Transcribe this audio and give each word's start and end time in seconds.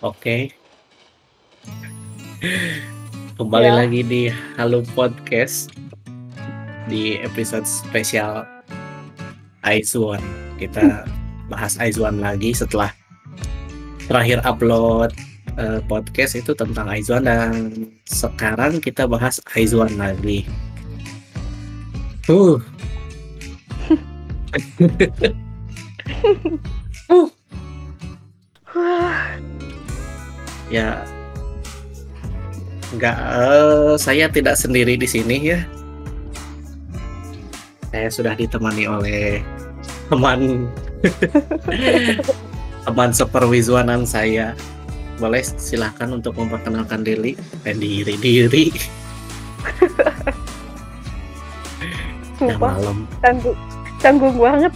Oke. 0.00 0.48
Kembali 3.36 3.68
Iya. 3.68 3.76
lagi 3.84 4.00
di 4.00 4.22
Halo 4.56 4.80
Podcast. 4.96 5.68
Di 6.88 7.20
episode 7.20 7.68
spesial 7.68 8.48
Aizwan. 9.60 10.24
Kita 10.56 11.04
bahas 11.52 11.76
Aizwan 11.76 12.16
lagi 12.16 12.56
setelah 12.56 12.88
terakhir 14.08 14.40
upload 14.48 15.12
eh, 15.60 15.84
podcast 15.84 16.32
itu 16.32 16.56
tentang 16.56 16.88
Aizwan 16.88 17.28
dan 17.28 17.52
sekarang 18.08 18.80
kita 18.80 19.04
bahas 19.04 19.36
Aizwan 19.52 20.00
lagi. 20.00 20.48
Uh. 22.24 22.56
Ya, 30.70 31.02
nggak. 32.94 33.16
eh, 33.18 33.98
saya 33.98 34.30
tidak 34.30 34.54
sendiri 34.54 34.94
di 34.94 35.10
sini 35.10 35.50
ya. 35.50 35.66
Saya 37.90 38.06
sudah 38.06 38.38
ditemani 38.38 38.86
oleh 38.86 39.42
teman 40.06 40.70
teman 42.86 43.10
seperwizuanan 43.10 44.06
saya. 44.06 44.54
Boleh 45.18 45.42
silahkan 45.44 46.08
untuk 46.14 46.38
memperkenalkan 46.38 47.02
diri, 47.04 47.34
eh, 47.66 47.74
diri 47.74 48.14
diri. 48.16 48.70
Sumpah, 52.40 52.72
malam. 52.72 53.04
canggung, 53.20 53.58
canggung 54.00 54.36
banget. 54.40 54.72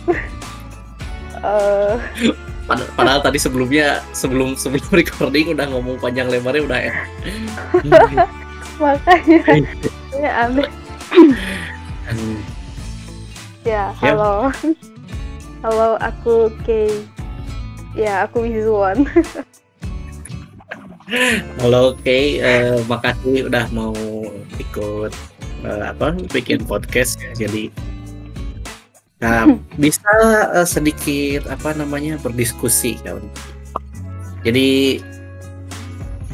Eh, 1.41 1.97
Pad- 2.65 2.89
Padahal 2.97 3.21
tadi 3.21 3.37
sebelumnya 3.37 4.01
sebelum 4.17 4.57
sebelum 4.57 4.89
recording 5.01 5.53
udah 5.53 5.67
ngomong 5.69 6.01
panjang 6.01 6.33
lebarnya 6.33 6.63
udah 6.65 6.81
ya. 6.81 6.95
makanya 8.83 9.39
ya 10.17 10.31
aneh. 10.43 10.69
Ya, 13.65 13.93
Ya. 13.95 13.97
halo. 13.97 14.49
Halo, 15.65 15.97
aku 15.97 16.53
Kay. 16.69 16.93
Ya, 17.97 18.29
aku 18.29 18.45
Wizuan. 18.45 19.09
Halo, 21.57 21.97
oke, 21.97 22.19
eh, 22.37 22.77
makasih 22.85 23.49
udah 23.49 23.65
mau 23.73 23.97
ikut 24.61 25.13
eh, 25.65 25.83
apa 25.89 26.13
bikin 26.29 26.69
podcast 26.69 27.17
ya. 27.17 27.49
Jadi 27.49 27.73
nah, 29.25 29.45
bisa 29.81 30.13
eh, 30.53 30.69
sedikit 30.69 31.49
apa 31.49 31.73
namanya 31.73 32.21
berdiskusi 32.21 33.01
kan. 33.01 33.25
Jadi 34.45 35.01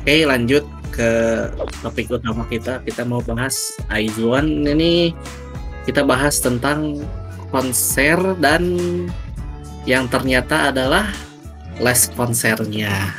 oke 0.03 0.17
lanjut 0.27 0.65
ke 0.91 1.11
topik 1.87 2.11
utama 2.11 2.43
kita. 2.51 2.83
Kita 2.83 3.07
mau 3.07 3.23
bahas 3.23 3.79
Aizuan 3.87 4.67
ini 4.67 5.15
kita 5.87 6.03
bahas 6.03 6.43
tentang 6.43 6.99
konser 7.55 8.19
dan 8.43 8.75
yang 9.87 10.11
ternyata 10.11 10.75
adalah 10.75 11.09
les 11.81 12.11
konsernya. 12.13 13.15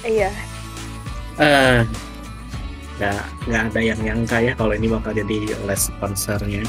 Iya, 0.00 0.32
Eh, 1.40 1.80
nggak 3.00 3.22
nggak 3.48 3.62
ada 3.72 3.80
yang 3.80 4.00
nyangka 4.04 4.36
ya 4.44 4.52
kalau 4.52 4.76
ini 4.76 4.92
bakal 4.92 5.16
jadi 5.16 5.56
les 5.64 5.82
konsernya. 5.96 6.60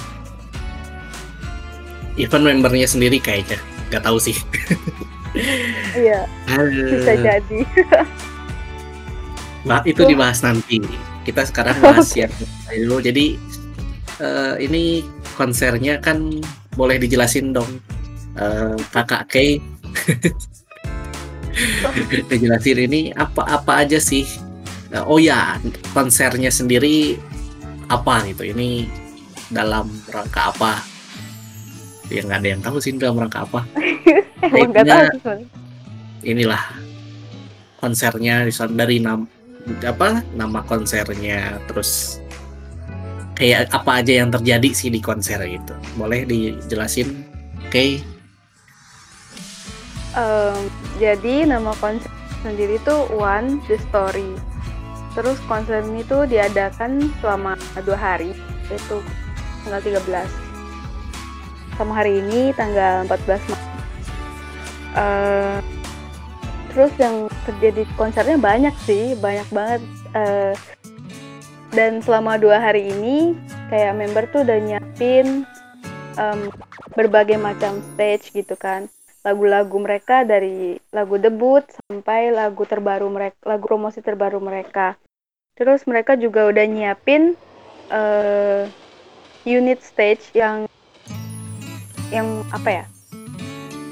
Even 2.20 2.44
membernya 2.44 2.88
sendiri 2.88 3.22
kayaknya 3.22 3.60
nggak 3.92 4.04
tahu 4.04 4.18
sih. 4.20 4.34
iya, 6.00 6.28
bisa 6.92 7.14
jadi. 7.20 7.60
bah- 9.64 9.86
itu 9.88 10.02
dibahas 10.04 10.44
nanti. 10.44 10.84
Kita 11.24 11.48
sekarang 11.48 11.80
bahas 11.84 12.12
yang 12.16 12.32
dulu. 12.72 13.00
Jadi 13.00 13.40
eh, 14.20 14.56
ini 14.60 15.04
konsernya 15.36 16.00
kan 16.00 16.44
boleh 16.76 17.00
dijelasin 17.00 17.56
dong, 17.56 17.80
eh, 18.40 18.76
kakak 18.92 19.28
Kay. 19.32 19.60
dijelasin 22.32 22.88
ini 22.88 23.12
apa-apa 23.12 23.84
aja 23.84 24.00
sih 24.00 24.24
Nah, 24.92 25.08
oh 25.08 25.24
ya, 25.24 25.56
konsernya 25.96 26.52
sendiri 26.52 27.16
apa 27.88 28.28
gitu? 28.28 28.52
Ini 28.52 28.92
dalam 29.48 29.88
rangka 30.12 30.52
apa? 30.52 30.84
Ya 32.12 32.22
nggak 32.28 32.40
ada 32.44 32.50
yang 32.52 32.62
tahu 32.62 32.78
sih 32.84 32.92
dalam 33.00 33.24
rangka 33.24 33.48
apa. 33.48 33.64
Sebenarnya. 34.52 35.10
Inilah 36.22 36.64
konsernya 37.80 38.46
dari 38.76 39.02
nam 39.02 39.26
apa 39.82 40.22
nama 40.36 40.62
konsernya, 40.68 41.58
terus 41.72 42.22
kayak 43.34 43.74
apa 43.74 44.04
aja 44.04 44.22
yang 44.22 44.30
terjadi 44.30 44.70
sih 44.76 44.90
di 44.92 45.00
konser 45.00 45.42
gitu. 45.48 45.74
Boleh 45.98 46.28
dijelasin? 46.28 47.26
Oke, 47.66 48.04
Em, 50.12 50.68
jadi 51.00 51.48
nama 51.48 51.72
konser 51.80 52.12
sendiri 52.44 52.76
tuh 52.84 53.08
One 53.16 53.64
The 53.72 53.80
Story. 53.88 54.36
Terus 55.16 55.40
konser 55.48 55.84
ini 55.88 56.04
tuh 56.04 56.28
diadakan 56.28 57.12
selama 57.24 57.56
dua 57.84 57.96
hari, 57.96 58.36
yaitu 58.68 59.00
tanggal 59.64 59.80
13. 59.84 60.41
Sama 61.76 61.94
hari 61.96 62.24
ini 62.24 62.52
tanggal 62.56 63.08
14 63.08 63.52
Maret. 63.52 63.70
Eh, 64.92 65.58
terus 66.72 66.92
yang 67.00 67.32
terjadi 67.48 67.88
di 67.88 67.94
konsernya 67.96 68.38
banyak 68.40 68.76
sih, 68.84 69.16
banyak 69.20 69.48
banget. 69.52 69.82
Eh, 70.12 70.54
dan 71.72 72.04
selama 72.04 72.36
dua 72.36 72.60
hari 72.60 72.92
ini, 72.92 73.32
kayak 73.72 73.96
member 73.96 74.28
tuh 74.32 74.44
udah 74.44 74.60
nyiapin 74.60 75.48
em, 76.20 76.40
berbagai 76.92 77.40
macam 77.40 77.80
stage 77.96 78.36
gitu 78.36 78.60
kan 78.60 78.92
lagu-lagu 79.22 79.78
mereka 79.78 80.26
dari 80.26 80.82
lagu 80.90 81.22
debut 81.22 81.62
sampai 81.88 82.34
lagu 82.34 82.66
terbaru 82.66 83.06
mereka, 83.10 83.38
lagu 83.46 83.70
promosi 83.70 84.02
terbaru 84.02 84.42
mereka. 84.42 84.98
Terus 85.54 85.86
mereka 85.86 86.18
juga 86.18 86.50
udah 86.50 86.66
nyiapin 86.66 87.38
eh, 87.94 88.66
unit 89.46 89.80
stage 89.86 90.34
yang 90.34 90.66
yang 92.12 92.44
apa 92.52 92.70
ya? 92.70 92.86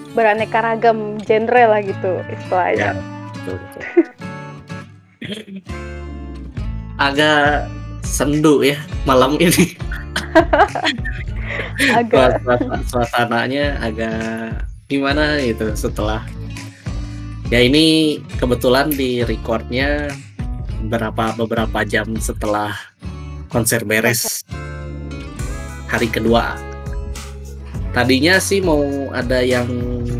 beraneka 0.09 0.59
ragam 0.59 1.22
genre 1.22 1.63
lah 1.69 1.80
gitu 1.85 2.19
istilahnya. 2.28 2.97
betul, 3.31 3.56
betul. 3.56 3.81
Agak 7.00 7.69
sendu 8.02 8.66
ya 8.66 8.75
malam 9.06 9.38
ini. 9.38 9.78
Agak 11.96 12.41
Suasana- 12.44 12.84
suasananya 12.85 13.66
agak 13.80 14.66
gimana 14.90 15.38
gitu 15.40 15.72
setelah 15.78 16.25
ya 17.47 17.62
ini 17.62 18.18
kebetulan 18.38 18.90
di 18.91 19.22
recordnya 19.24 20.12
berapa 20.90 21.34
beberapa 21.38 21.86
jam 21.88 22.09
setelah 22.19 22.74
konser 23.47 23.86
beres 23.86 24.44
hari 25.88 26.09
kedua 26.12 26.53
tadinya 27.91 28.38
sih 28.38 28.61
mau 28.61 29.09
ada 29.11 29.41
yang 29.41 29.67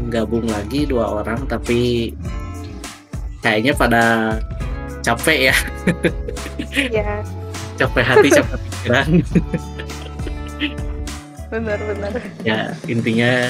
gabung 0.09 0.50
lagi 0.50 0.90
dua 0.90 1.22
orang 1.22 1.46
tapi 1.46 2.12
kayaknya 3.46 3.74
pada 3.78 4.03
capek 5.06 5.53
ya. 5.53 5.56
Ya 6.91 7.24
capek 7.80 8.03
hati 8.03 8.30
capek 8.35 8.57
pikiran. 8.59 9.09
Benar-benar. 11.50 12.13
ya 12.46 12.78
intinya 12.85 13.50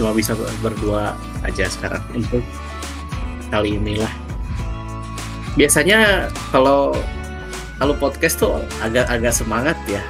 cuma 0.00 0.16
bisa 0.16 0.32
berdua 0.64 1.12
aja 1.44 1.68
sekarang 1.68 2.00
untuk 2.14 2.40
kali 3.50 3.76
inilah. 3.76 4.12
Biasanya 5.56 6.30
kalau 6.52 6.96
kalau 7.76 7.94
podcast 8.00 8.40
tuh 8.40 8.60
agak-agak 8.80 9.32
semangat 9.36 9.76
ya 9.84 10.00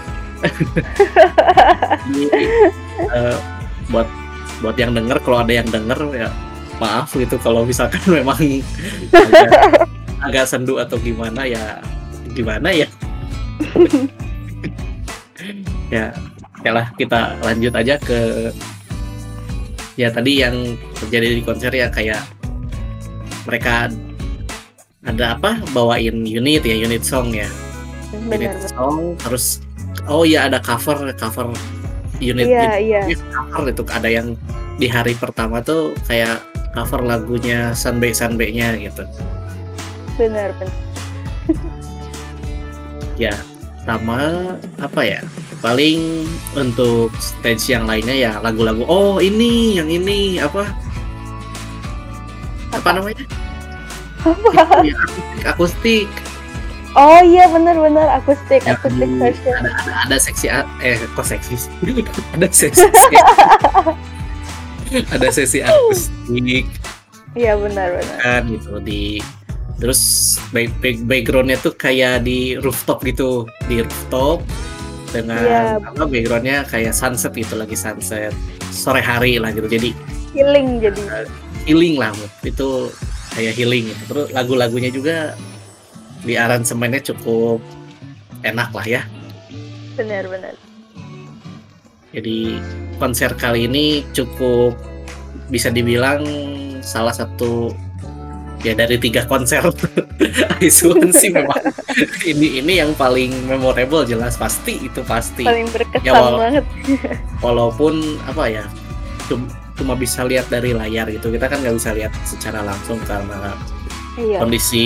Eh, 2.97 3.37
buat 3.93 4.09
buat 4.65 4.77
yang 4.81 4.97
denger 4.97 5.21
kalau 5.21 5.45
ada 5.45 5.53
yang 5.53 5.69
denger 5.69 5.99
ya 6.17 6.29
maaf 6.81 7.13
gitu. 7.13 7.37
Kalau 7.41 7.65
misalkan 7.67 8.01
memang 8.23 8.39
agak, 9.13 9.51
agak 10.23 10.45
sendu 10.49 10.81
atau 10.81 10.97
gimana 11.01 11.45
ya 11.45 11.81
gimana 12.33 12.73
ya? 12.73 12.89
Ya 15.87 16.11
ya 16.67 16.75
lah 16.75 16.91
kita 16.99 17.39
lanjut 17.47 17.71
aja 17.71 17.95
ke 17.95 18.51
ya 19.95 20.11
tadi 20.11 20.43
yang 20.43 20.75
terjadi 20.99 21.39
di 21.39 21.43
konser 21.47 21.71
ya 21.71 21.87
kayak 21.87 22.27
mereka 23.47 23.87
ada 25.07 25.39
apa? 25.39 25.63
Bawain 25.71 26.27
unit 26.27 26.67
ya 26.67 26.75
unit 26.75 27.07
song 27.07 27.31
ya. 27.31 27.47
Unit 28.11 28.51
Benar. 28.51 28.67
song 28.75 29.15
terus 29.23 29.63
oh 30.05 30.23
ya 30.29 30.47
ada 30.49 30.61
cover 30.61 31.09
cover 31.17 31.49
unit 32.21 32.49
Iya, 32.49 32.81
iya. 32.81 33.01
unit 33.09 33.21
cover 33.33 33.65
itu 33.69 33.83
ada 33.93 34.09
yang 34.09 34.37
di 34.77 34.89
hari 34.89 35.17
pertama 35.17 35.65
tuh 35.65 35.97
kayak 36.05 36.41
cover 36.77 37.01
lagunya 37.01 37.73
Sunbae 37.73 38.13
Sunbae-nya 38.13 38.77
gitu. 38.77 39.05
Benar 40.21 40.53
benar. 40.61 40.77
Ya, 43.17 43.33
sama 43.89 44.45
apa 44.77 45.01
ya, 45.01 45.25
paling 45.65 46.29
untuk 46.53 47.09
stage 47.17 47.73
yang 47.73 47.89
lainnya 47.89 48.13
ya 48.13 48.33
lagu-lagu 48.45 48.85
oh 48.85 49.25
ini, 49.25 49.81
yang 49.81 49.89
ini, 49.89 50.37
apa 50.37 50.69
apa 52.77 52.93
Apa? 52.93 53.01
namanya? 53.01 53.25
Apa? 54.21 54.49
Itu 54.53 54.79
yang 54.85 55.01
akustik 55.01 55.45
akustik. 55.49 56.09
Oh 56.97 57.21
iya 57.21 57.45
benar 57.47 57.77
benar 57.77 58.07
akustik 58.15 58.65
Yang 58.65 58.75
akustik 58.81 59.11
version. 59.15 59.55
ada 59.55 59.71
ada 59.71 59.93
ada 60.03 60.17
seksi 60.17 60.47
eh 60.81 60.97
kok 61.13 61.23
seksi? 61.23 61.55
Ada 62.35 62.47
sesi 62.49 62.89
ada 65.13 65.29
sesi 65.29 65.59
akustik 65.61 66.65
Iya 67.35 67.53
benar 67.55 67.93
benar. 67.93 68.17
kan 68.17 68.43
gitu 68.49 68.81
di 68.81 69.21
terus 69.77 70.01
back, 70.51 70.73
back, 70.81 70.97
backgroundnya 71.05 71.59
tuh 71.59 71.71
kayak 71.71 72.25
di 72.25 72.55
rooftop 72.57 73.03
gitu 73.03 73.45
di 73.69 73.85
rooftop 73.85 74.41
dengan 75.07 75.39
Iya. 75.39 75.79
apa 75.85 76.03
backgroundnya 76.03 76.65
kayak 76.65 76.91
sunset 76.91 77.31
gitu 77.33 77.55
lagi 77.55 77.77
sunset 77.77 78.33
sore 78.71 79.01
hari 79.01 79.37
lah 79.37 79.53
gitu 79.53 79.69
jadi 79.69 79.93
Healing 80.33 80.81
jadi. 80.81 81.01
healing 81.65 81.97
lah 81.97 82.13
itu 82.41 82.89
kayak 83.33 83.53
healing 83.53 83.85
gitu 83.85 84.03
terus 84.07 84.27
lagu-lagunya 84.31 84.89
juga 84.89 85.37
di 86.23 86.35
aransemennya 86.35 87.03
cukup 87.05 87.61
enak 88.43 88.71
lah 88.71 88.87
ya 88.87 89.03
Benar 89.95 90.25
benar. 90.27 90.55
jadi 92.13 92.61
konser 92.97 93.33
kali 93.33 93.65
ini 93.65 93.85
cukup 94.13 94.73
bisa 95.49 95.69
dibilang 95.69 96.25
salah 96.81 97.13
satu 97.13 97.71
ya 98.61 98.73
dari 98.73 98.97
tiga 98.97 99.25
konser 99.25 99.63
Aisuan 100.59 101.13
sih 101.13 101.29
memang 101.29 101.61
ini 102.27 102.59
ini 102.59 102.81
yang 102.81 102.93
paling 102.93 103.31
memorable 103.47 104.03
jelas 104.03 104.35
pasti 104.35 104.81
itu 104.81 105.01
pasti 105.03 105.45
Paling 105.45 105.69
berkesan 105.69 106.03
Ya, 106.03 106.13
wal- 106.15 106.41
banget. 106.41 106.65
walaupun 107.45 107.95
apa 108.25 108.45
ya 108.49 108.65
cum- 109.27 109.49
cuma 109.77 109.93
bisa 109.93 110.25
lihat 110.25 110.49
dari 110.49 110.73
layar 110.73 111.05
gitu 111.09 111.29
kita 111.29 111.47
kan 111.47 111.61
nggak 111.61 111.77
bisa 111.77 111.93
lihat 111.93 112.13
secara 112.25 112.65
langsung 112.65 112.97
karena 113.05 113.53
Iya. 114.17 114.39
kondisi 114.41 114.85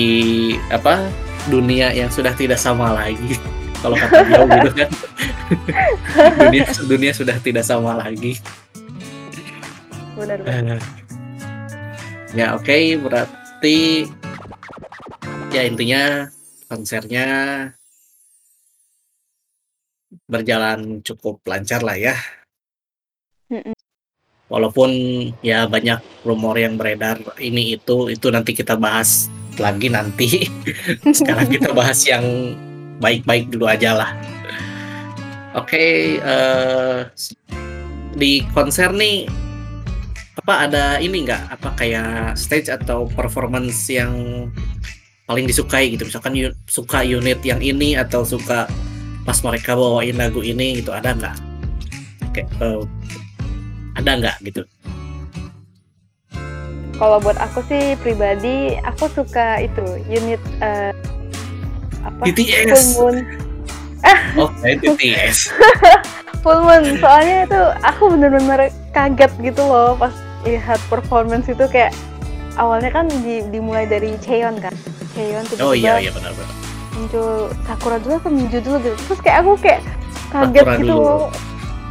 apa 0.74 1.06
dunia 1.46 1.94
yang 1.94 2.10
sudah 2.10 2.34
tidak 2.34 2.58
sama 2.58 2.90
lagi 2.92 3.38
kalau 3.82 3.96
kata 3.96 4.20
dia 4.26 4.42
gitu 4.44 4.70
kan 4.74 4.90
dunia 6.46 6.62
dunia 6.84 7.12
sudah 7.14 7.36
tidak 7.40 7.64
sama 7.64 7.96
lagi 7.98 8.36
Benar 10.20 10.36
benar. 10.44 10.76
Eh, 10.76 10.80
ya 12.36 12.52
oke 12.52 12.76
berarti 13.00 14.04
ya 15.48 15.62
intinya 15.64 16.28
konsernya 16.68 17.26
berjalan 20.30 21.02
cukup 21.02 21.42
lancar 21.46 21.82
lah 21.82 21.98
ya. 21.98 22.14
Walaupun 24.50 24.91
ya 25.41 25.64
banyak 25.70 26.02
rumor 26.26 26.58
yang 26.58 26.75
beredar 26.75 27.23
ini 27.38 27.79
itu 27.79 28.11
itu 28.11 28.29
nanti 28.29 28.52
kita 28.52 28.75
bahas 28.76 29.31
lagi 29.56 29.88
nanti. 29.88 30.50
Sekarang 31.19 31.49
kita 31.49 31.70
bahas 31.70 32.02
yang 32.05 32.58
baik-baik 32.99 33.49
dulu 33.49 33.70
aja 33.70 33.94
lah. 33.94 34.11
Oke 35.55 36.19
eh, 36.19 36.99
di 38.14 38.43
konser 38.55 38.91
nih 38.91 39.26
apa 40.41 40.67
ada 40.67 40.85
ini 40.99 41.26
nggak? 41.26 41.43
Apa 41.58 41.69
kayak 41.79 42.35
stage 42.35 42.70
atau 42.70 43.06
performance 43.06 43.87
yang 43.87 44.47
paling 45.31 45.47
disukai 45.47 45.94
gitu? 45.94 46.06
Misalkan 46.11 46.35
suka 46.67 47.06
unit 47.06 47.38
yang 47.47 47.62
ini 47.62 47.94
atau 47.94 48.26
suka 48.26 48.67
pas 49.23 49.38
mereka 49.47 49.79
bawain 49.79 50.17
lagu 50.19 50.43
ini 50.43 50.82
gitu 50.82 50.91
ada 50.91 51.14
nggak? 51.14 51.37
Kayak 52.35 52.49
eh, 52.62 52.82
ada 53.98 54.10
nggak 54.19 54.37
gitu 54.44 54.62
Kalau 57.00 57.16
buat 57.16 57.40
aku 57.40 57.64
sih 57.64 57.96
pribadi, 58.04 58.76
aku 58.84 59.08
suka 59.08 59.64
itu 59.64 59.81
unit 60.04 60.37
eh, 60.60 60.92
apa? 62.04 62.28
BTS. 62.28 62.69
Full 62.76 63.16
Moon. 63.16 63.16
oh 64.40 64.52
BTS 64.60 65.48
Full 66.44 66.60
Moon. 66.60 67.00
Soalnya 67.00 67.48
itu 67.48 67.60
aku 67.81 68.12
bener-bener 68.12 68.69
kaget 68.92 69.32
gitu 69.40 69.64
loh 69.64 69.96
pas 69.96 70.12
lihat 70.44 70.76
performance 70.92 71.48
itu 71.48 71.64
kayak 71.72 71.96
awalnya 72.60 72.92
kan 72.92 73.08
di- 73.25 73.48
dimulai 73.48 73.88
dari 73.88 74.20
Cheon 74.20 74.60
kan. 74.60 74.76
Cheon 75.16 75.48
tiba-tiba 75.48 75.64
oh 75.64 75.72
iya 75.72 76.04
iya 76.04 76.12
benar-benar 76.12 76.52
muncul 77.00 77.48
Sakura 77.64 77.96
dulu 77.96 78.14
atau 78.20 78.28
Miju 78.28 78.58
dulu 78.60 78.76
gitu. 78.84 78.96
Terus 79.08 79.20
kayak 79.25 79.37
aku 79.40 79.52
kayak 79.56 79.81
kaget 80.28 80.64
Sakura 80.69 80.76
gitu 80.76 80.92
dulu. 80.92 81.00
loh. 81.00 81.28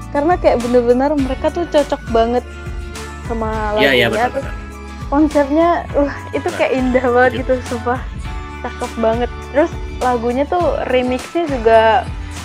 Karena 0.09 0.33
kayak 0.41 0.57
bener-bener 0.65 1.13
mereka 1.13 1.53
tuh 1.53 1.69
cocok 1.69 2.01
banget 2.09 2.45
sama 3.29 3.77
iya 3.77 3.91
iya 3.93 4.07
lagunya. 4.09 4.25
Terus 4.33 4.45
benar-benar 4.45 4.57
konsepnya 5.09 5.69
uh 5.97 6.13
itu 6.33 6.49
Nah, 6.49 6.57
kayak 6.57 6.71
indah 6.73 7.05
banget 7.09 7.31
gitu 7.45 7.53
sumpah. 7.69 8.01
Cakep 8.65 8.91
banget. 8.97 9.29
Terus 9.53 9.71
lagunya 10.01 10.43
tuh 10.49 10.63
remixnya 10.89 11.43
juga 11.49 11.79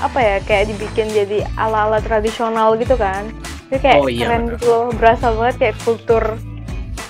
apa 0.02 0.18
ya 0.18 0.36
kayak 0.42 0.74
dibikin 0.74 1.08
jadi 1.12 1.46
ala-ala 1.56 2.00
tradisional 2.04 2.76
gitu 2.76 2.96
kan. 3.00 3.28
Jadi 3.72 3.80
kayak 3.80 3.98
Oh, 4.00 4.08
iya, 4.12 4.28
keren 4.28 4.42
gitu 4.52 4.66
loh 4.68 4.86
berasa 4.92 5.32
banget 5.32 5.56
kayak 5.60 5.76
kultur 5.82 6.24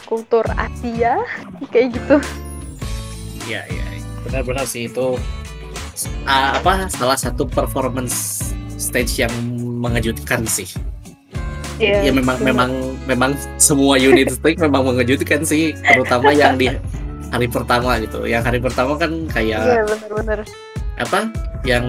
kultur 0.06 0.47
Asia 0.55 1.19
kayak 1.73 1.99
gitu. 1.99 2.17
Iya 3.45 3.67
iya 3.69 3.85
iya. 3.99 4.03
benar-benar 4.25 4.65
sih 4.65 4.89
itu 4.89 5.21
ah, 6.25 6.56
apa 6.56 6.89
salah 6.89 7.19
satu 7.19 7.45
performance 7.45 8.41
stage 8.81 9.21
yang 9.21 9.35
mengejutkan 9.84 10.48
sih. 10.48 10.69
Iya, 11.76 12.08
ya 12.08 12.12
memang 12.14 12.38
memang 12.40 12.70
memang 13.04 13.31
semua 13.58 13.98
unit 13.98 14.31
stage 14.38 14.62
memang 14.62 14.86
mengejutkan 14.86 15.42
sih 15.42 15.75
terutama 15.82 16.31
yang 16.31 16.54
di 16.54 16.70
hari 17.34 17.50
pertama 17.50 17.98
gitu. 17.98 18.25
Yang 18.25 18.42
hari 18.48 18.58
pertama 18.62 18.94
kan 18.96 19.26
kayak 19.28 19.84
bener-bener 19.90 20.40
apa? 20.96 21.28
Yang 21.66 21.86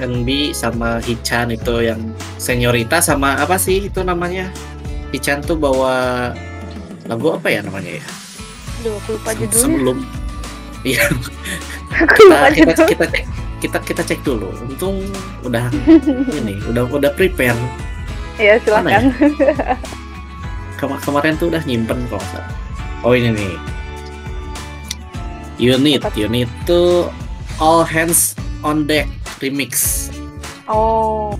NB 0.00 0.28
sama 0.56 1.02
Hichan 1.04 1.52
itu 1.52 1.84
yang 1.84 2.00
seniorita 2.40 3.04
sama 3.04 3.36
apa 3.36 3.60
sih 3.60 3.92
itu 3.92 4.00
namanya? 4.00 4.48
Hichan 5.12 5.44
tuh 5.44 5.54
bawa 5.60 6.32
lagu 7.06 7.36
apa 7.36 7.46
ya 7.52 7.60
namanya 7.62 8.00
ya? 8.00 8.04
Aduh, 8.82 8.96
aku 8.98 9.08
lupa 9.20 9.30
judulnya. 9.36 9.60
sebelum. 9.60 9.98
Iya. 10.86 11.04
Aku 11.86 12.28
kita 12.28 12.50
kita 12.52 12.82
kita 12.92 13.06
kita 13.66 13.82
kita 13.82 14.02
cek 14.06 14.22
dulu 14.22 14.54
untung 14.62 15.02
udah 15.42 15.66
ini 16.38 16.54
udah 16.64 16.86
udah 16.86 17.10
prepare 17.12 17.58
ya 18.38 18.54
silakan 18.62 19.10
Kema- 20.76 21.00
kemarin 21.00 21.34
tuh 21.34 21.48
udah 21.48 21.64
nyimpen 21.64 22.04
salah. 22.04 22.44
Oh 23.00 23.16
ini 23.16 23.32
nih. 23.32 23.56
Unit, 25.56 26.04
unit 26.12 26.48
tuh 26.68 27.08
All 27.56 27.80
Hands 27.80 28.36
on 28.60 28.84
Deck 28.84 29.08
remix. 29.40 30.06
oh 30.68 31.32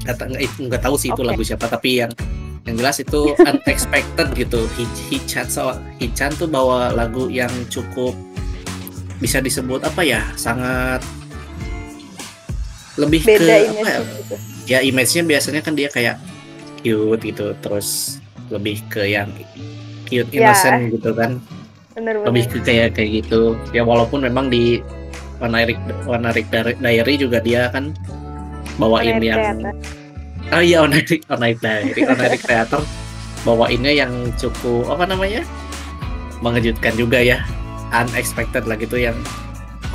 Kata 0.00 0.24
nggak 0.24 0.40
nggak 0.72 0.80
tahu 0.80 0.96
sih 0.96 1.12
itu 1.12 1.20
lagu 1.20 1.44
siapa 1.44 1.68
tapi 1.68 2.00
yang 2.00 2.08
yang 2.64 2.80
jelas 2.80 2.96
itu 2.96 3.36
unexpected 3.52 4.32
gitu. 4.32 4.64
Hi- 4.80 4.96
Hichan 5.12 5.44
so 5.44 5.76
Hichan 6.00 6.32
tuh 6.32 6.48
bawa 6.48 6.96
lagu 6.96 7.28
yang 7.28 7.52
cukup 7.68 8.16
bisa 9.20 9.44
disebut 9.44 9.84
apa 9.84 10.00
ya 10.00 10.24
sangat 10.32 11.04
lebih 12.98 13.20
beda 13.22 13.38
ke 13.38 13.56
image 13.70 13.78
apa 13.78 13.90
ya, 13.90 13.98
gitu. 14.18 14.34
Ya 14.70 14.78
image-nya 14.82 15.22
biasanya 15.26 15.60
kan 15.62 15.74
dia 15.74 15.88
kayak 15.90 16.16
cute 16.82 17.22
gitu 17.22 17.52
terus 17.60 18.18
lebih 18.50 18.82
ke 18.90 19.06
yang 19.06 19.30
cute 20.10 20.30
Ya. 20.34 20.50
innocent 20.50 20.90
gitu 20.90 21.10
kan. 21.14 21.38
Bener-bener 21.94 22.26
lebih 22.26 22.44
ke 22.50 22.58
kayak 22.62 22.98
kayak 22.98 23.10
gitu. 23.22 23.54
Ya 23.70 23.82
walaupun 23.86 24.22
memang 24.26 24.50
di 24.50 24.82
One 25.38 25.54
Night 25.54 26.46
Diary 26.50 27.14
juga 27.16 27.38
dia 27.40 27.70
kan 27.70 27.94
bawain 28.76 29.20
yang 29.20 29.60
oh 30.50 30.62
iya 30.62 30.82
One 30.82 30.94
Night 31.38 31.58
Diary 31.62 32.02
Night 32.04 32.42
Theater 32.42 32.82
bawainnya 33.46 33.92
yang 33.94 34.12
cukup 34.36 34.90
apa 34.92 35.06
namanya? 35.08 35.42
Mengejutkan 36.42 36.94
juga 36.96 37.20
ya. 37.20 37.42
Unexpected 37.90 38.70
lah 38.70 38.78
gitu 38.78 39.02
yang 39.02 39.18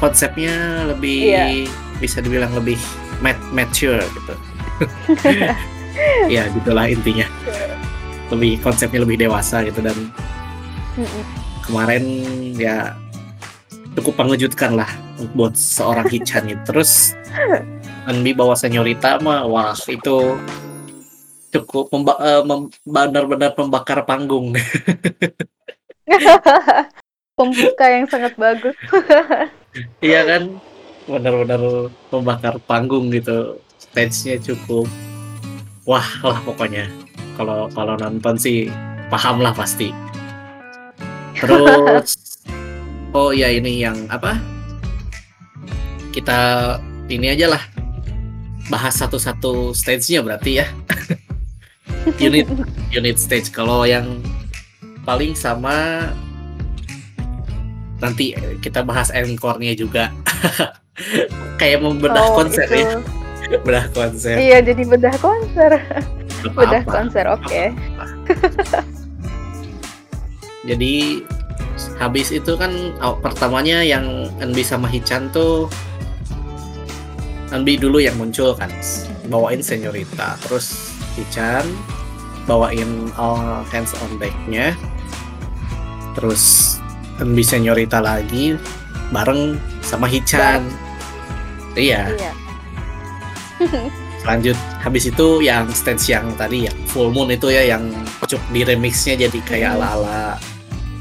konsepnya 0.03 0.83
lebih 0.91 1.31
Iya. 1.31 1.71
Bisa 1.99 2.19
dibilang 2.19 2.51
lebih 2.55 2.79
mat 3.23 3.39
mature 3.55 4.01
gitu 4.03 4.33
ya 6.35 6.47
gitulah 6.51 6.85
intinya 6.91 7.27
lebih 8.33 8.59
konsepnya 8.59 8.99
lebih 9.05 9.21
dewasa 9.21 9.63
gitu 9.63 9.79
dan 9.79 9.95
kemarin 11.63 12.03
ya 12.57 12.93
cukup 13.95 14.19
mengejutkan 14.21 14.75
lah 14.75 14.89
buat 15.33 15.55
seorang 15.55 16.07
Hichan 16.11 16.51
gitu. 16.51 16.61
Terus 16.67 17.15
Anbi 18.05 18.35
bawa 18.35 18.53
senyorita 18.53 19.17
mah 19.23 19.47
wah 19.47 19.73
itu 19.87 20.37
cukup 21.55 21.87
memba- 21.95 22.19
eh, 22.19 22.43
mem- 22.43 22.69
benar-benar 22.83 23.55
membakar 23.55 24.03
panggung. 24.03 24.51
Pembuka 27.35 27.85
yang 27.91 28.07
sangat 28.07 28.35
bagus. 28.39 28.75
Iya 29.99 30.23
kan? 30.23 30.43
Benar-benar 31.05 31.89
membakar 32.09 32.57
panggung 32.65 33.13
gitu. 33.13 33.61
Stage-nya 33.77 34.41
cukup 34.41 34.89
wah 35.85 36.05
lah 36.25 36.41
pokoknya. 36.41 36.89
Kalau 37.37 37.69
kalau 37.71 37.95
nonton 37.95 38.35
sih 38.35 38.67
paham 39.07 39.39
lah 39.39 39.53
pasti. 39.53 39.93
Terus 41.37 42.17
oh 43.17 43.31
ya 43.31 43.53
ini 43.53 43.85
yang 43.85 44.09
apa? 44.09 44.37
Kita 46.09 46.39
ini 47.07 47.29
aja 47.31 47.53
lah 47.53 47.63
bahas 48.67 48.97
satu-satu 48.97 49.77
stage-nya 49.77 50.25
berarti 50.25 50.51
ya. 50.63 50.67
unit 52.21 52.45
unit 52.93 53.17
stage 53.17 53.49
kalau 53.49 53.81
yang 53.85 54.21
paling 55.05 55.33
sama 55.33 56.09
nanti 57.97 58.37
kita 58.61 58.85
bahas 58.85 59.09
encore-nya 59.09 59.73
juga 59.73 60.13
kayak 61.55 61.79
membedah 61.79 62.23
Oh, 62.25 62.33
konser 62.37 62.65
itu. 62.65 62.77
ya 62.77 62.89
bedah 63.61 63.85
konser 63.91 64.33
Iya, 64.35 64.57
jadi 64.59 64.81
bedah 64.83 65.15
konser. 65.17 65.69
Nggak 66.41 66.53
Bedah 66.57 66.81
apa-apa. 66.81 66.93
konser, 66.93 67.23
oke. 67.27 67.61
jadi 70.65 70.93
habis 71.95 72.29
itu 72.29 72.55
kan 72.55 72.71
aw- 72.97 73.15
pertamanya 73.15 73.79
yang 73.79 74.27
Enbi 74.39 74.61
sama 74.61 74.85
Hichan 74.85 75.27
tuh 75.29 75.65
Enbi 77.51 77.75
dulu 77.75 77.99
yang 77.99 78.15
muncul 78.15 78.51
kan 78.51 78.67
bawain 79.25 79.61
Senyorita 79.61 80.33
terus 80.41 80.93
Hichan 81.13 81.61
bawain 82.45 83.09
All 83.13 83.61
Hands 83.65 83.89
on 83.99 84.09
Deck-nya 84.17 84.73
terus 86.15 86.75
Enbi 87.17 87.41
Senyorita 87.41 87.99
lagi 87.99 88.55
bareng 89.07 89.55
sama 89.79 90.05
Hichan 90.05 90.61
iya 91.75 92.09
Iya. 92.09 92.31
lanjut 94.25 94.57
habis 94.79 95.05
itu 95.05 95.27
yang 95.39 95.69
stage 95.69 96.09
yang 96.09 96.33
tadi 96.33 96.65
ya 96.65 96.73
full 96.87 97.13
moon 97.13 97.29
itu 97.29 97.47
ya 97.47 97.61
yang 97.67 97.85
cuk 98.21 98.41
di 98.49 98.63
remixnya 98.63 99.15
jadi 99.19 99.39
kayak 99.43 99.69
Hmm. 99.71 99.79
ala-ala 99.79 100.21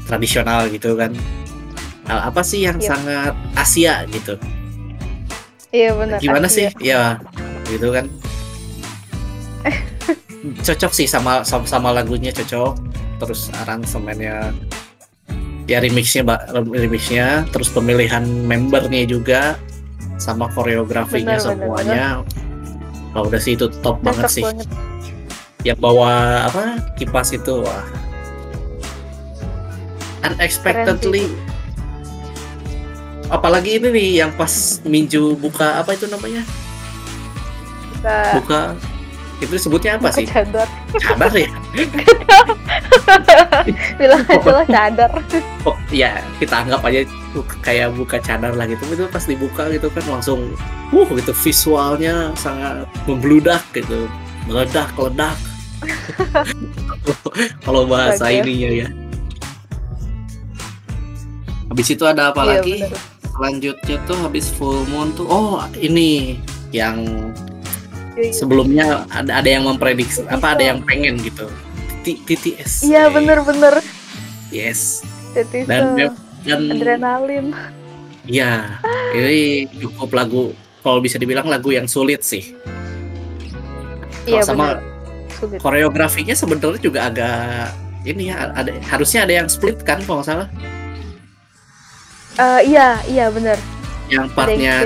tradisional 0.05 0.69
gitu 0.69 0.93
kan 0.93 1.11
Hal 2.05 2.29
apa 2.29 2.45
sih 2.45 2.61
yang 2.61 2.77
Iya. 2.77 2.85
sangat 2.87 3.33
Asia 3.57 4.05
gitu 4.07 4.37
Iya 5.73 5.97
benar. 5.97 6.17
gimana 6.21 6.45
Asia. 6.45 6.69
sih 6.69 6.85
ya 6.85 7.17
gitu 7.65 7.89
kan 7.89 8.05
cocok 10.61 10.91
sih 10.93 11.09
sama 11.09 11.41
sama, 11.41 11.65
sama 11.65 11.89
lagunya 11.89 12.29
cocok 12.29 12.77
terus 13.17 13.49
aransemennya 13.57 14.53
ya 15.65 15.81
remixnya 15.81 16.21
remixnya 16.53 17.49
terus 17.49 17.73
pemilihan 17.73 18.21
membernya 18.21 19.01
juga 19.09 19.57
sama 20.15 20.47
koreografinya 20.51 21.37
semuanya. 21.39 22.23
Wah, 23.15 23.23
udah 23.23 23.39
sih 23.39 23.55
itu 23.55 23.71
top 23.79 24.03
banget 24.03 24.27
sih. 24.27 24.43
banget. 24.43 24.67
yang 25.65 25.81
bawa 25.81 26.45
apa 26.45 26.77
kipas 26.93 27.33
itu 27.33 27.63
wah. 27.63 27.85
Unexpectedly. 30.21 31.25
Apalagi 33.33 33.81
ini 33.81 33.89
nih 33.89 34.09
yang 34.21 34.31
pas 34.37 34.77
Minju 34.85 35.33
buka 35.41 35.81
apa 35.81 35.97
itu 35.97 36.05
namanya? 36.05 36.45
Kita 37.97 38.17
buka. 38.37 38.61
Itu 39.41 39.57
sebutnya 39.57 39.97
apa 39.97 40.13
buka 40.13 40.21
sih? 40.21 40.25
cadar. 40.29 40.69
cadar 41.01 41.31
ya? 41.33 41.49
Bilang 43.99 44.21
aja 44.29 44.51
lah 44.53 44.65
cadar. 44.69 45.11
oh 45.65 45.77
ya 45.89 46.21
kita 46.37 46.61
anggap 46.61 46.85
aja 46.85 47.01
kayak 47.59 47.91
buka 47.91 48.19
cadar 48.19 48.53
lah 48.53 48.63
gitu. 48.65 48.85
Itu 48.87 49.09
pas 49.09 49.23
dibuka 49.23 49.67
gitu 49.67 49.89
kan 49.89 50.05
langsung 50.07 50.53
uh 50.89 51.07
gitu. 51.11 51.33
Visualnya 51.33 52.31
sangat 52.35 52.85
membludak 53.03 53.65
gitu. 53.73 54.07
Meledak 54.45 54.93
ledak. 54.95 55.35
Kalau 57.65 57.83
bahasa 57.83 58.25
Bagus. 58.25 58.39
ininya 58.41 58.69
ya. 58.71 58.87
Habis 61.67 61.87
itu 61.91 62.03
ada 62.05 62.29
apa 62.29 62.41
Iya, 62.41 62.51
lagi? 62.55 62.75
benar. 62.79 62.99
selanjutnya 63.35 63.97
tuh 64.07 64.15
habis 64.15 64.47
full 64.47 64.87
moon 64.87 65.11
tuh 65.11 65.27
oh 65.27 65.59
ini 65.75 66.39
yang 66.71 67.03
Iya, 68.15 68.31
sebelumnya 68.31 69.03
ada 69.11 69.43
ada 69.43 69.49
yang 69.51 69.67
memprediksi 69.67 70.23
apa 70.31 70.55
ada 70.55 70.71
yang 70.71 70.79
pengen 70.79 71.19
gitu. 71.19 71.51
T- 71.99 72.21
TTS 72.23 72.87
Iya 72.87 73.11
bener-bener. 73.11 73.83
yes. 74.47 75.03
Jadi 75.35 75.67
dan 75.67 75.99
dan 76.45 76.69
adrenalin. 76.69 77.51
ya 78.23 78.77
ini 79.11 79.65
cukup 79.75 80.09
lagu 80.11 80.43
kalau 80.79 80.97
bisa 80.97 81.17
dibilang 81.17 81.45
lagu 81.45 81.69
yang 81.69 81.85
sulit 81.85 82.21
sih 82.21 82.53
Iya 84.25 84.41
sama 84.41 84.73
benar. 84.73 84.81
Sulit. 85.31 85.59
koreografinya 85.59 86.33
sebenarnya 86.33 86.79
juga 86.79 86.99
agak 87.05 87.73
ini 88.03 88.29
ya 88.29 88.49
ada 88.51 88.73
harusnya 88.85 89.21
ada 89.21 89.33
yang 89.35 89.45
split 89.45 89.81
kan 89.81 90.01
kalau 90.01 90.21
nggak 90.21 90.29
salah 90.31 90.49
Eh, 92.35 92.61
iya, 92.67 92.99
iya 93.05 93.31
bener. 93.31 93.55
yang 94.05 94.27
partnya. 94.27 94.83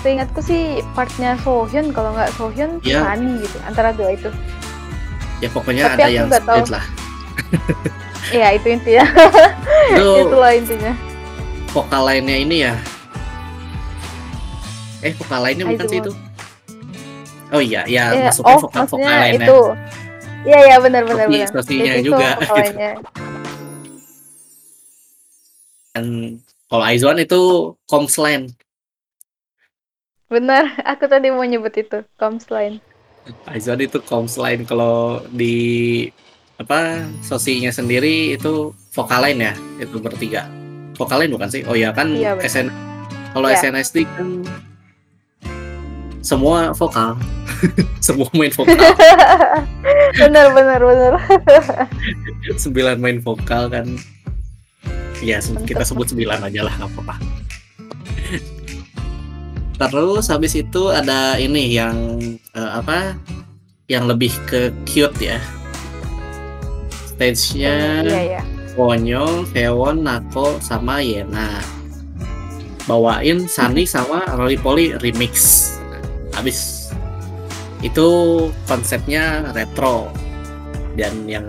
Seingatku 0.00 0.40
sih 0.40 0.80
partnya 0.90 1.36
Sohyun, 1.36 1.92
kalau 1.92 2.16
nggak 2.16 2.32
Sohyun, 2.32 2.80
Iya. 2.80 3.04
Sunny 3.04 3.36
gitu. 3.38 3.60
Antara 3.62 3.92
dua 3.92 4.10
itu. 4.10 4.32
ya 5.38 5.48
pokoknya 5.50 5.92
Tapi 5.92 5.96
ada 5.98 6.08
yang 6.08 6.26
split 6.26 6.40
tahu. 6.42 6.64
lah 6.68 6.84
Iya 8.28 8.60
itu 8.60 8.66
intinya. 8.68 9.04
itu 9.96 10.08
Itulah 10.28 10.52
intinya. 10.54 10.92
vokal 11.70 12.02
lainnya 12.02 12.34
ini 12.34 12.56
ya 12.66 12.74
eh 15.00 15.14
vokal 15.16 15.40
lainnya 15.46 15.64
bukan 15.70 15.86
sih 15.86 15.98
itu 16.02 16.12
oh 17.54 17.62
iya 17.62 17.86
ya 17.86 18.10
Iya, 18.10 18.26
masuknya 18.28 18.54
oh, 18.58 18.60
vokal 18.66 18.84
vokal 18.90 19.06
lainnya 19.06 19.46
itu. 19.46 19.60
Iya, 20.40 20.58
iya 20.66 20.76
benar 20.80 21.04
benar 21.04 21.28
benar. 21.28 21.52
Itu 21.52 22.00
juga, 22.00 22.40
vokalnya. 22.42 22.90
dan 25.94 26.38
kalau 26.70 26.84
Aizwan 26.86 27.18
itu 27.18 27.74
Komsland 27.86 28.54
Benar, 30.30 30.78
aku 30.86 31.10
tadi 31.10 31.26
mau 31.34 31.42
nyebut 31.42 31.74
itu, 31.74 32.06
Comsline. 32.14 32.78
Aizwan 33.50 33.82
itu 33.82 33.98
Komsline 33.98 34.62
kalau 34.62 35.26
di 35.26 36.06
apa 36.60 37.08
sosinya 37.24 37.72
sendiri 37.72 38.36
itu 38.36 38.76
vokal 38.92 39.24
lain 39.24 39.40
ya 39.40 39.52
itu 39.80 39.96
bertiga. 39.96 40.44
Vokal 41.00 41.24
lain 41.24 41.32
bukan 41.32 41.48
sih? 41.48 41.64
Oh 41.64 41.72
ya 41.72 41.88
kan 41.96 42.12
Iya. 42.12 42.36
SN 42.44 42.68
kalau 43.32 43.48
Iya. 43.48 43.64
SNSD 43.64 44.04
kan 44.04 44.44
semua 46.20 46.76
vokal. 46.76 47.16
Semua 48.04 48.28
main 48.36 48.52
vokal. 48.52 48.72
Benar 50.20 50.52
benar 50.56 50.80
benar. 50.80 51.12
sembilan 52.64 52.96
main 53.00 53.20
vokal 53.20 53.68
kan. 53.72 53.84
Ya 55.20 55.40
kita 55.64 55.84
sebut 55.84 56.08
sembilan 56.08 56.44
aja 56.44 56.64
lah 56.64 56.72
nggak 56.80 56.90
apa-apa. 56.96 57.14
Terus 59.80 60.28
habis 60.28 60.52
itu 60.56 60.92
ada 60.92 61.36
ini 61.40 61.72
yang 61.76 62.20
eh, 62.52 62.70
apa 62.72 63.16
yang 63.88 64.04
lebih 64.08 64.32
ke 64.48 64.72
cute 64.88 65.16
ya 65.20 65.40
stage-nya 67.20 68.00
Iya 68.00 68.20
iya. 68.24 68.42
Hewon, 69.52 70.08
Nako, 70.08 70.56
sama 70.64 71.04
Yena. 71.04 71.60
Bawain 72.88 73.44
Sunny 73.44 73.84
sama 73.84 74.24
Lollipoli 74.40 74.96
remix. 75.04 75.68
Habis. 76.32 76.88
Itu 77.84 78.08
konsepnya 78.64 79.52
retro. 79.52 80.08
Dan 80.96 81.28
yang 81.28 81.44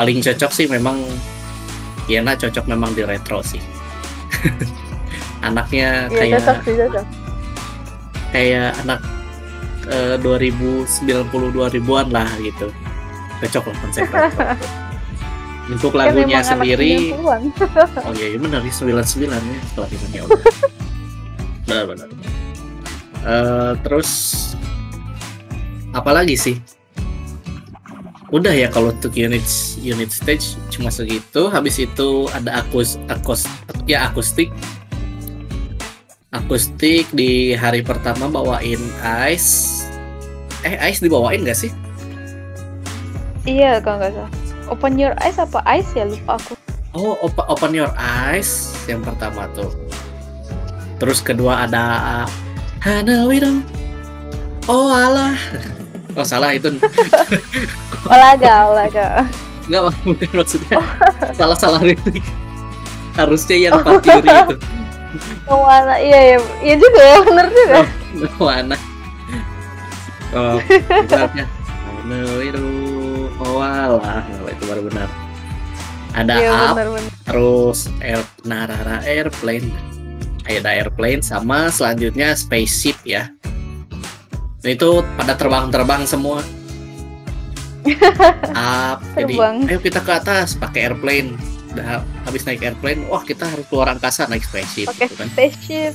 paling 0.00 0.24
cocok 0.24 0.48
sih 0.48 0.64
memang 0.64 1.04
Yena 2.08 2.32
cocok 2.32 2.64
memang 2.72 2.96
di 2.96 3.04
retro 3.04 3.44
sih. 3.44 3.60
Anaknya 5.44 6.08
Iya 6.08 6.16
kayak 6.16 6.40
cocok 6.40 6.58
sih 6.64 6.74
cocok. 6.80 7.06
kayak 8.32 8.72
anak 8.80 9.00
eh, 9.92 10.16
2090 10.24 11.28
2000-an 11.52 12.08
lah 12.08 12.30
gitu 12.40 12.72
cocok 13.42 13.64
lah 13.66 13.76
konsep 13.82 14.04
untuk 15.70 15.90
Kan 15.96 15.98
lagunya 15.98 16.42
anak 16.42 16.50
sendiri 16.58 17.14
90-an. 17.16 17.42
Oh 18.06 18.12
iya, 18.14 18.26
iya 18.34 18.38
benar 18.38 18.60
nih 18.62 18.74
99 18.74 19.30
ya 19.30 19.60
setelah 19.66 19.88
hitungnya 19.90 20.20
udah. 20.26 20.42
benar 21.66 21.84
benar. 21.86 22.08
Eh, 23.22 23.72
terus 23.86 24.10
apalagi 25.94 26.34
sih? 26.34 26.56
Udah 28.32 28.50
ya 28.56 28.72
kalau 28.72 28.96
untuk 28.96 29.12
unit 29.12 29.44
unit 29.78 30.10
stage 30.10 30.56
cuma 30.72 30.88
segitu. 30.88 31.52
Habis 31.52 31.84
itu 31.84 32.26
ada 32.32 32.64
akus 32.64 32.96
akus 33.12 33.44
ya 33.84 34.08
akustik. 34.08 34.48
Akustik 36.32 37.12
di 37.12 37.52
hari 37.52 37.84
pertama 37.84 38.24
bawain 38.26 38.80
Ice. 39.28 39.84
Eh 40.64 40.80
Ice 40.88 41.04
dibawain 41.04 41.44
gak 41.44 41.60
sih? 41.60 41.70
Iya 43.42 43.82
kalau 43.82 43.98
nggak 43.98 44.12
salah. 44.14 44.32
Open 44.70 44.94
Your 44.94 45.14
Eyes 45.18 45.38
apa 45.42 45.58
Eyes 45.66 45.88
ya 45.92 46.06
lupa 46.06 46.38
aku. 46.38 46.54
Oh, 46.92 47.16
Open, 47.24 47.44
Open 47.48 47.72
Your 47.72 47.90
Eyes 47.96 48.76
yang 48.84 49.00
pertama 49.00 49.48
tuh. 49.56 49.72
Terus 51.00 51.18
kedua 51.24 51.66
ada 51.66 52.24
Hana 52.84 53.26
Widow. 53.26 53.58
Oh 54.70 54.92
alah. 54.92 55.34
Oh 56.14 56.22
salah 56.22 56.54
itu. 56.54 56.70
Olaga, 58.12 58.70
Olaga. 58.70 59.06
Enggak 59.66 59.82
bukan 60.06 60.30
maksudnya. 60.36 60.78
Salah 61.34 61.58
salah 61.58 61.80
lirik. 61.82 62.22
Harusnya 63.18 63.56
yang 63.58 63.74
Pat 63.82 64.04
Yuri 64.06 64.30
itu. 64.30 64.56
Oh, 65.44 65.68
Wana. 65.68 66.00
Iya, 66.00 66.18
iya. 66.24 66.38
Iya 66.64 66.74
juga 66.80 67.00
ya, 67.04 67.18
bener 67.20 67.46
juga. 67.52 67.80
Mana? 68.40 68.76
Oh, 70.32 70.56
benernya. 70.88 71.44
Hana 71.84 72.18
Widow. 72.40 72.91
Alah. 73.54 74.22
Oh, 74.38 74.48
itu 74.48 74.64
baru 74.64 74.82
benar. 74.84 75.08
Ada 76.12 76.34
Iya, 76.36 76.52
Up, 76.52 76.74
bener 76.74 76.88
bener. 76.92 77.12
terus 77.24 77.78
air 77.98 78.20
Narara 78.42 79.00
Airplane 79.02 79.68
ada 80.44 80.68
airplane 80.70 81.22
sama 81.22 81.66
selanjutnya 81.68 82.34
spaceship 82.34 82.98
ya 83.02 83.32
itu 84.60 84.88
pada 85.16 85.32
terbang-terbang 85.32 86.04
semua 86.04 86.44
up 88.52 88.98
jadi 89.16 89.32
Terbang. 89.32 89.56
ayo 89.64 89.78
kita 89.78 89.98
ke 89.98 90.12
atas 90.12 90.52
pakai 90.52 90.86
airplane 90.86 91.34
udah 91.72 92.04
habis 92.22 92.44
naik 92.44 92.60
airplane 92.60 93.06
wah 93.06 93.22
kita 93.22 93.42
harus 93.44 93.64
keluar 93.66 93.88
angkasa 93.88 94.26
naik 94.26 94.42
spaceship 94.42 94.86
Pakai 94.88 95.06
gitu 95.06 95.14
kan. 95.16 95.28
spaceship. 95.30 95.92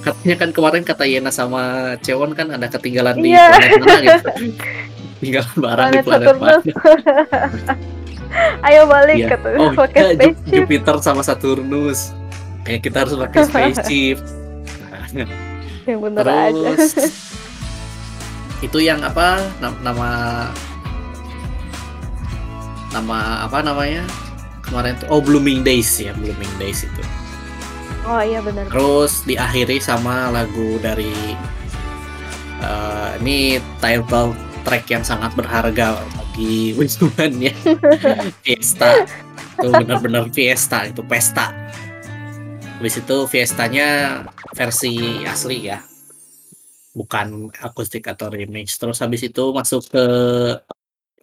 katanya 0.00 0.36
kan 0.36 0.50
kemarin 0.50 0.82
kata 0.82 1.04
Yena 1.04 1.30
sama 1.30 1.62
Cewon 2.00 2.32
kan 2.32 2.50
ada 2.50 2.66
ketinggalan 2.66 3.14
di 3.16 3.30
Iya. 3.30 3.46
planet 3.48 3.78
mana 3.78 4.00
gitu 4.00 4.28
tinggalan 5.20 5.52
barang 5.54 5.88
di 5.88 5.98
Planet 6.00 6.02
planet 6.02 6.36
mana 6.36 6.50
Saturnus. 6.56 6.64
Ayo 8.66 8.80
balik 8.86 9.16
Iya. 9.18 9.28
kata 9.28 9.48
Oh, 9.54 9.70
pakai 9.74 10.00
spaceship. 10.14 10.48
Jupiter 10.48 10.96
sama 11.00 11.20
Saturnus. 11.20 12.00
Kayak 12.62 12.80
kita 12.82 12.96
harus 13.00 13.14
pakai 13.18 13.40
spaceship. 13.48 14.18
Yang 15.82 15.98
bener 16.00 16.24
aja. 16.24 16.52
terus 16.72 16.92
itu 18.66 18.78
yang 18.78 19.00
apa 19.00 19.40
nam- 19.58 19.80
nama 19.80 20.08
nama 22.90 23.18
apa 23.42 23.58
namanya 23.60 24.04
kemarin 24.60 24.94
tuh 24.96 25.08
oh 25.08 25.18
Blooming 25.18 25.62
Days 25.62 25.88
ya 25.96 26.12
Blooming 26.12 26.54
Days 26.56 26.82
itu. 26.82 27.02
Oh 28.02 28.18
iya 28.18 28.40
bener. 28.40 28.66
Terus 28.66 29.24
diakhiri 29.24 29.78
sama 29.78 30.28
lagu 30.28 30.78
dari 30.78 31.12
eh, 32.60 33.10
ini 33.18 33.36
title 33.78 34.32
track 34.62 34.84
yang 34.90 35.04
sangat 35.04 35.32
berharga 35.36 35.98
bagi 36.16 36.72
Wisnuman 36.78 37.50
ya. 37.50 37.54
Fiesta. 38.44 39.06
Itu 39.60 39.68
benar-benar 39.68 40.32
fiesta 40.32 40.88
itu 40.88 41.04
pesta. 41.04 41.52
Habis 42.80 43.04
itu 43.04 43.16
fiestanya 43.28 44.20
versi 44.56 45.20
asli 45.28 45.68
ya. 45.68 45.84
Bukan 46.96 47.52
akustik 47.60 48.08
atau 48.08 48.32
remix. 48.32 48.80
Terus 48.80 49.04
habis 49.04 49.20
itu 49.20 49.52
masuk 49.52 49.84
ke 49.92 50.04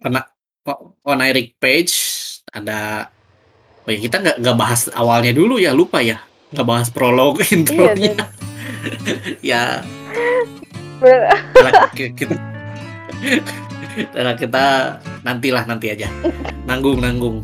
anak 0.06 0.30
on 1.02 1.18
Eric 1.18 1.58
Page 1.58 1.94
ada 2.54 3.10
Oh 3.88 3.90
ya, 3.90 4.04
kita 4.04 4.20
nggak 4.20 4.36
nggak 4.44 4.56
bahas 4.60 4.92
awalnya 4.92 5.32
dulu 5.32 5.56
ya 5.56 5.72
lupa 5.72 6.04
ya 6.04 6.20
nggak 6.52 6.66
bahas 6.68 6.88
prolog 6.92 7.40
Iya, 7.40 7.56
intronya 7.56 8.12
dan 8.20 8.28
ya 9.50 9.62
kita 12.12 12.36
kita 14.38 14.98
nantilah 15.26 15.64
nanti 15.66 15.92
aja. 15.92 16.08
Nanggung 16.68 17.02
nanggung 17.02 17.42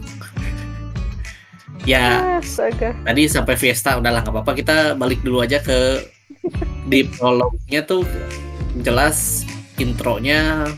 ya 1.85 2.41
Astaga. 2.41 2.97
tadi 3.05 3.29
sampai 3.29 3.55
Fiesta 3.61 4.01
udahlah 4.01 4.25
nggak 4.25 4.35
apa-apa. 4.35 4.53
Kita 4.57 4.77
balik 4.97 5.21
dulu 5.21 5.45
aja 5.45 5.61
ke 5.61 6.01
di 6.89 7.05
prolognya 7.09 7.85
tuh 7.85 8.05
jelas 8.85 9.49
intronya 9.81 10.69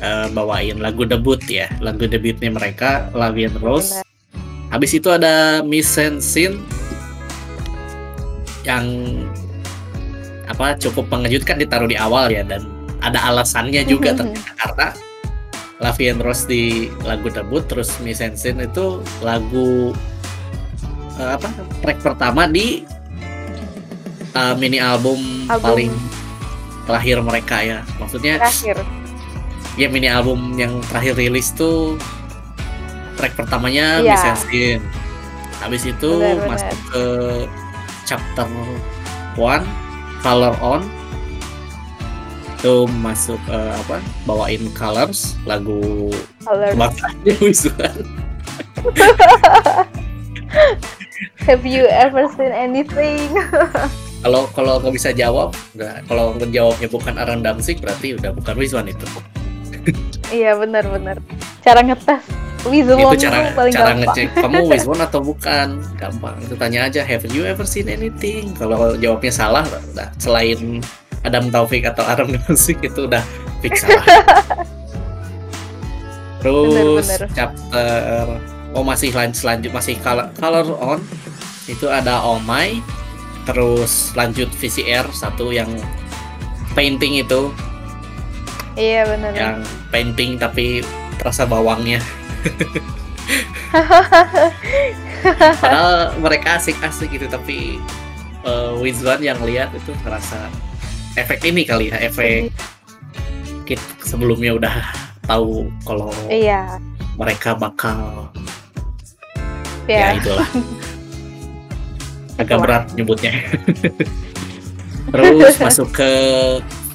eh, 0.00 0.26
bawain 0.32 0.80
lagu 0.80 1.04
debut 1.04 1.40
ya. 1.46 1.68
Lagu 1.78 2.08
debutnya 2.08 2.50
mereka 2.50 3.08
Lavian 3.12 3.54
Rose. 3.60 4.02
Habis 4.72 4.96
itu 4.96 5.06
ada 5.12 5.62
Miss 5.62 5.86
Sensin 5.86 6.58
yang 8.64 8.84
apa 10.44 10.76
cukup 10.80 11.08
mengejutkan 11.12 11.60
ditaruh 11.60 11.88
di 11.88 11.96
awal 11.96 12.32
ya 12.32 12.42
dan 12.42 12.73
ada 13.04 13.20
alasannya 13.28 13.84
juga 13.84 14.16
ternyata 14.16 14.52
karena 14.56 14.88
Lavian 15.82 16.18
Rose 16.18 16.46
di 16.46 16.62
lagu 17.02 17.28
debut 17.28 17.60
terus 17.66 17.92
Miss 18.00 18.18
Sensin 18.18 18.56
itu 18.58 19.02
lagu 19.20 19.92
eh, 21.18 21.30
apa 21.36 21.48
track 21.82 21.98
pertama 22.00 22.46
di 22.46 22.82
eh, 24.32 24.54
mini 24.56 24.78
album, 24.78 25.44
Album. 25.46 25.62
paling 25.62 25.92
terakhir 26.84 27.16
mereka 27.20 27.56
ya 27.60 27.78
maksudnya 27.96 28.36
Terakhir. 28.40 28.76
ya 29.74 29.88
mini 29.88 30.08
album 30.08 30.56
yang 30.56 30.80
terakhir 30.88 31.16
rilis 31.16 31.52
tuh 31.52 31.96
track 33.16 33.36
pertamanya 33.36 34.00
Iya. 34.00 34.10
Miss 34.10 34.22
Sensin 34.22 34.80
habis 35.60 35.82
itu 35.84 36.10
Benar, 36.12 36.44
benar. 36.44 36.48
masuk 36.50 36.76
ke 36.88 37.04
chapter 38.04 38.46
one 39.36 39.64
Color 40.20 40.54
On 40.60 40.80
itu 42.64 42.88
masuk 42.96 43.36
eh, 43.52 43.76
apa 43.76 44.00
bawain 44.24 44.72
Colors 44.72 45.36
lagu 45.44 46.08
Color. 46.40 46.72
kebangsaannya 46.72 47.34
Wiswan 47.44 47.96
Have 51.44 51.68
you 51.68 51.84
ever 51.92 52.24
seen 52.32 52.56
anything? 52.56 53.28
kalau 54.24 54.48
kalau 54.56 54.80
nggak 54.80 54.96
bisa 54.96 55.12
jawab 55.12 55.52
nggak 55.76 56.08
kalau 56.08 56.32
menjawabnya 56.40 56.88
bukan 56.88 57.20
Aran 57.20 57.44
Damsik 57.44 57.84
berarti 57.84 58.16
udah 58.16 58.32
bukan 58.32 58.56
Wiswan 58.56 58.88
itu 58.88 59.04
iya 60.32 60.56
benar-benar. 60.56 61.20
Cara 61.60 61.84
ngetes 61.84 62.24
Wizwon 62.64 62.96
itu 62.96 63.28
cara 63.28 63.52
paling 63.52 63.76
cara 63.76 63.92
gampang. 63.92 64.08
ngecek 64.08 64.28
kamu 64.40 64.56
Wiswan 64.72 65.00
atau 65.04 65.20
bukan 65.20 65.84
gampang 66.00 66.32
itu 66.40 66.56
tanya 66.56 66.88
aja 66.88 67.04
have 67.04 67.28
you 67.28 67.44
ever 67.44 67.68
seen 67.68 67.92
anything 67.92 68.56
kalau 68.56 68.96
jawabnya 68.96 69.28
salah 69.28 69.68
udah 69.92 70.08
selain 70.16 70.80
Adam 71.24 71.48
Taufik 71.48 71.88
atau 71.88 72.04
Aram 72.04 72.30
Damsik 72.36 72.84
itu 72.84 73.08
udah 73.08 73.24
fix 73.64 73.82
salah 73.82 74.04
terus 76.44 77.08
Bener, 77.08 77.20
bener. 77.24 77.32
chapter 77.32 78.26
oh 78.76 78.84
masih 78.84 79.10
lanjut 79.16 79.40
selanjut 79.40 79.72
masih 79.72 79.96
color, 80.04 80.28
color 80.36 80.66
on 80.76 81.00
itu 81.64 81.88
ada 81.88 82.20
Oh 82.20 82.36
My 82.44 82.76
terus 83.48 84.12
lanjut 84.12 84.52
VCR 84.52 85.08
satu 85.08 85.48
yang 85.48 85.72
painting 86.76 87.24
itu 87.24 87.48
Iya 88.74 89.06
benar. 89.06 89.30
yang 89.32 89.56
painting 89.88 90.36
tapi 90.36 90.82
terasa 91.16 91.46
bawangnya 91.48 92.02
Padahal 95.24 96.12
mereka 96.20 96.60
asik-asik 96.60 97.08
gitu 97.16 97.24
tapi 97.32 97.80
uh, 98.44 98.76
Wizwan 98.76 99.24
yang 99.24 99.40
lihat 99.40 99.72
itu 99.72 99.96
terasa 100.04 100.52
efek 101.14 101.46
ini 101.46 101.62
kali 101.62 101.90
ya 101.90 101.98
efek 102.02 102.50
kita 103.64 103.82
sebelumnya 104.04 104.54
udah 104.54 104.74
tahu 105.24 105.70
kalau 105.86 106.12
Iya. 106.28 106.76
mereka 107.16 107.56
bakal 107.56 108.28
ya, 109.88 110.12
Ya. 110.12 110.20
itulah. 110.20 110.48
Agak 112.40 112.58
berat 112.60 112.84
nyebutnya. 112.98 113.30
Terus 115.14 115.54
masuk 115.62 115.88
ke 115.94 116.10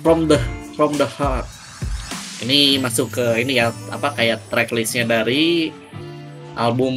from 0.04 0.28
the 0.28 0.36
from 0.76 1.00
the 1.00 1.08
heart. 1.08 1.48
Ini 2.44 2.76
masuk 2.84 3.16
ke 3.16 3.40
ini 3.40 3.56
ya 3.56 3.72
apa 3.88 4.12
kayak 4.20 4.44
tracklistnya 4.52 5.08
dari 5.08 5.72
album 6.60 6.92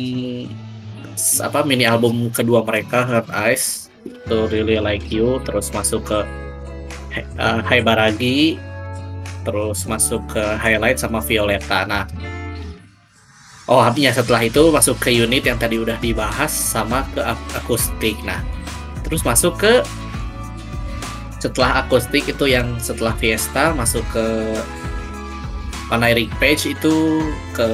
apa 1.38 1.62
mini 1.62 1.86
album 1.86 2.34
kedua 2.34 2.66
mereka 2.66 3.06
Heart 3.06 3.30
Eyes 3.30 3.64
itu 4.02 4.36
Really 4.50 4.82
Like 4.82 5.06
You 5.06 5.38
terus 5.46 5.70
masuk 5.70 6.10
ke 6.10 6.18
uh, 7.38 7.60
Hai 7.62 7.80
Baragi 7.80 8.56
terus 9.42 9.84
masuk 9.84 10.22
ke 10.30 10.42
Highlight 10.56 10.98
sama 10.98 11.18
Violeta 11.20 11.84
nah 11.84 12.06
Oh, 13.62 13.78
artinya 13.78 14.10
setelah 14.10 14.42
itu 14.42 14.74
masuk 14.74 14.98
ke 14.98 15.14
unit 15.14 15.46
yang 15.46 15.54
tadi 15.54 15.78
udah 15.78 15.94
dibahas 16.02 16.50
sama 16.50 17.06
ke 17.14 17.22
ak- 17.22 17.62
akustik. 17.62 18.18
Nah, 18.26 18.42
terus 19.06 19.22
masuk 19.22 19.54
ke 19.54 19.86
setelah 21.38 21.86
akustik 21.86 22.26
itu 22.26 22.50
yang 22.50 22.74
setelah 22.82 23.14
Fiesta 23.14 23.70
masuk 23.72 24.02
ke 24.10 24.26
Panairic 25.86 26.26
Page 26.42 26.74
itu 26.74 27.22
ke 27.54 27.70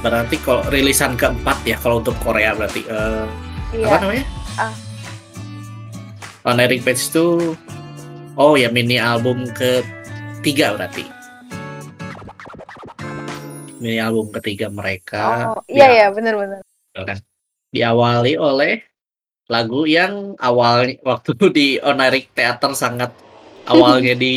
berarti 0.00 0.38
kalau 0.38 0.62
rilisan 0.70 1.18
keempat 1.18 1.60
ya 1.66 1.74
kalau 1.76 1.98
untuk 1.98 2.14
Korea 2.22 2.54
berarti 2.54 2.86
eh, 2.86 3.26
Iya. 3.74 3.84
apa 3.90 3.96
namanya? 4.06 4.24
Ah. 4.54 4.74
Panairic 6.46 6.86
Page 6.86 7.02
itu 7.10 7.58
oh 8.40 8.56
ya 8.56 8.72
mini 8.72 8.96
album 8.96 9.44
ketiga 9.52 10.72
berarti. 10.74 11.04
mini 13.80 13.96
album 13.96 14.28
ketiga 14.36 14.68
mereka. 14.68 15.56
Oh, 15.56 15.64
iya 15.64 15.88
Ya, 15.88 15.96
ya, 15.96 16.06
benar 16.12 16.34
benar. 16.36 16.60
kan. 16.92 17.16
Diawali 17.72 18.36
oleh 18.36 18.84
lagu 19.48 19.88
yang 19.88 20.36
awalnya 20.36 21.00
waktu 21.00 21.32
di 21.56 21.68
Onarik 21.80 22.28
Theater 22.36 22.76
sangat 22.76 23.08
awalnya 23.64 24.12
di 24.12 24.36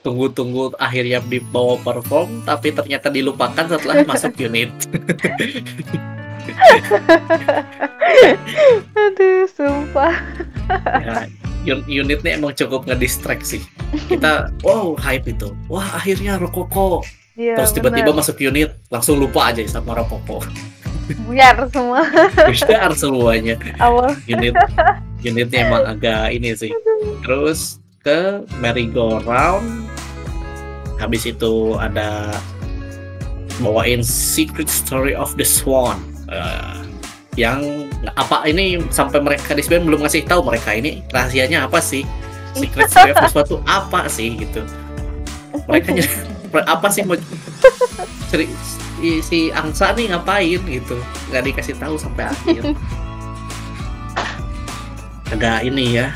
tunggu-tunggu 0.00 0.76
akhirnya 0.80 1.20
dibawa 1.20 1.76
perform 1.80 2.44
tapi 2.44 2.72
ternyata 2.72 3.08
dilupakan 3.08 3.64
setelah 3.72 4.04
masuk 4.10 4.36
unit. 4.36 4.68
Aduh, 8.96 9.46
sumpah. 9.46 10.14
ya, 11.02 11.26
un- 11.68 11.86
unitnya 11.86 12.36
emang 12.36 12.52
cukup 12.54 12.86
ngedistract 12.86 13.44
sih. 13.44 13.62
Kita 14.06 14.50
wow 14.62 14.94
hype 14.96 15.26
itu. 15.26 15.52
Wah, 15.66 15.96
akhirnya 15.96 16.38
Rokoko. 16.38 17.02
Iya, 17.34 17.56
Terus 17.56 17.72
tiba-tiba 17.72 18.10
masuk 18.12 18.36
unit 18.38 18.76
langsung 18.88 19.16
lupa 19.16 19.50
aja 19.50 19.62
sama 19.66 19.96
Rokoko. 19.96 20.42
buyar 21.26 21.66
semua 21.74 22.06
Besar 22.46 22.94
semuanya. 22.94 23.58
awal. 23.82 24.14
Unit 24.30 24.54
unitnya 25.20 25.66
emang 25.66 25.82
agak 25.84 26.30
ini 26.30 26.54
sih. 26.54 26.70
Terus 27.26 27.82
ke 28.00 28.46
merry 28.62 28.86
go 28.86 29.18
round. 29.20 29.90
Habis 31.02 31.26
itu 31.26 31.74
ada 31.74 32.30
bawain 33.58 34.04
Secret 34.04 34.68
Story 34.70 35.10
of 35.10 35.34
the 35.34 35.42
Swan. 35.42 35.98
Eh, 36.30 36.78
yang 37.38 37.62
apa 38.14 38.46
ini 38.46 38.78
sampai 38.90 39.18
mereka 39.22 39.54
di 39.54 39.62
Sven 39.62 39.86
belum 39.86 40.02
ngasih 40.06 40.26
tahu 40.26 40.46
mereka 40.46 40.74
ini 40.74 41.02
rahasianya 41.10 41.66
apa 41.66 41.82
sih? 41.82 42.06
Secret 42.54 42.90
Swan 43.30 43.46
itu 43.46 43.56
apa 43.66 44.06
sih 44.10 44.34
gitu. 44.38 44.62
Mereka 45.66 45.94
apa 46.74 46.86
sih 46.90 47.02
mau 47.06 47.14
ceri- 48.30 48.50
si, 49.00 49.22
si 49.22 49.38
Angsa 49.50 49.94
nih 49.94 50.10
ngapain 50.12 50.60
gitu 50.66 50.98
nggak 51.30 51.42
dikasih 51.46 51.74
tahu 51.78 51.94
sampai 51.96 52.28
akhir 52.28 52.62
agak 55.34 55.62
ini 55.64 55.98
ya 55.98 56.12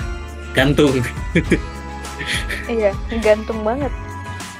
gantung 0.55 0.95
Iya, 2.65 2.97
gantung 3.21 3.61
banget. 3.67 3.93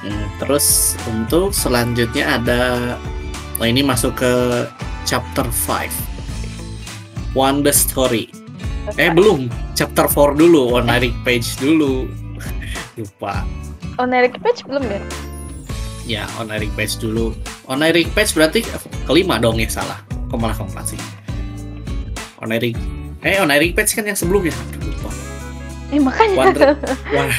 Hmm, 0.05 0.27
terus 0.37 0.93
untuk 1.09 1.49
selanjutnya 1.49 2.37
ada 2.37 2.61
oh 3.57 3.65
ini 3.65 3.81
masuk 3.81 4.13
ke 4.21 4.33
chapter 5.05 5.45
5 5.45 7.37
Wonder 7.37 7.75
Story. 7.75 8.31
Eh 8.95 9.11
belum. 9.11 9.51
Chapter 9.75 10.07
4 10.07 10.39
dulu. 10.39 10.79
Onaric 10.79 11.11
Page 11.27 11.59
dulu. 11.59 12.07
Lupa. 12.97 13.43
Oh, 13.99 14.07
Eric 14.07 14.39
Page 14.39 14.63
belum 14.67 14.83
ya? 14.87 15.01
ya 16.05 16.23
Onaric 16.39 16.71
Page 16.79 16.95
dulu. 16.99 17.35
Onaric 17.67 18.07
Page 18.15 18.31
berarti 18.31 18.59
kelima 19.03 19.35
dong 19.35 19.59
ya 19.59 19.67
salah. 19.67 19.99
Kok 20.31 20.39
malah 20.39 20.55
keempat 20.55 20.95
sih? 20.95 20.99
Onaric 22.39 22.79
eh 23.19 23.35
Onaric 23.43 23.75
Page 23.75 23.99
kan 23.99 24.07
yang 24.07 24.15
sebelumnya. 24.15 24.55
Lupa. 24.79 25.11
Eh, 25.91 25.99
makanya. 25.99 26.35
Wonder 26.39 26.69
Wah. 27.11 27.31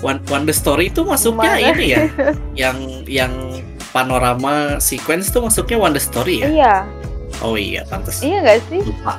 One, 0.00 0.18
Wonder 0.32 0.56
Story 0.64 0.88
itu 0.88 1.04
masuknya 1.04 1.60
Gimana? 1.60 1.76
ini 1.76 1.86
ya? 1.92 2.00
Yang 2.66 2.76
yang 3.04 3.32
panorama 3.90 4.78
sequence 4.78 5.30
itu 5.30 5.38
masuknya 5.42 5.76
Wonder 5.78 6.02
Story 6.02 6.42
ya? 6.42 6.48
Iya, 6.48 6.76
oh 7.42 7.54
iya 7.58 7.82
pantas 7.86 8.22
iya 8.22 8.38
nggak 8.42 8.58
sih? 8.70 8.80
lupa. 8.82 9.14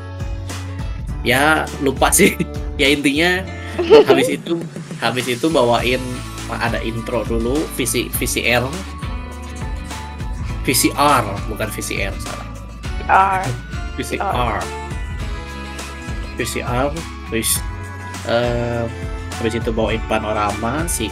Ya 1.22 1.68
lupa 1.84 2.08
sih. 2.12 2.34
Ya 2.80 2.90
intinya 2.90 3.46
habis 4.10 4.26
itu 4.32 4.58
habis 4.98 5.28
itu 5.30 5.46
bawain 5.54 6.02
ada 6.50 6.82
intro 6.82 7.22
dulu 7.22 7.62
VC, 7.78 8.10
VCR 8.10 8.66
VCR 10.66 11.26
bukan 11.46 11.68
VCR 11.70 12.16
salah. 12.18 12.48
R. 13.06 13.46
VCR 14.02 14.66
VCR 16.42 16.90
terus 17.30 17.62
eh 18.26 18.86
habis 19.38 19.54
itu 19.58 19.70
bawain 19.74 20.02
panorama 20.06 20.86
si 20.86 21.10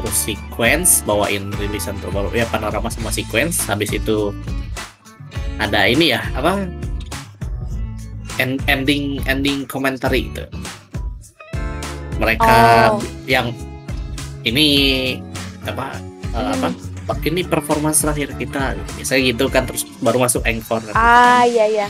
terus 0.00 0.32
sequence 0.32 1.04
bawain 1.04 1.52
rilisan 1.60 2.00
terbaru 2.00 2.32
ya 2.32 2.48
panorama 2.48 2.88
sama 2.88 3.12
sequence 3.12 3.68
habis 3.68 3.92
itu 3.92 4.32
ada 5.60 5.84
ini 5.84 6.16
ya 6.16 6.24
apa? 6.32 6.64
End- 8.40 8.64
ending 8.64 9.20
ending 9.28 9.68
commentary 9.68 10.32
itu 10.32 10.48
mereka 12.16 12.48
Oh. 12.92 13.00
yang 13.28 13.52
ini 14.42 14.66
apa 15.68 16.00
eh, 16.32 16.50
apa? 16.56 16.68
Ini 17.20 17.42
performance 17.42 18.06
terakhir 18.06 18.38
kita. 18.38 18.78
Biasanya 18.94 19.34
gitu 19.34 19.50
kan 19.50 19.66
terus 19.66 19.82
baru 19.98 20.22
masuk 20.22 20.46
encore 20.46 20.80
Ah, 20.94 21.42
iya 21.42 21.66
iya. 21.66 21.86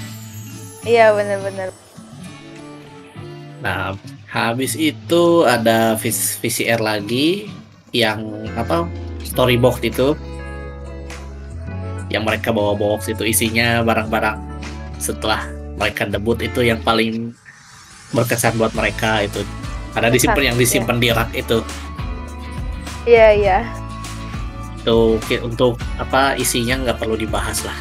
Iya 0.80 1.12
benar-benar. 1.12 1.68
Nah, 3.60 3.92
habis 4.26 4.72
itu 4.74 5.44
ada 5.44 5.92
VC- 6.00 6.40
VCR 6.40 6.80
lagi 6.80 7.52
yang 7.90 8.22
apa 8.54 8.86
storybox 9.24 9.82
itu. 9.82 10.14
Yang 12.10 12.22
mereka 12.26 12.50
bawa 12.50 12.74
box 12.74 13.06
itu. 13.06 13.22
Isinya 13.22 13.86
barang-barang 13.86 14.38
setelah 14.98 15.46
mereka 15.78 16.04
debut 16.10 16.36
itu 16.42 16.60
yang 16.66 16.82
paling 16.82 17.30
berkesan 18.10 18.58
buat 18.58 18.74
mereka 18.74 19.22
itu. 19.22 19.46
Ada 19.94 20.10
disimpan 20.10 20.54
yang 20.54 20.58
disimpan 20.58 20.96
di 20.98 21.08
rak 21.10 21.30
itu. 21.34 21.62
Iya 23.06 23.28
iya. 23.34 23.58
itu 24.80 25.20
ki- 25.28 25.44
untuk 25.44 25.76
apa 26.00 26.40
isinya 26.40 26.80
nggak 26.80 27.04
perlu 27.04 27.12
dibahas 27.12 27.68
lah. 27.68 27.76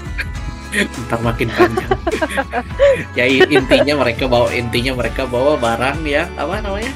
Ntar 1.08 1.20
makin 1.24 1.48
panjang. 1.48 1.92
Ya 3.18 3.26
intinya 3.26 4.04
mereka 4.04 4.28
bawa 4.28 4.52
intinya 4.52 5.00
mereka 5.00 5.24
bawa 5.24 5.56
barang 5.56 6.04
yang 6.04 6.28
apa 6.36 6.60
namanya 6.60 6.92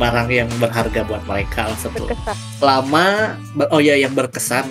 barang 0.00 0.28
yang 0.32 0.48
berharga 0.56 1.04
buat 1.04 1.20
mereka 1.28 1.68
satu 1.76 2.08
Berkesan. 2.08 2.36
ber- 3.52 3.68
oh 3.68 3.78
ya 3.78 3.94
yang 3.94 4.16
berkesan 4.16 4.64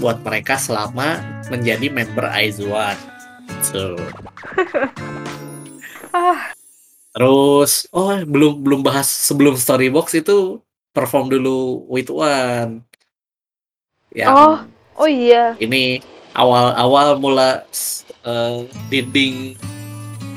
buat 0.00 0.24
mereka 0.24 0.56
selama 0.56 1.20
menjadi 1.48 1.92
member 1.92 2.24
Aizuan 2.26 2.96
so 3.60 3.92
Ah, 6.10 6.48
terus 7.12 7.84
oh 7.92 8.08
belum 8.24 8.64
belum 8.64 8.80
bahas 8.80 9.04
sebelum 9.04 9.52
storybox 9.52 10.16
itu 10.16 10.64
perform 10.96 11.28
dulu 11.28 11.84
with 11.86 12.08
one 12.08 12.80
yang 14.10 14.32
Oh. 14.32 14.56
oh 14.96 15.04
iya. 15.04 15.52
ini 15.60 16.00
awal-awal 16.32 17.20
mula 17.20 17.68
eh, 18.24 18.64
dinding 18.88 19.60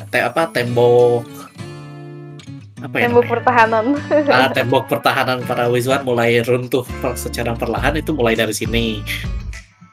te 0.09 0.19
apa 0.19 0.51
tembok 0.51 1.23
apa 2.79 2.95
ya 2.95 3.03
Tembok 3.05 3.21
namanya? 3.21 3.33
pertahanan. 3.33 3.85
Ah, 4.31 4.49
tembok 4.49 4.83
pertahanan 4.87 5.39
para 5.43 5.67
Wizard 5.67 6.01
mulai 6.01 6.39
runtuh 6.39 6.83
secara 7.13 7.51
perlahan 7.53 7.95
itu 7.95 8.11
mulai 8.11 8.33
dari 8.33 8.51
sini 8.51 9.03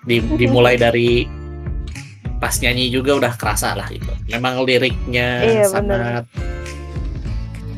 Di- 0.03 0.23
dimulai 0.41 0.75
dari 0.75 1.27
pas 2.37 2.53
nyanyi 2.55 2.89
juga 2.89 3.17
udah 3.17 3.33
kerasa 3.33 3.73
lah 3.73 3.89
gitu 3.89 4.07
memang 4.29 4.61
liriknya 4.61 5.41
Iya, 5.43 5.65
sangat 5.67 6.25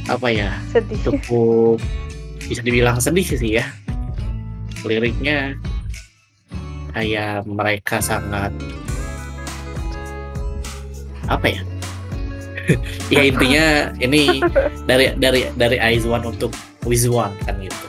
apa 0.05 0.29
ya 0.29 0.51
Sedih. 0.69 0.99
cukup 1.01 1.79
bisa 2.43 2.61
dibilang 2.61 2.99
sedih 2.99 3.23
sih 3.23 3.55
ya 3.55 3.65
liriknya 4.83 5.55
kayak 6.91 7.45
mereka 7.45 8.01
sangat 8.01 8.51
apa 11.25 11.47
ya 11.47 11.61
ya 13.15 13.23
intinya 13.25 13.67
ini 13.99 14.43
dari 14.85 15.15
dari 15.17 15.49
dari 15.57 15.77
Aizwan 15.81 16.25
untuk 16.25 16.53
Wizwan 16.85 17.33
kan 17.45 17.57
gitu. 17.61 17.87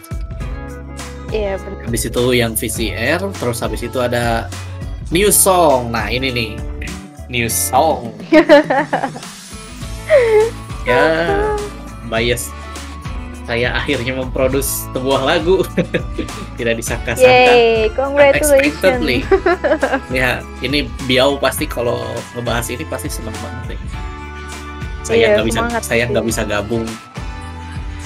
Iya 1.29 1.61
benar. 1.61 1.85
habis 1.85 2.03
itu 2.09 2.23
yang 2.33 2.57
VCR 2.57 3.21
terus 3.37 3.61
habis 3.61 3.85
itu 3.85 3.99
ada 4.01 4.49
new 5.13 5.29
song. 5.29 5.93
Nah 5.93 6.09
ini 6.09 6.29
nih. 6.33 6.51
New 7.29 7.47
song. 7.49 8.13
Ya 10.87 11.05
bias 12.09 12.49
saya 13.45 13.77
akhirnya 13.77 14.17
memproduksi 14.17 14.89
sebuah 14.89 15.21
lagu. 15.21 15.61
Tidak 16.57 16.73
disangka-sangka. 16.73 17.53
Yay, 17.53 17.93
unexpectedly. 17.93 19.21
Congratulations. 19.21 20.09
ya 20.09 20.41
ini 20.65 20.89
Biau 21.05 21.37
pasti 21.37 21.69
kalau 21.69 22.01
ngebahas 22.33 22.73
ini 22.73 22.81
pasti 22.89 23.05
seneng 23.13 23.37
banget 23.37 23.77
deh 23.77 24.08
saya 25.09 25.17
Iya, 25.19 25.29
nggak 25.33 25.47
bisa 25.47 25.59
semangat. 25.59 25.81
saya 25.83 26.03
nggak 26.05 26.21
bisa 26.23 26.41
gabung. 26.45 26.85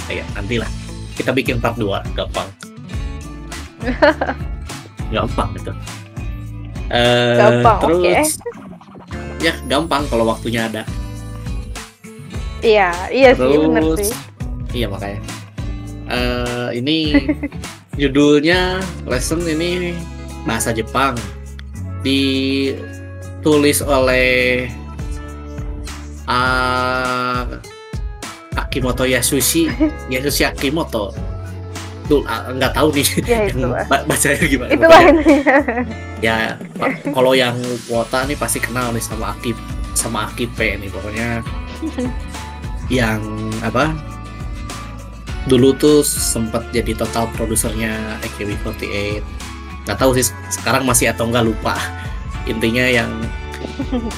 Saya 0.02 0.24
nantilah. 0.34 0.72
Kita 1.14 1.30
bikin 1.30 1.60
part 1.60 1.76
2 1.76 2.00
gampang. 2.14 2.48
Gampang 5.10 5.50
itu 5.54 5.72
Eh, 6.90 7.36
Gampang, 7.36 7.80
terus 7.82 8.38
ya 9.40 9.54
gampang 9.66 10.08
kalau 10.08 10.24
waktunya 10.24 10.66
ada. 10.66 10.84
Iya, 12.60 12.94
iya 13.10 13.30
sih 13.34 13.58
benar 13.60 13.82
terus 13.84 14.08
sih. 14.08 14.12
iya 14.74 14.88
makanya. 14.88 15.20
Eh, 16.06 16.70
ini 16.76 16.98
judulnya 18.00 18.78
lesson 19.04 19.44
ini 19.44 19.98
bahasa 20.44 20.70
Jepang. 20.70 21.18
Ditulis 22.04 22.80
oleh 23.82 24.70
uh, 26.28 27.44
Akimoto 28.56 29.04
Yasushi. 29.04 29.70
Yasushi 30.14 30.44
Akimoto. 30.46 31.14
Tuh 32.08 32.22
ah, 32.28 32.52
nggak 32.52 32.74
tahu 32.76 32.88
nih. 32.94 33.08
Ya, 33.24 33.40
yang 33.50 33.72
bacanya 33.88 34.46
gimana? 34.46 34.72
Intinya. 34.76 35.08
ya 36.26 36.38
kalau 37.12 37.32
yang 37.36 37.56
kuota 37.88 38.28
nih 38.28 38.38
pasti 38.38 38.60
kenal 38.60 38.92
nih 38.92 39.04
sama 39.04 39.36
Akip 39.36 39.56
sama 39.96 40.28
Akipe 40.28 40.78
nih 40.80 40.90
pokoknya. 40.92 41.40
Yang 42.92 43.22
apa? 43.64 43.96
Dulu 45.48 45.76
tuh 45.76 46.04
sempat 46.08 46.64
jadi 46.72 46.96
total 46.96 47.28
produsernya 47.36 48.20
AKB48 48.24 49.44
nggak 49.84 50.00
tahu 50.00 50.16
sih 50.16 50.32
sekarang 50.48 50.88
masih 50.88 51.12
atau 51.12 51.28
nggak 51.28 51.44
lupa. 51.44 51.76
Intinya 52.48 52.84
yang 52.88 53.12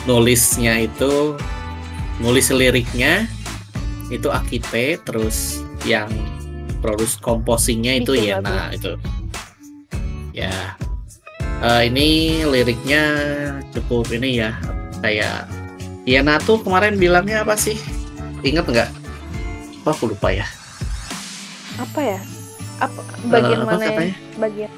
nulisnya 0.09 0.85
itu 0.85 1.37
nulis 2.19 2.47
liriknya 2.49 3.27
itu 4.07 4.29
Akipe 4.29 5.01
terus 5.01 5.59
yang 5.83 6.07
produce 6.79 7.17
composingnya 7.17 7.97
itu 7.99 8.13
Bikin 8.13 8.41
Yena 8.45 8.69
itu. 8.71 8.93
Ya. 10.31 10.77
Eh, 11.63 11.89
ini 11.89 12.07
liriknya 12.45 13.03
cukup 13.73 14.11
ini 14.13 14.43
ya 14.43 14.53
kayak 15.01 15.49
Yena 16.05 16.37
tuh 16.37 16.61
kemarin 16.61 17.01
bilangnya 17.01 17.41
apa 17.41 17.57
sih? 17.57 17.79
Inget 18.45 18.69
nggak? 18.69 18.89
Oh, 19.83 19.91
aku 19.93 20.13
lupa 20.13 20.29
ya. 20.29 20.45
Apa 21.81 21.99
ya? 22.01 22.19
Apa 22.77 23.01
bagian 23.31 23.57
Eh, 23.57 23.63
apa 23.65 23.71
mana 23.73 23.83
yang 23.83 23.95
katanya? 23.97 24.15
bagian. 24.37 24.71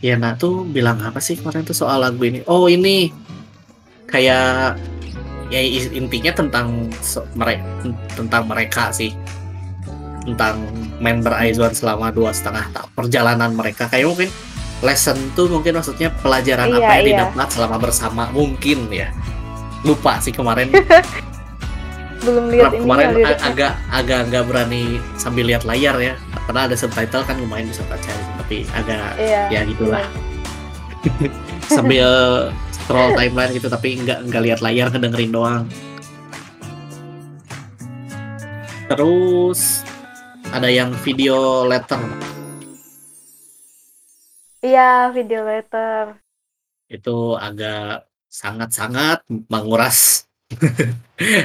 Yena 0.00 0.30
tuh 0.34 0.64
bilang 0.66 0.98
apa 1.04 1.20
sih 1.22 1.38
kemarin 1.38 1.62
tuh 1.62 1.76
soal 1.76 2.02
lagu 2.02 2.18
ini? 2.26 2.42
Oh 2.50 2.66
ini. 2.66 3.12
Kayak 4.10 4.80
ya 5.50 5.60
intinya 5.92 6.32
tentang 6.32 6.88
mereka 7.34 7.62
tentang 8.14 8.42
mereka 8.46 8.88
sih. 8.90 9.12
Tentang 10.20 10.62
member 11.00 11.32
Aizwan 11.32 11.72
selama 11.72 12.08
dua 12.08 12.30
setengah 12.30 12.70
tahun 12.70 12.88
perjalanan 12.94 13.50
mereka. 13.50 13.88
Kayak 13.88 14.06
mungkin 14.08 14.28
lesson 14.80 15.16
tuh 15.34 15.48
mungkin 15.48 15.76
maksudnya 15.76 16.08
pelajaran 16.20 16.70
Iya, 16.70 16.76
apa 16.78 16.92
yang 16.94 17.02
iya. 17.02 17.10
didapat 17.26 17.48
selama 17.50 17.76
bersama. 17.76 18.22
Mungkin 18.30 18.88
ya. 18.88 19.08
Lupa 19.82 20.20
sih 20.20 20.30
kemarin. 20.30 20.70
Belum 22.20 22.52
lihat 22.52 22.76
ini 22.76 22.84
kemarin 22.84 23.06
ya, 23.08 23.08
a- 23.08 23.16
liriknya. 23.16 23.48
agak 23.48 23.72
agak 23.88 24.18
nggak 24.28 24.44
berani 24.44 24.82
sambil 25.16 25.44
lihat 25.48 25.64
layar 25.64 25.96
ya. 25.96 26.14
Karena 26.44 26.68
ada 26.68 26.76
subtitle 26.76 27.24
kan 27.24 27.36
lumayan 27.40 27.66
bisa 27.66 27.80
baca 27.88 28.12
tapi 28.38 28.68
agak 28.70 29.16
Iya. 29.16 29.42
ya 29.48 29.60
gitulah. 29.64 30.04
Sambil 31.70 32.04
scroll 32.90 33.14
timeline 33.14 33.54
gitu 33.54 33.70
tapi 33.70 34.02
nggak 34.02 34.26
nggak 34.26 34.42
lihat 34.42 34.58
layar 34.66 34.90
ngedengerin 34.90 35.30
doang 35.30 35.62
terus 38.90 39.86
ada 40.50 40.66
yang 40.66 40.90
video 41.06 41.62
letter 41.62 42.02
Iya, 44.60 45.08
video 45.14 45.46
letter. 45.46 46.20
itu 46.90 47.32
agak 47.32 48.10
sangat-sangat 48.26 49.22
menguras 49.46 50.26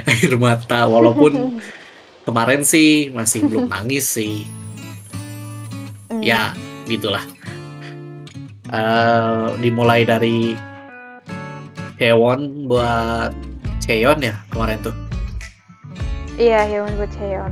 air 0.09 0.33
mata 0.35 0.89
walaupun 0.89 1.61
kemarin 2.25 2.65
sih 2.65 3.13
masih 3.13 3.45
belum 3.45 3.69
nangis 3.69 4.17
sih 4.17 4.49
Hmm. 6.05 6.21
ya 6.21 6.53
gitulah 6.85 7.21
Eh, 8.65 9.45
dimulai 9.57 10.05
dari 10.05 10.53
Hewon 11.95 12.67
buat 12.67 13.31
Cheon 13.79 14.19
ya 14.21 14.35
kemarin 14.49 14.79
tuh 14.81 14.95
Iya, 16.35 16.67
hewan 16.67 16.91
buat 16.99 17.11
Cheon. 17.15 17.51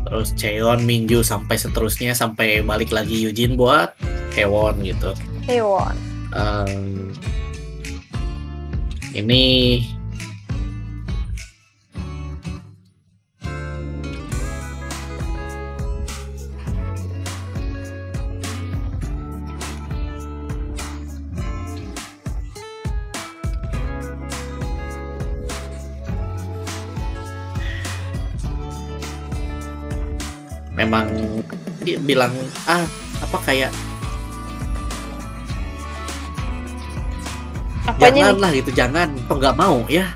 terus 0.00 0.28
Cheon 0.34 0.84
Minju 0.84 1.20
sampai 1.20 1.56
seterusnya 1.56 2.12
sampai 2.12 2.60
balik 2.60 2.90
lagi 2.90 3.16
Yujin 3.16 3.56
buat 3.56 3.94
Hewon 4.34 4.80
gitu 4.82 5.12
Hewan. 5.44 5.96
Em, 6.30 7.10
ini 9.12 9.42
memang 30.80 31.06
dia 31.80 32.00
bilang 32.00 32.32
ah 32.64 32.84
apa 33.20 33.38
kayak 33.42 33.68
Apanya 37.82 38.12
jangan 38.22 38.34
nih? 38.34 38.42
lah 38.42 38.50
gitu 38.54 38.70
jangan 38.72 39.08
kok 39.26 39.36
nggak 39.36 39.56
mau 39.56 39.84
ya 39.86 40.06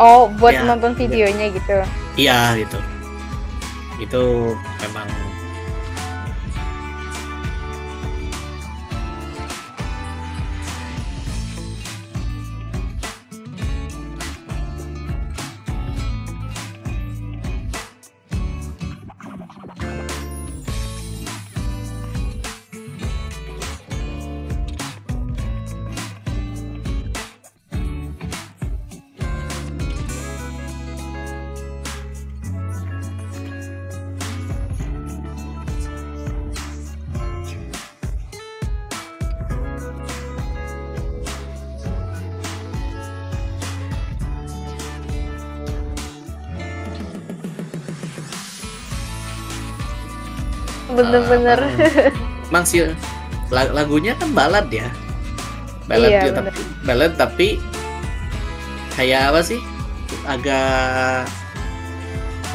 Oh, 0.00 0.32
buat 0.40 0.56
Ya, 0.56 0.64
nonton 0.64 0.96
videonya 0.96 1.52
gitu. 1.52 1.76
iya 2.16 2.56
gitu 2.56 2.78
itu 4.00 4.22
memang 4.80 5.04
Bener-bener. 50.92 51.58
eh, 51.60 52.10
emang 52.50 52.64
sih 52.66 52.82
la- 53.50 53.72
lagunya 53.72 54.14
kan 54.18 54.30
balad 54.30 54.66
ya? 54.68 54.88
Balad 55.86 56.10
Iya, 56.10 56.20
ya, 56.26 56.32
tapi 56.34 56.60
balad 56.82 57.12
tapi 57.14 57.48
kayak 58.94 59.34
apa 59.34 59.40
sih? 59.42 59.60
Agak 60.26 61.26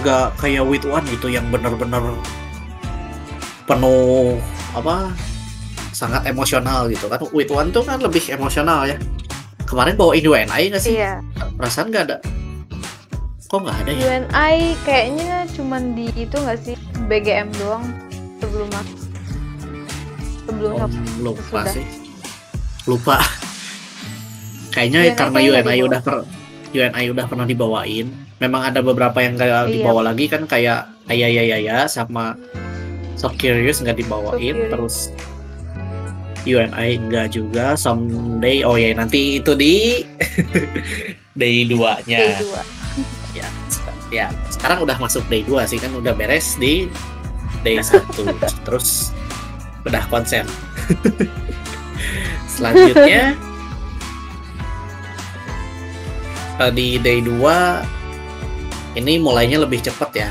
nggak 0.04 0.28
kayak 0.38 0.64
with 0.68 0.84
one 0.84 1.04
gitu 1.08 1.32
yang 1.32 1.48
bener-bener 1.48 2.04
penuh 3.66 4.38
apa 4.76 5.10
sangat 5.96 6.28
emosional 6.28 6.92
gitu 6.92 7.08
kan. 7.08 7.24
With 7.32 7.52
one 7.52 7.72
tuh 7.72 7.84
kan 7.84 8.04
lebih 8.04 8.24
emosional 8.30 8.84
ya. 8.86 9.00
Kemarin 9.66 9.98
bawain 9.98 10.22
UNI 10.22 10.70
nggak 10.70 10.84
sih? 10.84 11.00
Iya. 11.00 11.24
perasaan 11.58 11.90
nggak 11.90 12.04
ada? 12.12 12.18
Kok 13.48 13.60
nggak 13.66 13.78
ada 13.82 13.92
ya? 13.92 14.00
UNI 14.06 14.56
kayaknya 14.84 15.48
cuman 15.56 15.96
di 15.96 16.12
itu 16.14 16.36
nggak 16.36 16.60
sih? 16.62 16.76
BGM 17.08 17.50
doang 17.58 17.86
sebelum 18.56 18.70
mas- 18.72 18.96
sebelum 20.46 20.76
Oh, 20.78 20.90
lupa 21.22 21.44
Sudah. 21.60 21.74
sih 21.74 21.86
lupa 22.86 23.18
kayaknya 24.74 25.00
UNI 25.04 25.12
karena 25.14 25.38
kayaknya 25.38 25.62
UNI 25.62 25.80
udah 25.84 26.00
per 26.00 26.16
UNI 26.72 27.06
udah 27.10 27.26
pernah 27.26 27.46
dibawain 27.46 28.08
memang 28.38 28.62
ada 28.64 28.80
beberapa 28.80 29.20
yang 29.20 29.36
nggak 29.36 29.48
Iya. 29.48 29.74
dibawa 29.74 30.02
lagi 30.06 30.26
kan 30.28 30.44
kayak 30.46 30.88
Ayayayaya 31.06 31.86
sama 31.86 32.34
So 33.16 33.28
Curious 33.32 33.80
nggak 33.80 33.96
dibawain 33.98 34.34
So 34.34 34.40
Curious. 34.58 34.72
terus 34.72 34.96
UNI 36.46 36.90
enggak 36.96 37.34
juga 37.34 37.74
someday 37.74 38.62
oh 38.62 38.76
ya 38.76 38.94
nanti 38.94 39.42
itu 39.42 39.52
di 39.52 40.06
day 41.36 41.66
2 41.66 41.74
nya 42.06 42.20
day 42.22 42.32
dua. 42.38 42.62
ya 43.34 43.48
ya 44.10 44.26
sekarang 44.48 44.80
udah 44.80 44.96
masuk 44.96 45.26
day 45.26 45.42
2 45.42 45.66
sih 45.66 45.76
kan 45.76 45.90
udah 45.92 46.14
beres 46.14 46.54
di 46.56 46.86
day 47.66 47.82
1 47.82 48.38
terus 48.66 49.12
udah 49.86 50.04
konser 50.14 50.46
selanjutnya 52.48 53.36
eh, 56.62 56.72
di 56.72 56.88
day 57.02 57.20
2 57.24 57.84
ini 58.96 59.20
mulainya 59.20 59.60
lebih 59.64 59.84
cepet 59.84 60.10
ya 60.24 60.30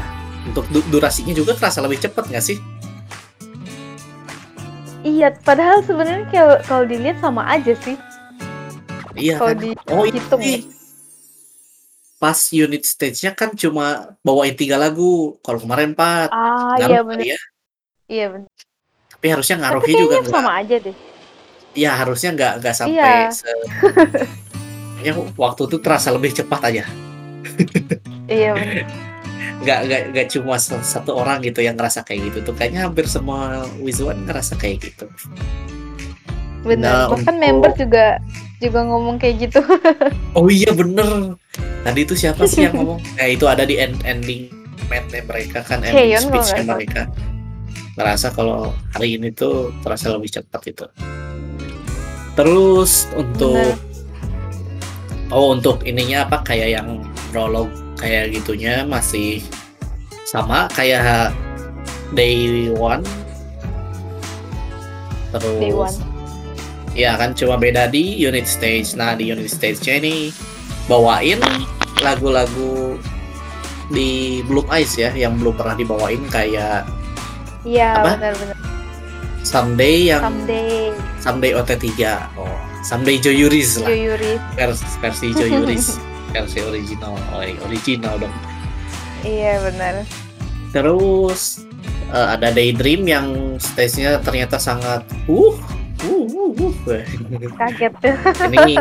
untuk 0.48 0.64
du- 0.72 0.86
durasinya 0.92 1.32
juga 1.36 1.56
kerasa 1.56 1.84
lebih 1.84 2.00
cepet 2.00 2.24
nggak 2.32 2.44
sih 2.44 2.58
Iya, 5.04 5.36
padahal 5.44 5.84
sebenarnya 5.84 6.24
kalau 6.64 6.84
dilihat 6.88 7.20
sama 7.20 7.44
aja 7.44 7.76
sih. 7.76 7.96
Iya 9.14 9.36
Kalau 9.38 9.52
kan? 9.54 9.56
di 9.62 9.70
Oh 9.90 10.04
hitung 10.14 10.42
ya. 10.42 10.58
Pas 12.24 12.40
unit 12.48 12.80
stage-nya 12.80 13.37
kan 13.37 13.52
cuma 13.52 14.16
bawain 14.24 14.56
tiga 14.56 14.80
lagu, 14.80 15.37
kalau 15.44 15.60
kemarin 15.60 15.92
4. 15.92 16.32
Ah, 16.32 16.72
Ngaruh 16.80 16.88
iya 16.88 17.00
bener. 17.04 17.24
ya? 17.28 17.38
Iya 18.08 18.26
bener. 18.32 18.50
Tapi 19.12 19.26
harusnya 19.28 19.56
Tapi 19.56 19.64
ngaruhnya 19.68 19.92
juga 19.92 20.00
kayaknya 20.08 20.24
nggak 20.24 20.32
sama 20.40 20.52
aja 20.56 20.76
deh. 20.80 20.96
Iya, 21.74 21.90
harusnya 21.92 22.30
nggak 22.32 22.52
nggak 22.64 22.74
sampai 22.74 22.96
Iya. 22.96 23.28
se 23.28 23.50
kayaknya 24.94 25.12
waktu 25.37 25.62
itu 25.68 25.76
terasa 25.78 26.08
lebih 26.08 26.32
cepat 26.32 26.60
aja. 26.72 26.84
Iya 28.24 28.50
bener. 28.56 28.84
Nggak 29.60 29.78
nggak 29.84 30.00
nggak 30.12 30.26
cuma 30.32 30.56
sa 30.56 30.80
satu 30.80 31.12
orang 31.12 31.44
gitu 31.44 31.60
yang 31.60 31.76
ngerasa 31.76 32.00
kayak 32.08 32.32
gitu 32.32 32.38
tuh, 32.48 32.54
kayaknya 32.56 32.88
hampir 32.88 33.04
semua 33.04 33.68
Wizwan 33.84 34.24
ngerasa 34.24 34.56
kayak 34.56 34.80
gitu. 34.80 35.04
Bener. 36.64 36.88
Nah, 36.88 37.12
Bahkan 37.12 37.37
member 37.37 37.68
untuk 37.72 37.84
juga 37.84 38.16
juga 38.64 38.81
ngomong 38.88 39.20
kayak 39.20 39.50
gitu. 39.50 39.61
Oh 40.38 40.50
iya 40.50 40.72
bener. 40.74 41.37
Tadi 41.85 42.00
itu 42.03 42.14
siapa 42.16 42.48
sih 42.48 42.66
yang 42.66 42.74
ngomong? 42.81 42.98
Eh 43.20 43.37
itu 43.37 43.44
ada 43.46 43.62
di 43.68 43.79
end 43.79 44.00
ending 44.09 44.50
match 44.90 45.12
mereka 45.14 45.62
kan, 45.62 45.85
ending 45.85 46.16
kalau 46.16 46.27
speech-nya 46.42 46.64
mereka. 46.66 47.03
Ngerasa 47.94 48.35
kalau 48.35 48.74
hari 48.90 49.20
ini 49.20 49.31
tuh 49.31 49.70
terasa 49.87 50.11
lebih 50.11 50.33
cepat 50.33 50.61
gitu. 50.66 50.87
Terus 52.35 53.07
untuk 53.14 53.55
Bener. 53.55 55.31
oh 55.31 55.55
untuk 55.55 55.87
ininya 55.87 56.27
apa 56.27 56.42
kayak 56.42 56.74
yang 56.74 56.98
prolog 57.31 57.70
kayak 57.94 58.35
gitunya 58.35 58.83
masih 58.83 59.38
sama 60.27 60.66
kayak 60.74 61.31
day 62.18 62.70
one. 62.74 63.07
Terus 65.31 65.59
Day 65.62 65.70
one. 65.74 66.13
Ya 66.94 67.18
kan 67.18 67.35
cuma 67.35 67.59
beda 67.59 67.90
di 67.90 68.14
unit 68.22 68.46
stage. 68.46 68.94
Nah 68.94 69.18
di 69.18 69.26
unit 69.35 69.50
stage-nya 69.50 69.98
ini 69.98 70.30
bawain 70.87 71.42
lagu-lagu 71.98 72.94
di 73.90 74.40
Blue 74.46 74.64
Eyes 74.70 74.96
ya 74.96 75.11
yang 75.12 75.37
belum 75.37 75.59
pernah 75.59 75.76
dibawain 75.76 76.22
kayak 76.33 76.87
Iya 77.64 77.96
Apa? 77.96 78.20
bener-bener. 78.20 78.57
Someday 79.44 79.96
yang 80.12 80.22
Someday. 80.24 80.92
Someday 81.20 81.52
OT3. 81.57 81.88
Oh, 82.37 82.48
Someday 82.85 83.16
Joyuris 83.16 83.80
lah. 83.80 83.88
Yuyuri. 83.88 84.37
Versi, 84.57 84.85
versi 85.00 85.26
Joyuris. 85.33 85.96
versi 86.37 86.59
original. 86.61 87.16
Oh, 87.33 87.40
original 87.68 88.14
dong. 88.20 88.35
Iya 89.24 89.64
bener. 89.64 89.94
Terus 90.76 91.64
eh, 92.12 92.28
ada 92.37 92.52
Daydream 92.52 93.09
yang 93.09 93.57
stage-nya 93.57 94.20
ternyata 94.20 94.61
sangat 94.61 95.09
uh 95.24 95.57
uh 96.04 96.24
uh, 96.24 96.50
uh. 96.88 97.02
Kaget 97.54 97.92
ini 98.50 98.74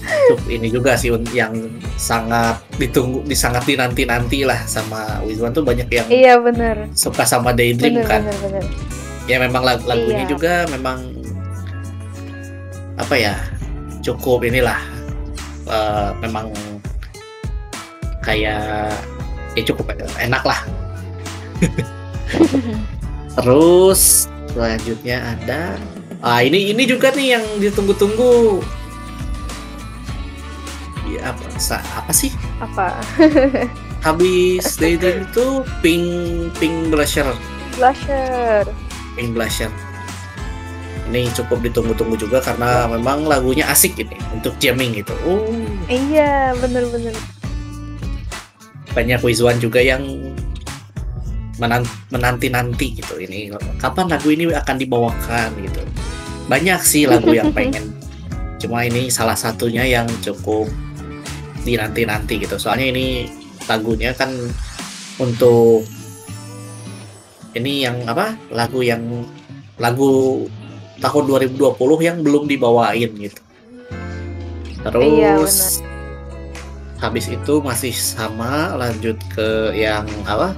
cukup 0.00 0.40
ini 0.48 0.68
juga 0.68 0.96
sih 0.96 1.12
yang 1.30 1.52
sangat 1.94 2.56
ditunggu 2.80 3.20
di 3.22 3.36
sangat 3.36 3.68
dinanti 3.68 4.08
nanti 4.08 4.38
lah 4.42 4.56
sama 4.64 5.20
Wizwan 5.22 5.52
tuh 5.52 5.60
banyak 5.60 5.86
yang 5.92 6.08
Iya 6.08 6.40
bener. 6.40 6.88
suka 6.96 7.22
sama 7.22 7.52
Daydream 7.52 8.00
Bener 8.00 8.08
kan 8.08 8.24
bener 8.24 8.38
bener. 8.40 8.64
ya 9.28 9.36
memang 9.38 9.62
lag- 9.62 9.84
lagunya 9.84 10.24
Iya. 10.24 10.30
juga 10.32 10.52
memang 10.72 10.98
apa 12.96 13.14
ya 13.14 13.36
cukup 14.00 14.40
inilah 14.42 14.80
eh, 15.68 16.08
memang 16.20 16.48
kayak 18.20 18.92
ya 19.52 19.62
cukup 19.64 19.92
enak 20.16 20.42
lah 20.42 20.60
terus 23.36 24.26
selanjutnya 24.50 25.36
ada 25.36 25.76
ah 26.20 26.44
ini 26.44 26.76
ini 26.76 26.84
juga 26.84 27.08
nih 27.16 27.36
yang 27.36 27.44
ditunggu-tunggu. 27.56 28.60
Ya 31.08 31.32
apa 31.32 31.44
apa 31.72 32.12
sih? 32.12 32.30
Apa? 32.60 33.00
habis 34.06 34.80
Daydream 34.80 35.28
itu 35.28 35.64
pink 35.84 36.06
pink 36.56 36.92
blusher. 36.92 37.28
Blusher. 37.76 38.64
pink 39.16 39.32
blusher. 39.36 39.72
Ini 41.10 41.26
cukup 41.34 41.58
ditunggu-tunggu 41.66 42.14
juga 42.14 42.38
karena 42.38 42.86
memang 42.86 43.26
lagunya 43.26 43.66
asik 43.66 43.98
ini 43.98 44.14
untuk 44.30 44.54
jamming 44.62 44.94
gitu. 44.94 45.12
Oh. 45.26 45.50
Iya 45.88 46.54
bener-bener. 46.60 47.16
banyak 48.90 49.22
Wizwan 49.22 49.62
juga 49.62 49.78
yang 49.78 50.02
menan- 51.62 51.86
menanti-nanti 52.10 52.98
gitu. 52.98 53.22
Ini 53.22 53.54
kapan 53.78 54.10
lagu 54.10 54.34
ini 54.34 54.50
akan 54.50 54.76
dibawakan 54.82 55.48
gitu 55.62 55.82
banyak 56.50 56.80
sih 56.82 57.06
lagu 57.06 57.30
yang 57.30 57.54
pengen. 57.54 57.94
Cuma 58.58 58.82
ini 58.82 59.06
salah 59.06 59.38
satunya 59.38 59.86
yang 59.86 60.10
cukup 60.18 60.66
dinanti-nanti 61.62 62.42
gitu. 62.42 62.58
Soalnya 62.58 62.90
ini 62.90 63.30
lagunya 63.70 64.10
kan 64.10 64.34
untuk 65.22 65.86
ini 67.54 67.86
yang 67.86 68.02
apa? 68.10 68.34
Lagu 68.50 68.82
yang 68.82 69.22
lagu 69.78 70.44
tahun 70.98 71.24
2020 71.54 71.78
yang 72.02 72.18
belum 72.26 72.50
dibawain 72.50 73.10
gitu. 73.14 73.40
Terus 74.82 75.78
Iya, 75.78 75.86
habis 76.98 77.30
itu 77.30 77.54
masih 77.62 77.94
sama 77.94 78.74
lanjut 78.76 79.16
ke 79.32 79.72
yang 79.72 80.04
apa 80.26 80.52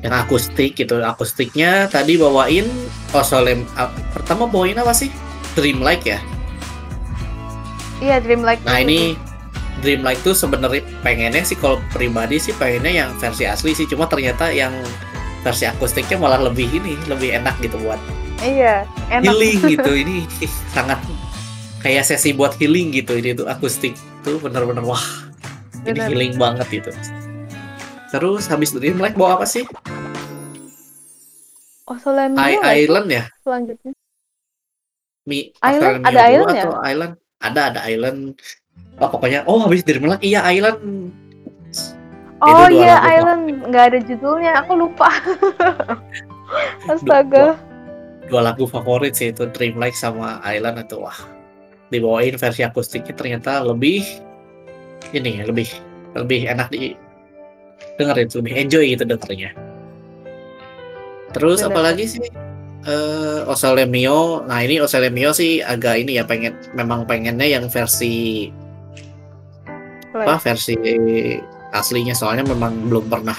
yang 0.00 0.14
akustik 0.16 0.76
gitu 0.76 1.00
akustiknya 1.04 1.88
tadi 1.92 2.16
bawain 2.16 2.66
oh 3.12 3.24
soalnya 3.24 3.64
ah, 3.76 3.92
pertama 4.16 4.48
bawain 4.48 4.80
apa 4.80 4.96
sih 4.96 5.12
Dreamlike 5.58 6.06
ya 6.06 6.20
Iya 8.00 8.16
Dreamlike. 8.24 8.64
nah 8.64 8.80
itu 8.80 8.88
ini 8.88 9.00
Dreamlike 9.84 10.20
tuh 10.24 10.32
sebenarnya 10.32 10.84
pengennya 11.04 11.44
sih 11.44 11.56
kalau 11.56 11.80
pribadi 11.92 12.40
sih 12.40 12.56
pengennya 12.56 13.04
yang 13.04 13.10
versi 13.20 13.44
asli 13.44 13.76
sih 13.76 13.84
cuma 13.88 14.08
ternyata 14.08 14.48
yang 14.52 14.72
versi 15.44 15.68
akustiknya 15.68 16.20
malah 16.20 16.40
lebih 16.40 16.68
ini 16.68 16.96
lebih 17.08 17.32
enak 17.40 17.56
gitu 17.64 17.80
buat. 17.80 18.00
Iya. 18.40 18.84
Enak. 19.08 19.24
healing 19.24 19.58
gitu 19.76 19.92
ini 19.92 20.24
sangat 20.72 21.00
kayak 21.80 22.04
sesi 22.04 22.36
buat 22.36 22.56
healing 22.60 22.92
gitu 22.92 23.16
ini 23.16 23.32
tuh 23.32 23.48
akustik 23.48 23.96
tuh 24.20 24.36
bener-bener 24.40 24.84
wah 24.84 25.00
ini 25.84 25.96
Bener. 25.96 26.08
healing 26.12 26.32
banget 26.36 26.68
gitu 26.68 26.92
terus 28.12 28.44
habis 28.52 28.76
Dreamlike 28.76 29.16
bawa 29.16 29.40
apa 29.40 29.46
sih 29.48 29.64
Oh 31.90 31.98
Solemnio 31.98 32.38
I 32.38 32.86
Island 32.86 33.08
ya 33.10 33.24
selanjutnya? 33.42 33.92
Mi 35.26 35.50
Island? 35.58 36.06
Australia 36.06 36.08
Ada 36.08 36.22
Island 36.30 36.54
ya? 36.54 36.62
atau 36.62 36.74
Island 36.86 37.12
ada 37.40 37.60
ada 37.74 37.80
Island 37.90 38.18
oh 39.02 39.08
pokoknya 39.10 39.40
oh 39.50 39.58
habis 39.66 39.82
Dreamlike 39.82 40.22
iya 40.22 40.40
Island 40.46 40.78
Oh 42.40 42.72
dua 42.72 42.72
iya 42.72 42.96
Island 43.04 43.68
nggak 43.68 43.84
ada 43.92 43.98
judulnya. 44.00 44.64
Aku 44.64 44.72
lupa. 44.72 45.12
Astaga. 46.88 47.60
dua 48.32 48.40
lagu 48.48 48.64
favorit 48.64 49.12
sih 49.12 49.28
itu 49.28 49.44
Dreamlike 49.44 49.92
sama 49.92 50.40
Island 50.46 50.86
itu 50.88 50.96
wah 51.02 51.18
dibawain 51.92 52.38
versi 52.40 52.62
akustiknya 52.64 53.12
ternyata 53.12 53.60
lebih 53.60 54.06
ini 55.12 55.42
lebih 55.42 55.66
lebih 56.14 56.46
enak 56.46 56.70
di 56.70 56.94
dengerin 57.98 58.30
lebih 58.30 58.54
enjoy 58.54 58.84
gitu 58.94 59.02
dengernya 59.02 59.50
terus 61.30 61.62
Bener. 61.62 61.70
apalagi 61.72 62.04
sih 62.06 62.26
eh 62.86 63.40
Osale 63.44 63.84
Mio. 63.84 64.44
Nah 64.48 64.64
ini 64.64 64.80
Osale 64.80 65.12
Mio 65.12 65.36
sih 65.36 65.60
agak 65.60 66.00
ini 66.00 66.16
ya 66.16 66.24
pengen 66.24 66.56
memang 66.72 67.04
pengennya 67.04 67.44
yang 67.44 67.68
versi 67.68 68.48
apa 70.10 70.42
versi 70.42 70.74
aslinya 71.70 72.16
soalnya 72.16 72.48
memang 72.48 72.88
belum 72.88 73.06
pernah. 73.08 73.36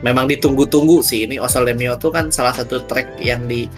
Memang 0.00 0.32
ditunggu-tunggu 0.32 1.04
sih 1.04 1.28
ini 1.28 1.36
Osale 1.36 1.76
Mio 1.76 2.00
tuh 2.00 2.08
kan 2.08 2.32
salah 2.32 2.56
satu 2.56 2.80
track 2.88 3.20
yang 3.20 3.44
di 3.44 3.68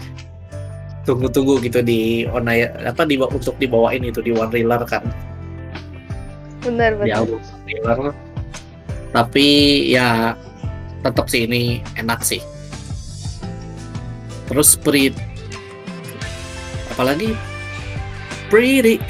tunggu-tunggu 1.03 1.59
gitu 1.59 1.83
di 1.83 2.23
onaya 2.31 2.71
apa 2.87 3.03
di 3.03 3.19
untuk 3.19 3.59
dibawain 3.59 4.07
itu 4.07 4.23
di 4.23 4.31
One 4.31 4.55
Reeler 4.55 4.87
kan. 4.87 5.03
Bener 6.63 6.95
di 7.03 7.11
bener. 7.11 7.19
album 7.19 7.39
One 7.43 7.63
Reeler 7.67 7.99
tapi 9.13 9.47
ya 9.93 10.33
tetap 11.05 11.29
sih 11.29 11.45
ini 11.45 11.85
enak 12.01 12.25
sih 12.25 12.41
terus 14.45 14.75
Pretty 14.75 15.15
apalagi? 16.89 17.33
Pretty. 18.51 19.01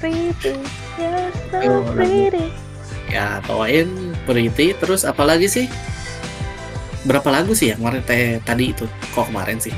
Pretty. 0.00 0.56
You're 0.96 1.28
so 1.52 1.58
Oh, 1.60 1.84
pretty. 1.92 2.48
ya 3.12 3.44
bawain 3.44 4.16
Pretty. 4.24 4.72
Terus 4.72 5.04
apalagi 5.04 5.44
sih? 5.44 5.66
Berapa 7.04 7.28
lagu 7.28 7.52
sih 7.52 7.68
yang 7.68 7.84
kemarin 7.84 8.02
teh 8.02 8.40
tadi 8.42 8.72
itu? 8.72 8.88
Kok 9.12 9.28
kemarin 9.28 9.60
sih? 9.60 9.76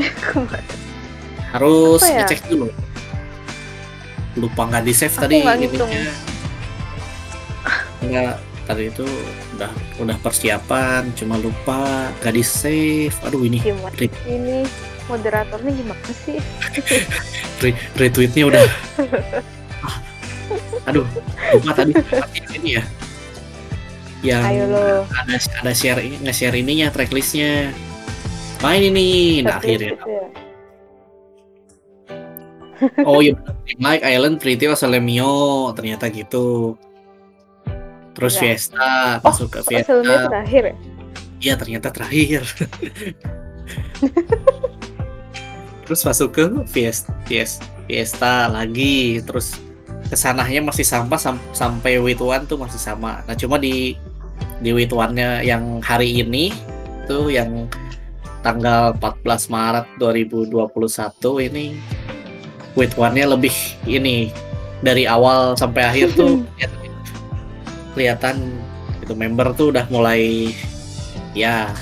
Harus 1.52 2.00
Apa 2.00 2.08
ya? 2.08 2.18
ngecek 2.24 2.40
dulu. 2.48 2.68
Lupa 4.36 4.62
nggak 4.68 4.84
di 4.84 4.92
save 4.92 5.12
Aku 5.12 5.22
tadi 5.24 5.40
nggak 5.40 5.56
nggak 8.06 8.34
tadi 8.66 8.90
itu 8.90 9.06
udah 9.56 9.70
udah 10.02 10.16
persiapan 10.20 11.08
cuma 11.14 11.38
lupa 11.38 12.10
gak 12.20 12.34
di 12.34 12.42
save 12.42 13.14
aduh 13.22 13.46
ini 13.46 13.62
Gimana 13.62 13.94
Re- 13.94 14.22
ini 14.26 14.66
moderatornya 15.06 15.70
gimana 15.70 16.10
sih? 16.10 16.42
re- 17.62 17.78
retweetnya 17.94 18.44
udah. 18.50 18.66
Ah, 19.76 19.98
aduh 20.90 21.02
lupa 21.58 21.74
tadi. 21.74 21.90
Ini 22.54 22.78
ya. 22.78 22.82
Yang 24.22 24.42
Ayo 24.46 24.64
lo. 24.70 24.86
ada 25.10 25.36
ada 25.36 25.72
share 25.74 26.02
ini 26.02 26.16
nge-share 26.22 26.54
ininya 26.58 26.86
tracklistnya. 26.90 27.70
Main 28.62 28.94
ini. 28.94 29.42
Nah 29.42 29.58
akhirnya. 29.58 29.94
ya. 29.98 30.22
oh 33.06 33.18
iya. 33.22 33.34
Mike 33.78 34.06
Island 34.06 34.38
Pretty 34.38 34.70
Osalemio 34.70 35.70
ternyata 35.74 36.06
gitu 36.10 36.78
terus 38.16 38.34
Enggak. 38.34 38.42
Fiesta 38.42 38.88
Oh, 39.20 39.28
masuk 39.28 39.48
ke 39.48 39.58
Oh, 39.58 39.64
filmnya 39.68 39.84
Fiesta 40.08 40.26
terakhir 40.26 40.62
ya? 40.64 40.74
iya 41.36 41.54
ternyata 41.54 41.88
terakhir. 41.92 42.42
Terus 45.86 46.02
masuk 46.02 46.28
ke 46.32 46.44
Fiesta 46.66 47.14
Fiesta, 47.24 47.62
Fiesta 47.86 48.32
lagi. 48.48 49.22
Terus 49.22 49.54
ke 50.06 50.16
sananya 50.16 50.62
masih 50.62 50.82
sampah 50.82 51.14
sam- 51.16 51.42
sampai 51.52 51.98
Wituan 51.98 52.42
tuh 52.44 52.58
masih 52.58 52.78
sama. 52.78 53.22
Nah 53.22 53.34
cuma 53.34 53.54
di 53.56 53.94
di 54.58 54.70
Wituannya 54.72 55.44
yang 55.44 55.78
hari 55.78 56.24
ini 56.24 56.50
tuh 57.06 57.30
yang 57.30 57.70
tanggal 58.40 58.94
14 58.96 59.22
Maret 59.46 59.86
2021 59.98 60.54
ini 61.44 61.66
Wituannya 62.74 63.26
lebih 63.28 63.54
ini 63.84 64.30
dari 64.78 65.04
awal 65.04 65.54
sampai 65.54 65.82
akhir 65.84 66.14
tuh 66.14 66.42
kelihatan, 67.96 68.60
itu 69.00 69.16
member 69.16 69.56
tuh 69.56 69.72
udah 69.72 69.88
mulai 69.88 70.52
ya 71.32 71.72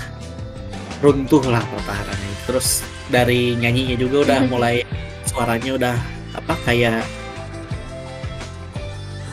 runtuh 1.02 1.42
lah 1.44 1.60
pertahanannya 1.66 2.32
terus 2.46 2.86
dari 3.10 3.58
nyanyinya 3.58 3.98
juga 3.98 4.16
udah 4.30 4.40
mulai 4.46 4.86
suaranya 5.26 5.70
udah 5.74 5.96
apa 6.38 6.54
kayak 6.64 7.02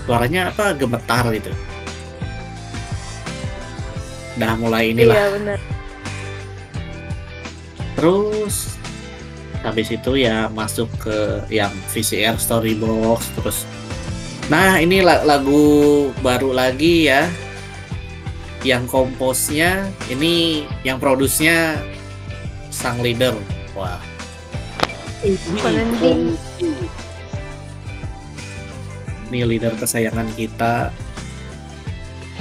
suaranya 0.09 0.49
apa 0.49 0.73
gemetar 0.73 1.29
gitu. 1.38 1.53
Udah 4.41 4.53
mulai 4.57 4.89
inilah. 4.89 5.15
Iya 5.15 5.27
benar. 5.38 5.59
terus 8.01 8.82
habis 9.61 9.93
itu 9.93 10.17
ya 10.17 10.49
masuk 10.49 10.89
ke 10.97 11.45
yang 11.53 11.69
VCR 11.93 12.34
Storybox 12.41 13.29
terus 13.38 13.57
nah 14.51 14.83
ini 14.83 14.99
la- 14.99 15.23
lagu 15.23 16.11
baru 16.19 16.51
lagi 16.51 17.07
ya. 17.07 17.31
Yang 18.61 18.91
komposnya 18.91 19.87
ini 20.11 20.67
yang 20.83 20.99
produsnya 20.99 21.79
sang 22.69 22.99
leader. 22.99 23.33
Wah. 23.71 23.97
Ini 29.31 29.39
leader 29.47 29.73
kesayangan 29.79 30.27
kita. 30.35 30.91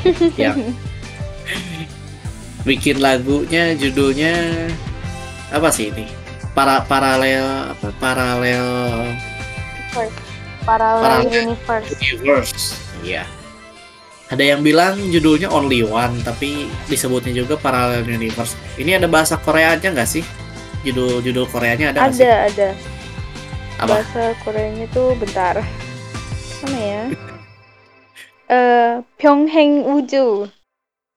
Yang 0.40 0.74
bikin 2.64 3.00
lagunya 3.00 3.72
judulnya 3.76 4.68
apa 5.52 5.68
sih 5.72 5.88
ini? 5.92 6.08
Para 6.52 6.84
paralel 6.84 7.76
apa? 7.76 7.88
Paralel 7.96 8.66
Parallel 10.70 11.02
Parallel. 11.02 11.42
Universe. 11.50 11.88
universe 11.98 12.64
iya 13.02 13.26
ada 14.30 14.46
yang 14.46 14.62
bilang 14.62 14.94
judulnya 15.10 15.50
only 15.50 15.82
one 15.82 16.14
tapi 16.22 16.70
disebutnya 16.86 17.34
juga 17.34 17.58
parallel 17.58 18.06
universe 18.06 18.54
ini 18.78 18.94
ada 18.94 19.10
bahasa 19.10 19.34
Koreanya 19.34 19.90
nggak 19.90 20.06
sih 20.06 20.22
judul 20.86 21.18
judul 21.20 21.50
Koreanya 21.50 21.90
ada 21.90 22.06
nggak 22.06 22.14
sih 22.14 22.22
Ada, 22.22 22.38
ada. 22.46 22.68
apa 23.82 23.98
Bahasa 23.98 24.22
Koreanya 24.46 24.86
tuh 24.94 25.18
bentar. 25.18 25.58
Mana 26.62 26.78
ya? 26.78 27.04
Eh, 28.50 28.94
Pyeonghang 29.14 29.86
Uju. 29.86 30.42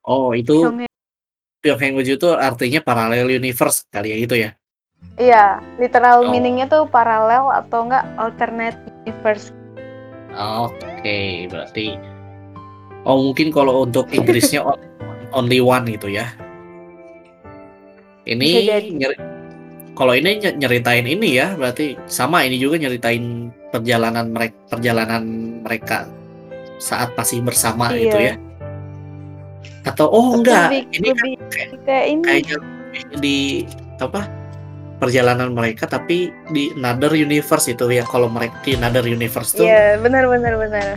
oh 0.05 0.27
itu. 0.37 0.53
Pyongyang 1.65 1.97
Uju 1.97 2.21
itu 2.21 2.29
artinya 2.29 2.77
parallel 2.77 3.25
universe 3.41 3.89
kali 3.89 4.13
ya 4.13 4.17
gitu 4.21 4.35
ya 4.37 4.53
Iya, 5.13 5.61
literal 5.77 6.25
Oh. 6.25 6.29
meaningnya 6.33 6.65
tuh 6.65 6.89
paralel 6.89 7.45
atau 7.53 7.85
enggak 7.85 8.01
alternate 8.17 8.77
universe. 9.05 9.53
Oke, 10.33 11.45
berarti 11.47 11.93
oh 13.03 13.29
mungkin 13.29 13.53
kalau 13.53 13.85
untuk 13.85 14.09
Inggrisnya 14.09 14.65
on- 14.65 14.81
only 15.29 15.61
one 15.61 15.85
gitu 15.85 16.09
ya. 16.09 16.33
Ini 18.23 18.49
nyeri- 18.97 19.21
kalau 19.93 20.17
ini 20.17 20.41
ny- 20.41 20.57
nyeritain 20.57 21.05
ini 21.05 21.37
ya, 21.37 21.53
berarti 21.53 21.93
sama 22.09 22.41
ini 22.47 22.57
juga 22.57 22.81
nyeritain 22.81 23.51
perjalanan 23.69 24.31
mereka 24.31 24.55
perjalanan 24.71 25.23
mereka 25.61 26.09
saat 26.81 27.13
masih 27.13 27.45
bersama 27.45 27.93
Iya. 27.93 28.01
gitu 28.01 28.17
ya. 28.17 28.35
Atau 29.83 30.07
oh 30.09 30.39
enggak, 30.39 30.71
Lebih, 30.71 30.83
ini 30.89 31.07
kan 31.13 31.27
lebih 31.29 31.33
kayak- 31.51 31.71
kayak 31.85 32.05
ini. 32.09 32.23
kayaknya 32.25 32.57
di 33.19 33.37
apa? 33.99 34.21
Perjalanan 34.95 35.51
mereka 35.51 35.85
tapi 35.85 36.31
di 36.49 36.71
another 36.73 37.11
universe 37.11 37.67
itu 37.67 37.83
ya 37.87 38.03
kalau 38.03 38.27
mereka 38.27 38.55
di 38.61 38.73
another 38.73 39.03
universe 39.03 39.51
tuh 39.51 39.63
Iya, 39.63 39.97
benar 39.97 40.25
benar 40.25 40.55
benar. 40.55 40.95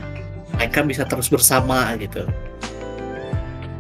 mereka 0.55 0.81
bisa 0.81 1.03
terus 1.03 1.27
bersama 1.27 1.91
gitu 1.97 2.23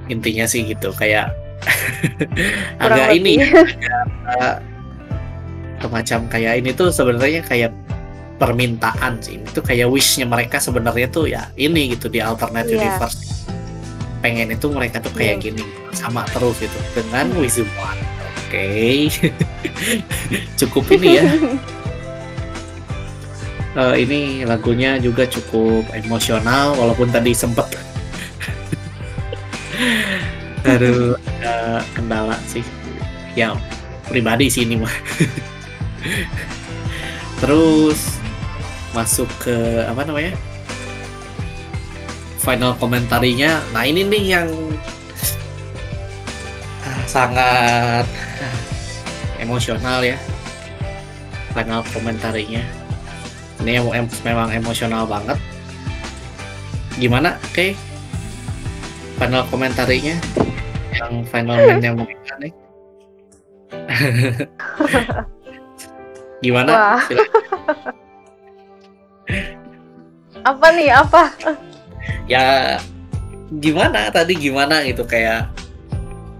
intinya 0.06 0.44
sih 0.44 0.62
gitu 0.64 0.90
kayak 0.92 1.30
agak 2.84 3.10
ini 3.12 3.42
lebih. 3.42 3.74
agak 4.26 4.56
semacam 5.76 6.20
kayak 6.28 6.52
ini 6.60 6.70
tuh 6.72 6.88
sebenarnya 6.88 7.42
kayak 7.42 7.72
permintaan 8.36 9.16
sih 9.18 9.40
itu 9.40 9.60
kayak 9.60 9.88
wishnya 9.88 10.24
mereka 10.24 10.60
sebenarnya 10.60 11.08
tuh 11.08 11.26
ya 11.26 11.48
ini 11.56 11.92
gitu 11.92 12.06
di 12.06 12.20
alternate 12.20 12.68
Iya. 12.68 12.76
universe 12.78 13.48
pengen 14.20 14.52
itu 14.52 14.66
mereka 14.68 15.00
tuh 15.00 15.12
kayak 15.12 15.40
Iya. 15.40 15.44
gini 15.52 15.64
sama 15.92 16.24
terus 16.28 16.58
gitu 16.58 16.76
dengan 16.92 17.30
Hmm. 17.30 17.40
Wizuman 17.40 17.96
oke. 18.46 18.66
Cukup 20.60 20.84
ini 20.94 21.08
ya. 21.18 21.26
Eh, 23.76 24.08
ini 24.08 24.40
lagunya 24.48 24.96
juga 24.96 25.28
cukup 25.28 25.84
emosional 25.92 26.72
walaupun 26.80 27.12
tadi 27.12 27.36
sempet. 27.36 27.76
Aduh 30.64 31.12
ada 31.20 31.84
kendala 31.92 32.40
sih. 32.48 32.64
Ya 33.36 33.52
pribadi 34.08 34.48
sih 34.48 34.64
ini 34.64 34.80
mah. 34.80 34.96
Terus 37.36 38.16
masuk 38.96 39.28
ke 39.44 39.84
apa 39.84 40.08
namanya? 40.08 40.32
Final 42.40 42.80
komentarinya 42.80 43.60
nah 43.76 43.84
ini 43.84 44.08
nih 44.08 44.40
yang 44.40 44.48
ah, 46.80 47.02
sangat 47.04 48.08
emosional 49.46 50.02
ya. 50.02 50.18
Final 51.54 51.80
komentarinya 51.94 52.60
ini 53.62 53.80
em- 53.80 53.94
em- 54.04 54.20
memang 54.26 54.50
emosional 54.52 55.06
banget. 55.08 55.38
Gimana 56.98 57.38
oke 57.52 57.76
final 59.16 59.44
komentarinya 59.48 60.16
yang 60.92 61.24
final 61.28 61.56
man-nya 61.56 61.92
mereka 61.96 62.34
nih 62.40 62.52
gimana. 66.44 67.00
Apa 70.46 70.66
nih? 70.78 70.94
Apa? 70.94 71.22
ya 72.30 72.76
gimana? 73.58 74.12
Tadi 74.14 74.38
gimana 74.38 74.84
gitu? 74.86 75.02
Kayak 75.02 75.50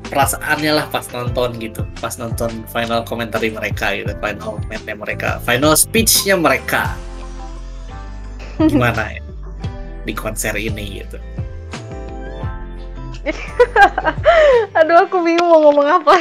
perasaannya 0.09 0.72
lah 0.72 0.86
pas 0.88 1.07
nonton 1.12 1.54
gitu 1.59 1.82
pas 2.00 2.14
nonton 2.18 2.50
final 2.70 3.02
komentari 3.04 3.50
mereka 3.50 3.92
gitu 3.94 4.12
final 4.18 4.59
match 4.70 4.84
mereka 4.86 5.38
final 5.42 5.74
speechnya 5.76 6.34
mereka 6.38 6.94
gimana 8.57 9.12
ya 9.12 9.22
di 10.07 10.14
konser 10.14 10.54
ini 10.57 11.02
gitu 11.04 11.18
Aduh, 14.78 15.02
aku 15.02 15.18
bingung 15.18 15.50
mau 15.50 15.59
ngomong 15.66 15.98
apa. 15.98 16.14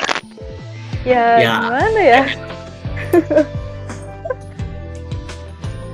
Ya, 1.05 1.37
Ya. 1.37 1.53
gimana 1.61 2.01
ya? 2.01 2.21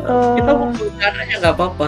kita 0.07 0.51
Eh, 0.55 0.55
mau 0.55 0.71
aja 0.71 1.35
nggak 1.43 1.51
apa-apa 1.51 1.87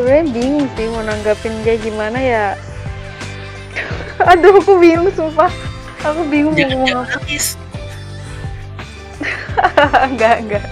sebenarnya 0.00 0.32
bingung 0.32 0.66
sih 0.80 0.88
mau 0.88 1.04
nanggapin 1.04 1.52
kayak 1.60 1.84
gimana 1.84 2.16
ya. 2.16 2.46
Aduh, 4.32 4.56
aku 4.56 4.80
bingung 4.80 5.12
sumpah. 5.12 5.52
Aku 6.00 6.24
bingung 6.32 6.56
mau 6.56 6.88
ngomong 6.88 7.04
apa. 7.04 7.36
enggak, 10.08 10.36
enggak. 10.40 10.66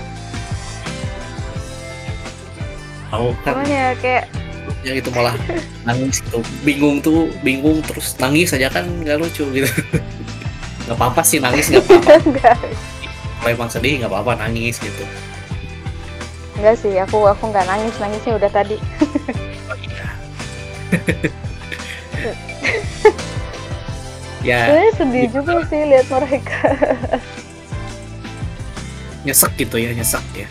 Tahu 3.09 3.29
kan 3.45 3.53
Makanya 3.61 3.85
kayak 4.01 4.25
yang 4.81 4.97
itu 4.97 5.11
malah 5.13 5.37
nangis 5.85 6.25
gitu. 6.25 6.41
Bingung 6.65 7.05
tuh, 7.05 7.29
bingung 7.45 7.85
terus 7.85 8.17
nangis 8.17 8.57
aja 8.57 8.73
kan 8.73 8.89
nggak 8.89 9.21
lucu 9.21 9.45
gitu. 9.53 9.69
Nggak 10.89 10.97
apa-apa 11.05 11.21
sih 11.21 11.37
nangis 11.37 11.69
nggak 11.69 11.85
apa-apa. 11.85 12.17
enggak 12.25 12.57
Kalau 13.45 13.51
emang 13.53 13.69
sedih 13.69 14.01
nggak 14.01 14.09
apa-apa 14.09 14.41
nangis 14.41 14.81
gitu. 14.81 15.05
Enggak 16.59 16.77
sih 16.83 16.95
aku 16.99 17.23
aku 17.25 17.55
nggak 17.55 17.67
nangis 17.67 17.95
nangisnya 18.03 18.35
udah 18.37 18.51
tadi 18.51 18.77
Oh, 19.69 19.77
iya. 19.79 20.07
ya 24.49 24.59
sebenarnya 24.65 24.93
sedih 24.97 25.25
gitu. 25.29 25.35
juga 25.43 25.53
sih 25.69 25.81
lihat 25.85 26.07
mereka 26.09 26.61
nyesek 29.27 29.53
gitu 29.59 29.77
ya 29.77 29.91
nyesek 29.93 30.25
ya. 30.33 30.49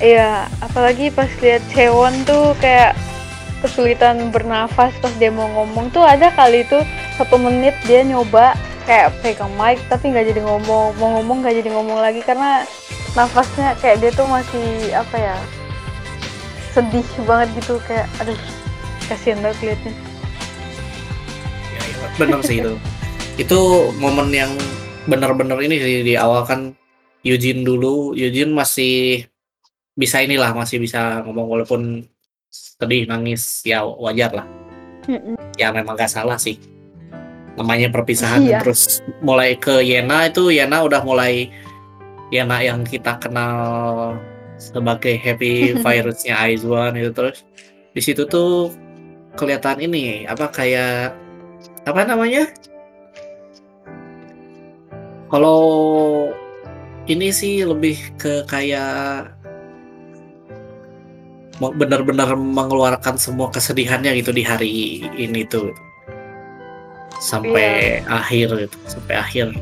iya 0.00 0.30
apalagi 0.64 1.10
pas 1.12 1.28
lihat 1.42 1.60
Cewon 1.74 2.14
tuh 2.24 2.56
kayak 2.62 2.96
kesulitan 3.60 4.32
bernafas 4.32 4.94
pas 5.04 5.12
dia 5.20 5.28
mau 5.28 5.44
ngomong 5.52 5.92
tuh 5.92 6.00
ada 6.00 6.32
kali 6.32 6.64
tuh 6.64 6.80
satu 7.20 7.36
menit 7.36 7.76
dia 7.84 8.00
nyoba 8.06 8.56
kayak 8.88 9.12
pegang 9.20 9.52
mic 9.60 9.76
tapi 9.92 10.08
nggak 10.08 10.32
jadi 10.32 10.40
ngomong 10.40 10.96
mau 10.96 11.20
ngomong 11.20 11.44
nggak 11.44 11.60
jadi 11.60 11.68
ngomong 11.76 11.98
lagi 12.00 12.24
karena 12.24 12.64
nafasnya 13.12 13.74
kayak 13.78 13.96
dia 14.00 14.10
tuh 14.14 14.26
masih 14.26 14.66
apa 14.94 15.16
ya 15.18 15.36
sedih 16.70 17.06
banget 17.26 17.48
gitu 17.58 17.82
kayak 17.84 18.06
aduh 18.22 18.38
kasihan 19.06 19.38
banget 19.42 19.58
liatnya 19.74 19.94
Ya, 21.70 21.82
ya, 21.82 22.08
bener 22.16 22.40
sih 22.42 22.56
itu. 22.60 22.72
itu 23.38 23.58
momen 23.98 24.30
yang 24.30 24.52
bener-bener 25.06 25.58
ini 25.64 25.76
sih 25.80 25.96
di 26.04 26.14
awal 26.14 26.44
kan 26.44 26.74
Eugene 27.20 27.64
dulu, 27.64 28.16
Eugene 28.16 28.48
masih 28.48 29.24
bisa 29.92 30.24
inilah, 30.24 30.56
masih 30.56 30.80
bisa 30.80 31.20
ngomong 31.20 31.52
walaupun 31.52 32.08
sedih, 32.48 33.04
nangis, 33.04 33.60
ya 33.60 33.84
wajar 33.84 34.32
lah. 34.32 34.46
Mm-mm. 35.04 35.36
Ya 35.60 35.68
memang 35.68 36.00
gak 36.00 36.08
salah 36.08 36.40
sih. 36.40 36.56
Namanya 37.60 37.92
perpisahan 37.92 38.40
Iya. 38.40 38.64
terus 38.64 39.04
mulai 39.20 39.52
ke 39.52 39.84
Yena 39.84 40.32
itu 40.32 40.48
Yena 40.48 40.80
udah 40.80 41.04
mulai 41.04 41.52
Yena 42.30 42.62
yang 42.62 42.86
kita 42.86 43.18
kenal 43.18 44.14
sebagai 44.54 45.18
happy 45.18 45.74
virusnya 45.84 46.38
Aizwan 46.38 46.94
itu 46.94 47.10
terus 47.10 47.42
di 47.90 48.00
situ 48.02 48.22
tuh 48.30 48.70
kelihatan 49.34 49.82
ini 49.82 50.26
apa 50.26 50.46
kayak 50.50 51.14
apa 51.86 52.00
namanya? 52.06 52.46
Kalau 55.30 55.62
ini 57.06 57.30
sih 57.30 57.62
lebih 57.62 57.98
ke 58.18 58.46
kayak 58.50 59.30
mau 61.62 61.70
benar-benar 61.74 62.34
mengeluarkan 62.34 63.20
semua 63.20 63.52
kesedihannya 63.52 64.18
gitu 64.22 64.30
di 64.34 64.42
hari 64.42 64.70
ini 65.18 65.46
tuh. 65.46 65.70
Sampai 67.20 68.00
akhir 68.08 68.48
gitu 68.64 68.76
sampai 68.88 69.14
akhir 69.20 69.52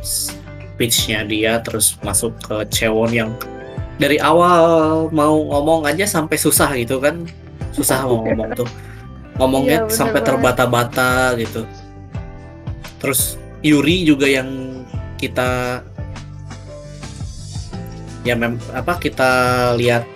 speechnya 0.79 1.27
dia 1.27 1.59
terus 1.59 1.99
masuk 2.07 2.39
ke 2.39 2.63
Cewon 2.71 3.11
yang 3.11 3.35
dari 3.99 4.15
awal 4.23 5.11
mau 5.11 5.35
ngomong 5.35 5.91
aja 5.91 6.07
sampai 6.07 6.39
susah 6.39 6.71
gitu 6.79 7.03
kan. 7.03 7.27
Susah 7.75 8.07
mau 8.07 8.23
ngomong 8.23 8.55
tuh. 8.55 8.71
Ngomongnya 9.43 9.91
Iya, 9.91 9.91
sampai 9.91 10.23
terbata-bata 10.23 11.35
gitu. 11.35 11.67
Terus 13.03 13.35
Yuri 13.59 14.07
juga 14.07 14.31
yang 14.31 14.47
kita 15.19 15.83
ya 18.23 18.39
mem 18.39 18.63
apa 18.71 19.03
kita 19.03 19.31
lihat 19.75 20.07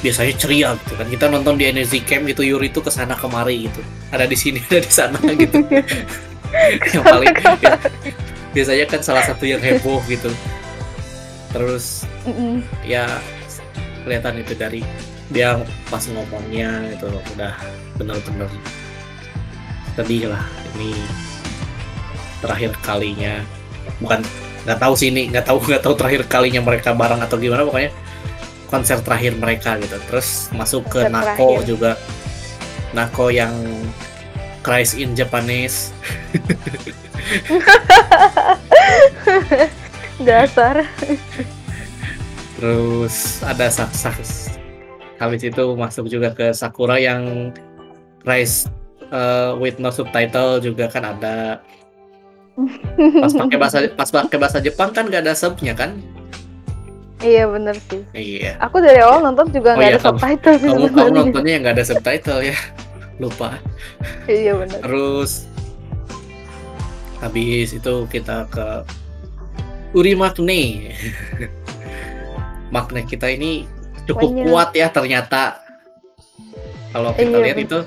biasanya 0.00 0.32
ceria 0.40 0.68
gitu 0.88 0.96
kan. 0.96 1.04
Kita 1.12 1.28
nonton 1.28 1.60
di 1.60 1.68
Energy 1.68 2.00
Camp 2.00 2.24
gitu 2.24 2.40
Yuri 2.40 2.72
tuh 2.72 2.80
ke 2.80 2.88
sana 2.88 3.12
kemari 3.12 3.68
gitu. 3.68 3.84
Ada 4.08 4.24
di 4.24 4.36
sini 4.40 4.64
ada 4.72 4.80
di 4.80 4.88
sana 4.88 5.20
gitu. 5.20 5.68
Yang 6.96 7.04
paling 7.04 7.34
ya, 7.60 7.76
biasanya 8.58 8.90
kan 8.90 9.00
salah 9.06 9.22
satu 9.22 9.46
yang 9.46 9.62
heboh 9.62 10.02
gitu. 10.10 10.26
Terus 11.54 12.02
Mm-mm. 12.26 12.66
ya 12.82 13.06
kelihatan 14.02 14.42
itu 14.42 14.52
dari 14.58 14.82
dia 15.30 15.54
pas 15.86 16.02
ngomongnya 16.10 16.90
itu 16.90 17.06
udah 17.38 17.54
bener-bener 17.94 18.50
sedih 19.94 20.34
lah 20.34 20.42
ini 20.74 20.90
terakhir 22.42 22.74
kalinya. 22.82 23.38
Bukan 24.02 24.26
nggak 24.66 24.78
tahu 24.82 24.94
sih 24.98 25.14
ini 25.14 25.30
nggak 25.30 25.46
tahu 25.46 25.62
nggak 25.70 25.82
tahu 25.86 25.94
terakhir 25.94 26.22
kalinya 26.26 26.60
mereka 26.66 26.90
bareng 26.98 27.22
atau 27.22 27.38
gimana 27.38 27.62
pokoknya 27.62 27.94
konser 28.66 28.98
terakhir 29.06 29.38
mereka 29.38 29.78
gitu. 29.78 29.94
Terus 30.10 30.50
masuk 30.50 30.82
ke 30.90 31.06
Konser 31.06 31.14
Nako 31.14 31.46
terakhir. 31.62 31.62
juga. 31.62 31.92
Nako 32.90 33.30
yang 33.30 33.54
cries 34.66 34.98
in 34.98 35.14
Japanese 35.14 35.94
dasar 40.20 40.82
Terus 42.58 43.14
ada 43.40 43.70
sak 43.70 43.90
sak 43.92 44.16
habis 45.18 45.42
itu 45.42 45.64
masuk 45.74 46.06
juga 46.06 46.30
ke 46.30 46.50
Sakura 46.50 46.94
yang 46.96 47.50
Rise 48.22 48.66
uh, 49.08 49.54
with 49.54 49.78
no 49.78 49.90
subtitle 49.90 50.58
juga 50.58 50.86
kan 50.86 51.06
ada. 51.08 51.62
Pas 53.16 53.30
pakai 53.32 53.56
bahasa 53.56 53.78
pas 53.98 54.06
pakai 54.08 54.36
bahasa 54.36 54.58
Jepang 54.58 54.90
kan 54.90 55.06
gak 55.06 55.22
ada 55.22 55.34
subnya 55.34 55.74
kan? 55.74 55.98
iya 57.18 57.50
bener 57.50 57.74
sih 57.90 57.98
Iya. 58.14 58.54
aku 58.62 58.78
dari 58.78 59.02
awal 59.02 59.18
nonton 59.20 59.50
juga 59.50 59.74
Oh 59.74 59.82
iya, 59.82 59.98
ada 59.98 59.98
kamu- 60.00 60.22
subtitle 60.22 60.54
sih 60.56 60.68
Kamu 60.70 60.86
kamu 60.88 61.10
nontonnya 61.10 61.52
yang 61.52 61.62
gak 61.64 61.74
ada 61.74 61.84
subtitle 61.84 62.40
ya. 62.44 62.54
Lupa. 63.22 63.58
iya 64.26 64.54
bener 64.54 64.78
Terus 64.78 65.50
habis 67.18 67.74
itu 67.74 67.94
kita 68.06 68.46
ke 68.50 68.66
Uri 69.96 70.14
Magne. 70.14 70.92
Magne 72.74 73.02
kita 73.08 73.32
ini 73.32 73.64
cukup 74.04 74.30
Banyak. 74.32 74.44
kuat 74.46 74.70
ya 74.76 74.88
ternyata. 74.92 75.58
Kalau 76.88 77.12
kita 77.12 77.36
Iya, 77.36 77.44
lihat 77.44 77.58
itu 77.60 77.78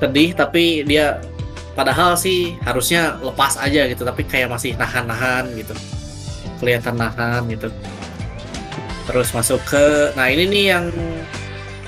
sedih 0.00 0.32
tapi 0.32 0.84
dia 0.84 1.20
padahal 1.76 2.16
sih 2.16 2.56
harusnya 2.64 3.20
lepas 3.20 3.56
aja 3.60 3.84
gitu 3.88 4.04
tapi 4.04 4.24
kayak 4.24 4.48
masih 4.52 4.76
nahan-nahan 4.76 5.48
gitu. 5.56 5.72
Kelihatan 6.60 6.96
nahan 6.96 7.44
gitu. 7.48 7.68
Terus 9.08 9.32
masuk 9.32 9.60
ke 9.64 10.12
nah 10.16 10.28
ini 10.28 10.44
nih 10.48 10.64
yang 10.72 10.84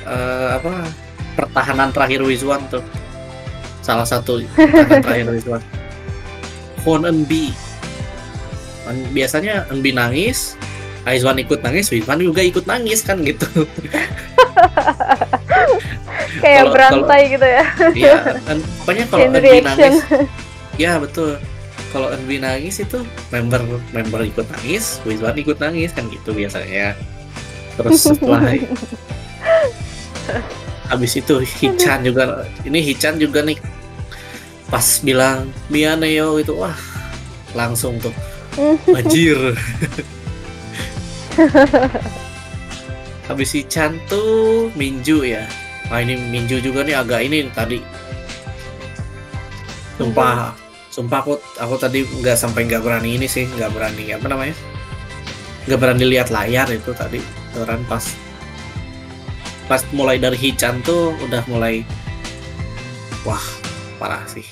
eh, 0.05 0.49
apa 0.57 0.84
pertahanan 1.36 1.88
terakhir 1.93 2.20
Wizwan 2.24 2.61
tuh 2.68 2.84
salah 3.82 4.06
satu 4.06 4.40
terakhir 5.04 5.28
Wizwan 5.28 5.62
Kwon 6.82 7.02
Eunbi 7.06 7.50
Kan 8.82 8.96
biasanya 9.14 9.66
Eunbi 9.70 9.94
nangis 9.94 10.58
Aizwan 11.02 11.38
ikut 11.42 11.66
nangis 11.66 11.90
Wizwan 11.90 12.22
juga 12.22 12.46
ikut 12.46 12.62
nangis 12.62 13.02
kan 13.02 13.18
gitu. 13.26 13.46
Kayak 16.42 16.70
berantai 16.70 17.22
gitu 17.34 17.46
ya. 17.46 17.64
Ya 17.94 18.16
kan 18.46 18.58
pokoknya 18.82 19.04
kalau 19.10 19.26
reaction. 19.34 19.66
nangis 19.66 19.94
ya 20.82 21.02
betul. 21.02 21.42
Kalau 21.90 22.08
Eunbi 22.14 22.38
nangis 22.38 22.78
itu 22.80 23.02
member 23.34 23.66
member 23.90 24.20
ikut 24.22 24.46
nangis 24.46 25.02
Wizwan 25.02 25.34
ikut 25.34 25.58
nangis 25.58 25.90
kan 25.90 26.06
gitu 26.06 26.30
biasanya. 26.30 26.94
Terus 27.74 27.98
setelah 27.98 28.54
habis 30.86 31.12
itu 31.18 31.34
Hichan 31.42 32.04
juga 32.06 32.46
ini 32.62 32.78
Hichan 32.78 33.18
juga 33.18 33.42
nih 33.42 33.58
pas 34.72 35.04
bilang 35.04 35.52
Mianeo 35.68 36.40
itu 36.40 36.56
wah 36.56 36.76
langsung 37.52 38.00
tuh. 38.00 38.16
Banjir 38.96 39.36
habis 43.28 43.50
Hichan 43.56 43.96
tuh 44.08 44.68
Minju 44.76 45.24
ya. 45.24 45.48
Nah 45.88 46.00
ini 46.04 46.16
Minju 46.16 46.60
juga 46.60 46.84
nih 46.84 46.96
agak 46.96 47.20
ini 47.24 47.48
tadi. 47.52 47.80
Sumpah 49.96 50.52
sumpah 50.92 51.18
aku 51.24 51.40
aku 51.56 51.74
tadi 51.80 52.04
nggak 52.04 52.36
sampai 52.36 52.68
nggak 52.68 52.84
berani 52.84 53.16
ini 53.16 53.24
sih 53.28 53.48
nggak 53.48 53.72
berani 53.72 54.12
apa 54.12 54.26
namanya? 54.28 54.56
Nggak 55.64 55.78
berani 55.80 56.04
lihat 56.04 56.28
layar 56.28 56.68
itu 56.68 56.92
tadi 56.92 57.20
orang 57.56 57.80
pas 57.88 58.04
pas 59.70 59.80
mulai 59.94 60.20
dari 60.20 60.36
Hichan 60.36 60.84
tuh 60.84 61.16
udah 61.24 61.40
mulai 61.48 61.80
wah 63.24 63.40
parah 63.96 64.26
sih 64.26 64.44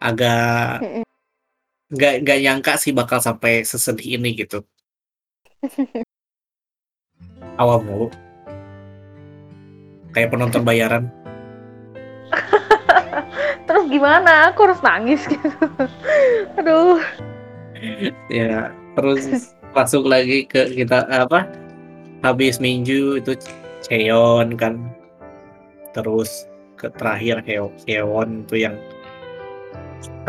agak 0.00 0.82
nggak 1.86 2.14
nggak 2.26 2.38
nyangka 2.42 2.74
sih 2.76 2.90
bakal 2.90 3.22
sampai 3.22 3.62
sesedih 3.62 4.18
ini 4.18 4.34
gitu. 4.34 4.66
Awal 7.60 7.80
mulu. 7.86 8.08
Kayak 10.12 10.32
penonton 10.32 10.64
bayaran. 10.64 11.04
Terus 13.66 13.84
gimana? 13.88 14.52
Aku 14.52 14.68
harus 14.68 14.80
nangis 14.84 15.24
gitu. 15.24 15.48
Aduh. 16.60 17.00
Ya 18.32 18.72
terus 18.96 19.52
masuk 19.76 20.08
lagi 20.08 20.48
ke 20.48 20.72
kita 20.72 21.04
apa 21.12 21.44
habis 22.24 22.56
Minju 22.56 23.20
itu 23.20 23.36
Cheon 23.84 24.56
kan. 24.56 24.80
Terus 25.92 26.48
ke 26.80 26.88
terakhir 26.96 27.44
Heo 27.44 27.72
itu 27.84 28.56
yang 28.56 28.76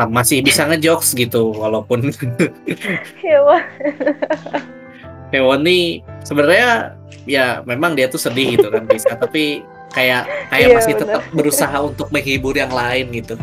masih 0.09 0.39
bisa 0.41 0.65
ngejokes 0.65 1.13
gitu 1.13 1.51
walaupun 1.53 2.13
Hewan. 3.19 3.63
Heon 5.27 5.59
nih 5.59 5.99
sebenarnya 6.23 6.95
ya 7.27 7.59
memang 7.65 7.97
dia 7.97 8.07
tuh 8.07 8.21
sedih 8.21 8.55
gitu 8.55 8.71
kan 8.71 8.87
bisa 8.87 9.11
tapi 9.17 9.59
kayak 9.91 10.23
kayak 10.47 10.67
Iya, 10.71 10.75
masih 10.77 10.93
bener. 10.95 11.01
tetap 11.03 11.23
berusaha 11.33 11.77
untuk 11.81 12.07
menghibur 12.11 12.55
yang 12.55 12.71
lain 12.71 13.11
gitu 13.11 13.35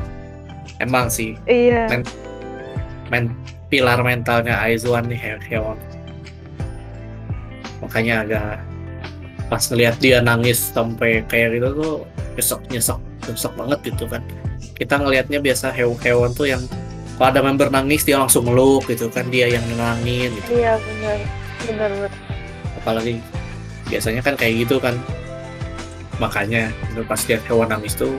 emang 0.81 1.13
sih 1.13 1.37
Iya. 1.45 1.91
Men- 1.93 2.09
men 3.13 3.25
pilar 3.69 4.01
mentalnya 4.01 4.57
Aizuan 4.63 5.11
nih 5.11 5.19
He- 5.19 5.45
Heon 5.53 5.77
makanya 7.85 8.25
agak 8.25 8.47
pas 9.53 9.61
ngelihat 9.69 9.97
dia 10.01 10.25
nangis 10.25 10.73
sampai 10.73 11.21
kayak 11.29 11.61
gitu 11.61 11.69
tuh 11.77 11.95
nyesek 12.33 12.61
nyesek 12.73 12.99
nyesek 13.29 13.53
banget 13.61 13.79
gitu 13.85 14.05
kan 14.09 14.23
kita 14.73 14.97
ngelihatnya 14.99 15.39
biasa 15.39 15.71
He- 15.71 16.01
Heon 16.05 16.33
tuh 16.33 16.49
yang 16.49 16.63
kalau 17.15 17.29
ada 17.31 17.41
member 17.47 17.71
nangis 17.71 18.03
dia 18.03 18.19
langsung 18.19 18.49
meluk 18.49 18.89
gitu 18.91 19.07
kan 19.13 19.29
dia 19.31 19.47
yang 19.47 19.63
nenangin 19.71 20.35
gitu. 20.35 20.59
Iya 20.59 20.81
benar. 20.81 21.19
Benar 21.65 21.91
benar. 21.95 22.13
apalagi 22.85 23.17
biasanya 23.89 24.21
kan 24.21 24.35
kayak 24.37 24.67
gitu 24.67 24.77
kan. 24.83 24.99
Makanya 26.21 26.69
itu 26.93 27.01
pas 27.07 27.21
lihat 27.27 27.43
hewan 27.49 27.69
nangis 27.71 27.95
tuh 27.97 28.13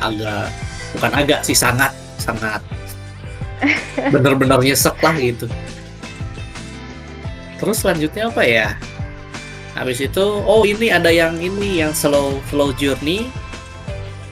agak 0.00 0.48
bukan 0.96 1.12
agak 1.14 1.40
sih 1.44 1.54
sangat 1.56 1.92
sangat. 2.16 2.62
Bener-bener 4.14 4.58
nyesek 4.62 4.96
lah 5.02 5.14
gitu. 5.18 5.46
Terus 7.60 7.76
selanjutnya 7.80 8.28
apa 8.28 8.42
ya? 8.44 8.68
Habis 9.74 10.06
itu 10.06 10.22
oh 10.22 10.62
ini 10.62 10.90
ada 10.94 11.10
yang 11.10 11.34
ini 11.42 11.82
yang 11.82 11.90
slow 11.90 12.38
slow 12.46 12.70
journey 12.78 13.26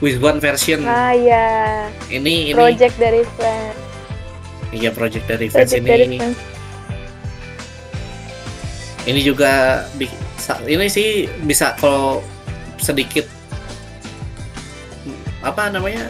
with 0.03 0.19
one 0.19 0.37
version 0.37 0.83
Ah 0.83 1.15
ya. 1.15 1.87
ini 2.11 2.51
ini 2.51 2.53
Project 2.53 2.95
dari 2.99 3.23
fans. 3.39 3.77
iya 4.69 4.91
project 4.91 5.25
dari 5.25 5.47
fans 5.47 5.71
Project 5.71 5.85
dari 5.87 6.03
ini 6.05 6.17
fans. 6.19 6.37
ini 9.05 9.19
juga 9.21 9.83
ini 10.65 10.87
sih 10.87 11.07
bisa 11.43 11.75
kalau 11.77 12.19
sedikit 12.77 13.23
apa 15.39 15.67
namanya 15.69 16.07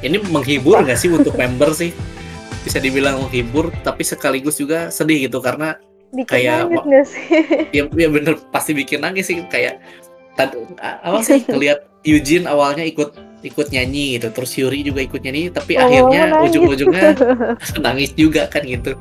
ini 0.00 0.20
menghibur 0.28 0.80
nggak 0.80 0.96
sih 0.96 1.08
untuk 1.08 1.32
member 1.32 1.72
sih 1.72 1.92
bisa 2.64 2.76
dibilang 2.76 3.20
menghibur 3.20 3.68
tapi 3.80 4.02
sekaligus 4.02 4.56
juga 4.56 4.88
sedih 4.88 5.28
gitu 5.28 5.40
karena 5.40 5.76
Bikin 6.12 6.28
kayak 6.28 6.68
nangis 6.68 6.80
nggak 6.84 7.04
sih? 7.08 7.24
ya, 7.76 7.82
ya 7.88 8.08
bener 8.08 8.36
pasti 8.52 8.72
bikin 8.72 9.00
nangis 9.00 9.28
sih 9.28 9.40
kayak 9.48 9.80
tad, 10.36 10.52
a- 10.76 11.00
apa 11.02 11.20
sih 11.20 11.40
ngelihat 11.52 11.88
Eugene 12.02 12.50
awalnya 12.50 12.82
ikut 12.82 13.14
ikut 13.42 13.66
nyanyi 13.74 14.18
gitu. 14.18 14.28
Terus 14.30 14.50
Yuri 14.58 14.80
juga 14.86 15.00
ikut 15.02 15.20
nyanyi 15.22 15.50
tapi 15.50 15.78
Lama-lama 15.78 15.90
akhirnya 15.90 16.22
nangis. 16.30 16.46
ujung-ujungnya 16.50 17.08
nangis 17.84 18.10
juga 18.14 18.42
kan 18.50 18.62
gitu. 18.66 18.94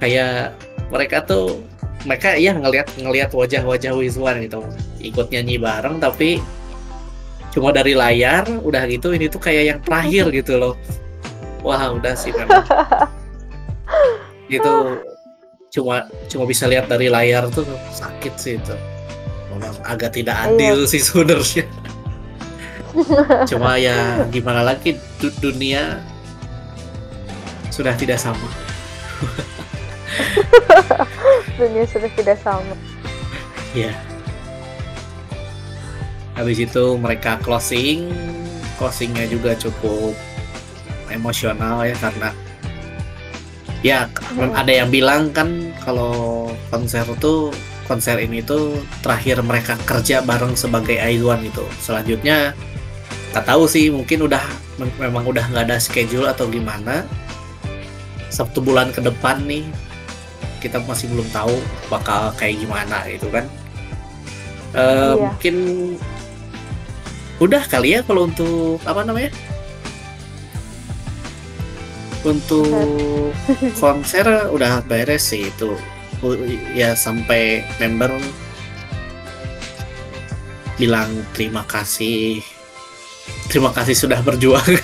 Kayak 0.00 0.56
mereka 0.92 1.24
tuh 1.24 1.60
mereka 2.02 2.34
ya 2.34 2.52
ngelihat 2.52 2.88
ngelihat 2.98 3.30
wajah-wajah 3.32 3.92
Wizwan 3.96 4.44
gitu. 4.44 4.64
Ikut 5.00 5.28
nyanyi 5.32 5.56
bareng 5.60 6.00
tapi 6.00 6.40
cuma 7.52 7.68
dari 7.68 7.92
layar 7.92 8.48
udah 8.64 8.88
gitu 8.88 9.12
ini 9.12 9.28
tuh 9.28 9.36
kayak 9.36 9.64
yang 9.68 9.80
terakhir 9.84 10.32
gitu 10.42 10.56
loh. 10.60 10.74
Wah 11.62 11.94
udah 11.94 12.16
sih 12.18 12.34
memang 12.34 12.66
itu 14.50 14.74
cuma 15.72 16.04
cuma 16.28 16.44
bisa 16.44 16.68
lihat 16.68 16.90
dari 16.90 17.08
layar 17.08 17.48
tuh 17.48 17.64
sakit 17.92 18.34
sih 18.36 18.56
itu. 18.60 18.76
Memang. 19.52 19.72
Agak 19.84 20.16
tidak 20.16 20.36
adil 20.48 20.84
sih 20.90 21.00
sebenarnya 21.00 21.64
cuma 23.48 23.76
ya 23.76 24.24
gimana 24.28 24.60
lagi 24.62 24.96
du- 25.16 25.32
dunia 25.40 26.00
sudah 27.68 27.92
tidak 27.96 28.16
sama 28.16 28.48
Dunia 31.56 31.84
sudah 31.86 32.10
tidak 32.12 32.38
sama. 32.40 32.74
Ya. 33.72 33.92
Habis 36.34 36.64
itu 36.64 36.84
mereka 36.96 37.36
closing, 37.40 38.08
closingnya 38.76 39.28
juga 39.28 39.52
cukup 39.54 40.16
emosional 41.08 41.84
ya 41.84 41.96
karena 41.96 42.30
ya 43.84 43.98
Hmm. 44.32 44.48
ada 44.56 44.72
yang 44.72 44.88
bilang 44.88 45.28
kan 45.28 45.76
kalau 45.84 46.48
konser 46.72 47.04
tuh 47.20 47.52
konser 47.84 48.16
ini 48.16 48.40
tuh 48.40 48.80
terakhir 49.04 49.44
mereka 49.44 49.76
kerja 49.84 50.24
bareng 50.24 50.56
sebagai 50.56 50.96
Aizuan 50.96 51.44
gitu. 51.44 51.62
Selanjutnya 51.78 52.56
nggak 53.32 53.46
tahu 53.48 53.64
sih 53.64 53.88
mungkin 53.88 54.28
udah 54.28 54.44
mem- 54.76 54.98
memang 55.00 55.24
udah 55.24 55.44
nggak 55.48 55.64
ada 55.66 55.76
schedule 55.80 56.28
atau 56.28 56.46
gimana. 56.46 57.04
Satu 58.28 58.60
bulan 58.60 58.92
ke 58.92 59.00
depan 59.00 59.44
nih 59.44 59.64
kita 60.60 60.78
masih 60.84 61.10
belum 61.10 61.26
tahu 61.32 61.58
bakal 61.88 62.30
kayak 62.36 62.60
gimana 62.60 63.04
gitu 63.08 63.28
kan. 63.28 63.44
Eh, 64.72 64.80
Iya. 64.80 65.16
Mungkin 65.18 65.56
udah 67.40 67.62
kali 67.66 67.96
ya 67.96 68.00
kalau 68.04 68.28
untuk 68.28 68.78
apa 68.84 69.02
namanya? 69.02 69.32
Untuk 72.22 73.32
konser 73.82 74.24
udah 74.48 74.80
beres 74.86 75.26
sih 75.26 75.48
itu. 75.48 75.74
Ya 76.72 76.94
sampai 76.94 77.66
member 77.82 78.14
bilang 80.78 81.10
terima 81.34 81.66
kasih. 81.66 82.38
Terima 83.52 83.68
kasih 83.68 83.92
sudah 83.92 84.24
berjuang. 84.24 84.64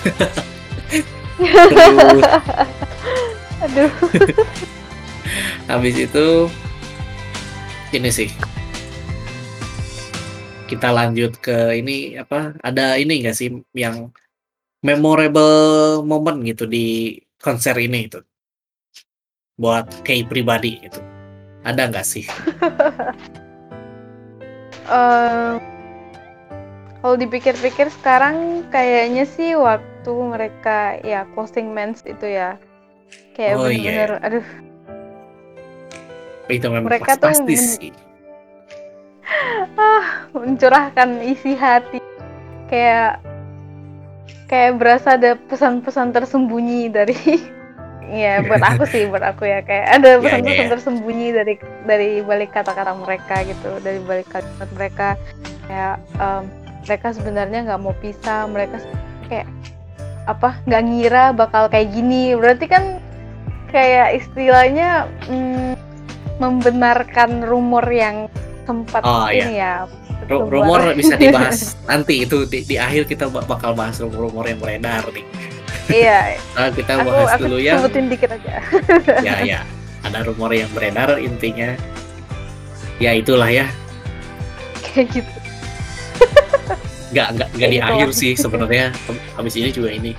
Aduh. 3.65 3.89
habis 5.69 5.95
itu 5.97 6.49
ini 7.93 8.09
sih 8.09 8.29
kita 10.69 10.93
lanjut 10.93 11.37
ke 11.41 11.77
ini 11.81 12.17
apa 12.17 12.57
ada 12.61 12.97
ini 12.97 13.21
enggak 13.21 13.37
sih 13.37 13.49
yang 13.73 14.13
memorable 14.85 16.01
moment 16.05 16.41
gitu 16.45 16.69
di 16.69 17.17
konser 17.41 17.77
ini 17.77 18.09
itu 18.09 18.21
buat 19.59 20.05
Kay 20.05 20.25
pribadi 20.25 20.81
gitu 20.81 21.01
ada 21.65 21.89
nggak 21.89 22.05
sih 22.05 22.25
Eh, 24.89 25.53
kalau 26.99 27.15
dipikir-pikir 27.15 27.87
sekarang 27.93 28.35
kayaknya 28.67 29.23
sih 29.25 29.55
waktu 29.55 30.11
mereka 30.11 30.99
ya 30.99 31.23
closing 31.31 31.71
mens 31.71 32.03
itu 32.03 32.25
ya. 32.25 32.59
Kayak 33.33 33.53
Oh, 33.55 33.67
iya, 33.67 33.79
bener-bener 34.05 34.11
aduh. 34.19 34.47
Itu 36.47 36.65
memang 36.67 36.89
Mereka 36.89 37.15
pas- 37.15 37.39
tuh 37.39 37.45
men- 37.45 37.55
sih. 37.55 37.91
Mencurahkan 40.35 41.09
isi 41.23 41.53
hati. 41.53 41.99
Kayak 42.67 43.21
kayak 44.45 44.77
berasa 44.77 45.15
ada 45.15 45.37
pesan-pesan 45.39 46.09
tersembunyi 46.11 46.89
dari 46.89 47.15
ya 48.09 48.41
buat 48.41 48.61
aku 48.61 48.83
sih 48.85 49.05
buat 49.07 49.21
aku 49.23 49.45
ya. 49.45 49.61
Kayak 49.63 49.87
ada 49.95 50.09
Ya, 50.13 50.17
pesan-pesan 50.19 50.57
ya, 50.57 50.65
ya. 50.65 50.71
tersembunyi 50.73 51.27
dari 51.31 51.53
dari 51.85 52.09
balik 52.21 52.51
kata-kata 52.51 52.91
mereka 52.93 53.45
gitu 53.45 53.69
dari 53.79 54.01
balik 54.03 54.27
kalimat 54.27 54.69
mereka. 54.75 55.07
Kayak 55.65 55.95
em, 56.17 56.43
mereka 56.81 57.11
sebenarnya 57.11 57.59
nggak 57.65 57.79
mau 57.79 57.93
pisah 57.93 58.45
mereka 58.45 58.79
kayak 59.25 59.47
apa 60.25 60.61
nggak 60.63 60.83
ngira 60.83 61.25
bakal 61.31 61.67
kayak 61.67 61.89
gini. 61.89 62.33
Berarti 62.33 62.65
kan 62.65 62.83
kayak 63.69 64.17
istilahnya 64.17 64.89
mm, 65.25 65.73
membenarkan 66.37 67.43
rumor 67.43 67.85
yang 67.85 68.25
sempat 68.63 69.01
Oh, 69.01 69.25
iya. 69.27 69.43
ini 69.43 69.53
ya 69.55 69.73
Ru- 70.25 70.45
keluar. 70.45 70.85
rumor 70.85 70.93
bisa 70.93 71.15
dibahas 71.15 71.73
nanti 71.89 72.21
itu 72.21 72.45
di, 72.45 72.61
di 72.61 72.77
akhir 72.77 73.05
kita 73.05 73.25
bak- 73.27 73.45
bakal 73.45 73.73
bahas 73.73 73.97
rumor-rumor 73.97 74.45
yang 74.45 74.59
beredar 74.59 75.03
nih. 75.09 75.25
Iya. 75.89 76.19
Nah, 76.55 76.69
kita 76.69 76.91
aku 76.95 77.07
bahas 77.07 77.33
aku 77.33 77.43
dulu 77.45 77.57
ya. 77.57 77.73
sebutin 77.77 78.05
dikit 78.07 78.29
aja. 78.31 78.55
Ya 79.27 79.35
ya. 79.41 79.59
Ada 79.99 80.23
rumor 80.23 80.51
yang 80.51 80.69
beredar 80.71 81.17
intinya. 81.17 81.73
Ya 82.97 83.11
itulah 83.11 83.47
ya. 83.47 83.67
Kayak 84.85 85.07
gitu 85.13 85.38
nggak 87.09 87.27
nggak 87.35 87.49
nggak 87.57 87.69
di 87.73 87.77
Kayak 87.81 87.89
akhir 87.89 88.09
gitu. 88.13 88.19
sih 88.21 88.31
sebenarnya. 88.37 88.85
Habis 89.33 89.53
ini 89.57 89.69
juga 89.73 89.89
ini. 89.89 90.11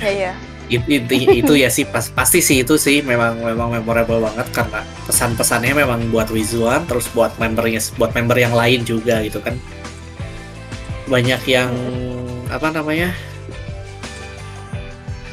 Ya 0.00 0.12
ya 0.12 0.32
It- 0.64 0.88
inti 0.88 1.44
itu 1.44 1.52
ya 1.60 1.68
sih 1.68 1.84
pas 1.84 2.08
pasti 2.08 2.40
sih 2.40 2.64
itu 2.64 2.80
sih. 2.80 3.04
Memang 3.04 3.36
memang 3.36 3.76
memorable 3.76 4.24
banget 4.24 4.48
karena 4.52 4.80
pesan-pesannya 5.04 5.76
memang 5.76 6.08
buat 6.08 6.32
Wizuan 6.32 6.88
terus 6.88 7.06
buat 7.12 7.36
membernya 7.36 7.84
buat 8.00 8.16
member 8.16 8.36
yang 8.40 8.56
lain 8.56 8.80
juga 8.88 9.20
gitu 9.20 9.44
kan. 9.44 9.60
Banyak 11.04 11.44
yang 11.44 11.70
apa 12.48 12.72
namanya 12.72 13.12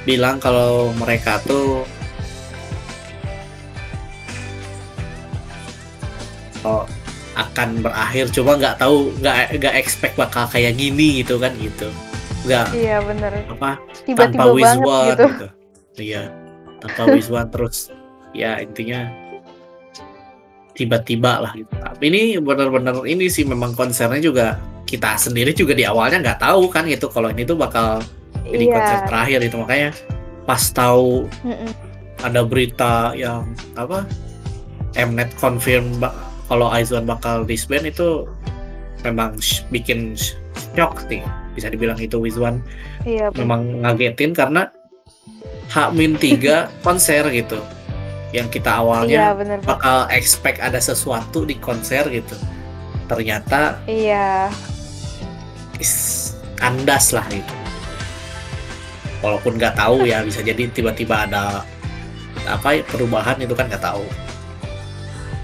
bilang 0.03 0.41
kalau 0.41 0.89
mereka 0.97 1.37
tuh 1.45 1.85
oh, 6.65 6.83
akan 7.33 7.79
berakhir 7.79 8.27
cuma 8.29 8.59
nggak 8.59 8.75
tahu 8.77 9.11
nggak 9.19 9.55
nggak 9.55 9.75
expect 9.75 10.15
bakal 10.15 10.43
kayak 10.45 10.75
gini 10.75 11.23
gitu 11.23 11.39
kan 11.39 11.55
gitu 11.55 11.87
nggak 12.43 12.67
Iya 12.73 12.97
bener. 13.01 13.31
apa 13.47 13.77
Tiba-tiba 14.03 14.23
tanpa 14.27 14.43
banget 14.43 14.57
Wizwan 14.57 15.05
gitu. 15.07 15.25
gitu. 15.29 15.47
Iya, 16.01 16.23
tanpa 16.79 17.01
Wizwan 17.07 17.47
terus 17.47 17.77
ya 18.31 18.57
intinya 18.57 19.07
tiba-tiba 20.73 21.43
lah 21.43 21.51
gitu. 21.53 21.69
Tapi 21.69 22.03
ini 22.07 22.21
benar-benar 22.37 23.03
ini 23.03 23.27
sih 23.27 23.43
memang 23.43 23.75
konsernya 23.75 24.17
juga 24.17 24.47
kita 24.87 25.15
sendiri 25.15 25.51
juga 25.51 25.71
di 25.71 25.83
awalnya 25.85 26.19
nggak 26.21 26.39
tahu 26.41 26.67
kan 26.67 26.87
gitu 26.87 27.07
kalau 27.07 27.29
ini 27.29 27.43
tuh 27.43 27.55
bakal 27.55 27.99
jadi 28.43 28.65
konser 28.67 28.97
Iya. 28.97 29.07
terakhir 29.07 29.39
itu 29.45 29.55
makanya 29.55 29.89
pas 30.43 30.63
tahu 30.67 31.29
Mm-mm. 31.45 31.71
ada 32.19 32.41
berita 32.43 33.13
yang 33.13 33.45
apa 33.77 34.03
Mnet 34.91 35.31
confirm 35.37 36.01
kalau 36.51 36.67
Aizwan 36.67 37.07
bakal 37.07 37.47
disband 37.47 37.87
itu 37.87 38.27
memang 39.01 39.39
sh- 39.39 39.63
bikin 39.71 40.13
sh- 40.13 40.35
shock 40.75 40.99
sih 41.07 41.23
bisa 41.51 41.71
dibilang 41.71 41.95
itu 41.95 42.19
Wizwan 42.19 42.59
Iya 43.01 43.31
bener. 43.31 43.39
memang 43.39 43.61
ngagetin 43.81 44.35
karena 44.35 44.67
H-3 45.67 46.27
konser 46.85 47.23
gitu 47.31 47.55
yang 48.31 48.47
kita 48.47 48.67
Iya 48.69 48.79
awalnya 48.79 49.19
bener 49.33 49.57
banget. 49.57 49.67
bakal 49.67 49.97
expect 50.09 50.59
ada 50.59 50.77
sesuatu 50.77 51.43
di 51.43 51.55
konser 51.55 52.03
gitu 52.07 52.35
ternyata 53.07 53.79
Iya. 53.87 54.51
is 55.77 56.31
kandas 56.53 57.09
lah 57.09 57.23
gitu 57.27 57.55
walaupun 59.19 59.55
nggak 59.55 59.75
tahu 59.75 60.03
ya 60.03 60.21
bisa 60.21 60.41
jadi 60.41 60.67
tiba-tiba 60.67 61.25
ada 61.25 61.63
apa 62.43 62.73
ya, 62.73 62.81
perubahan 62.85 63.37
itu 63.37 63.53
kan 63.53 63.67
nggak 63.67 63.81
tahu 63.81 64.01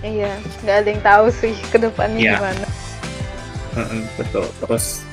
Iya. 0.07 0.31
Nggak 0.63 0.75
ada 0.79 0.89
yang 0.89 1.03
tahu 1.03 1.25
sih 1.29 1.53
ke 1.67 1.77
depannya 1.77 2.19
Iya. 2.19 2.33
gimana. 2.39 2.67
Betul 4.15 4.47
terus 4.57 5.05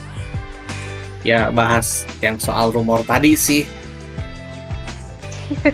ya 1.21 1.51
bahas 1.51 2.05
yang 2.21 2.39
soal 2.39 2.71
rumor 2.71 3.03
tadi 3.03 3.33
sih 3.35 3.65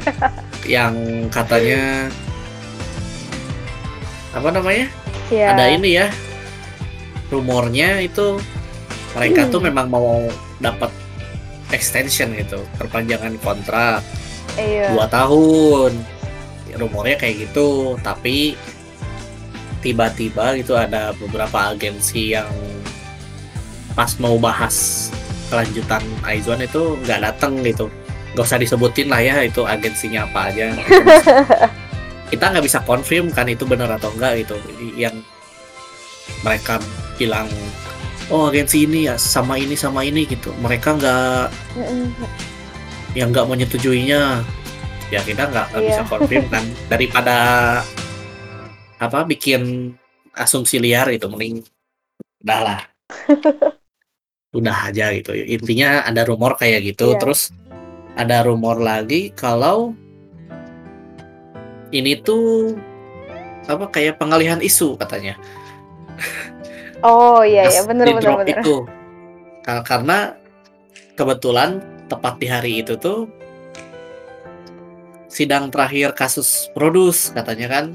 yang 0.66 0.95
katanya 1.31 2.11
apa 4.31 4.49
namanya 4.51 4.87
Iya. 5.31 5.55
ada 5.55 5.64
ini 5.71 5.91
ya 5.95 6.07
rumornya 7.31 8.03
itu 8.03 8.39
mereka 9.14 9.47
tuh 9.47 9.59
Hmm. 9.62 9.71
memang 9.71 9.87
mau 9.87 10.27
dapat 10.59 10.91
extension 11.71 12.35
gitu 12.35 12.62
perpanjangan 12.75 13.35
kontrak 13.39 14.03
Iya. 14.55 14.95
dua 14.95 15.07
tahun 15.07 15.95
rumornya 16.75 17.16
kayak 17.18 17.51
gitu 17.51 17.99
tapi 18.03 18.55
tiba-tiba 19.81 20.57
gitu 20.57 20.76
ada 20.76 21.12
beberapa 21.16 21.72
agensi 21.72 22.37
yang 22.37 22.49
pas 23.97 24.14
mau 24.22 24.39
bahas 24.39 25.09
kelanjutan 25.51 26.01
Aizwan 26.22 26.62
itu 26.62 26.95
nggak 27.03 27.20
datang 27.26 27.59
gitu. 27.66 27.91
Nggak 28.33 28.47
usah 28.47 28.61
disebutin 28.62 29.11
lah 29.11 29.18
ya 29.18 29.43
itu 29.43 29.66
agensinya 29.66 30.22
apa 30.31 30.55
aja. 30.55 30.70
Kita 32.31 32.45
nggak 32.55 32.62
bisa 32.64 32.78
confirm 32.87 33.35
kan 33.35 33.51
itu 33.51 33.66
benar 33.66 33.91
atau 33.99 34.14
enggak 34.14 34.47
gitu. 34.47 34.55
Yang 34.95 35.18
mereka 36.47 36.78
bilang 37.18 37.51
oh 38.31 38.47
agensi 38.47 38.87
ini 38.87 39.11
ya 39.11 39.18
sama 39.18 39.59
ini 39.59 39.74
sama 39.74 40.07
ini 40.07 40.22
gitu. 40.31 40.55
Mereka 40.62 40.95
nggak 40.95 41.47
yang 43.18 43.35
nggak 43.35 43.49
menyetujuinya. 43.51 44.47
Ya 45.11 45.18
kita 45.26 45.51
nggak 45.51 45.74
Iya. 45.74 45.83
bisa 45.83 46.03
confirm 46.07 46.45
kan. 46.47 46.64
Daripada 46.87 47.37
apa 49.01 49.25
bikin 49.25 49.93
asumsi 50.37 50.77
liar 50.77 51.09
itu 51.09 51.25
mending 51.27 51.65
udahlah 52.45 52.85
udah 54.59 54.91
aja 54.91 55.15
gitu. 55.15 55.31
Intinya 55.33 56.03
ada 56.05 56.27
rumor 56.27 56.59
kayak 56.59 56.83
gitu 56.85 57.15
Iya. 57.15 57.19
terus 57.19 57.41
ada 58.19 58.43
rumor 58.43 58.77
lagi 58.83 59.31
kalau 59.33 59.95
ini 61.91 62.19
tuh 62.21 62.75
apa 63.67 63.87
kayak 63.91 64.19
pengalihan 64.19 64.59
isu 64.59 64.99
katanya. 64.99 65.39
Oh 67.01 67.41
iya 67.41 67.71
iya 67.71 67.83
bener 67.87 68.11
drop 68.19 68.43
bener. 68.43 68.59
itu. 68.61 68.77
Ka- 69.63 69.87
karena 69.87 70.35
kebetulan 71.15 71.79
tepat 72.11 72.35
di 72.43 72.47
hari 72.51 72.73
itu 72.83 72.99
tuh 72.99 73.31
sidang 75.31 75.71
terakhir 75.71 76.11
kasus 76.13 76.67
produs 76.75 77.31
katanya 77.31 77.71
kan 77.71 77.87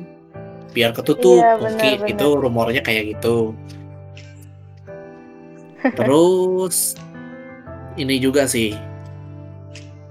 biar 0.76 0.92
ketutup. 0.92 1.40
Iya, 1.40 1.56
mungkin 1.56 1.98
benar. 2.04 2.12
itu 2.12 2.28
rumornya 2.36 2.82
kayak 2.84 3.16
gitu. 3.16 3.56
Terus 5.98 7.00
ini 7.96 8.20
juga 8.20 8.44
sih. 8.46 8.76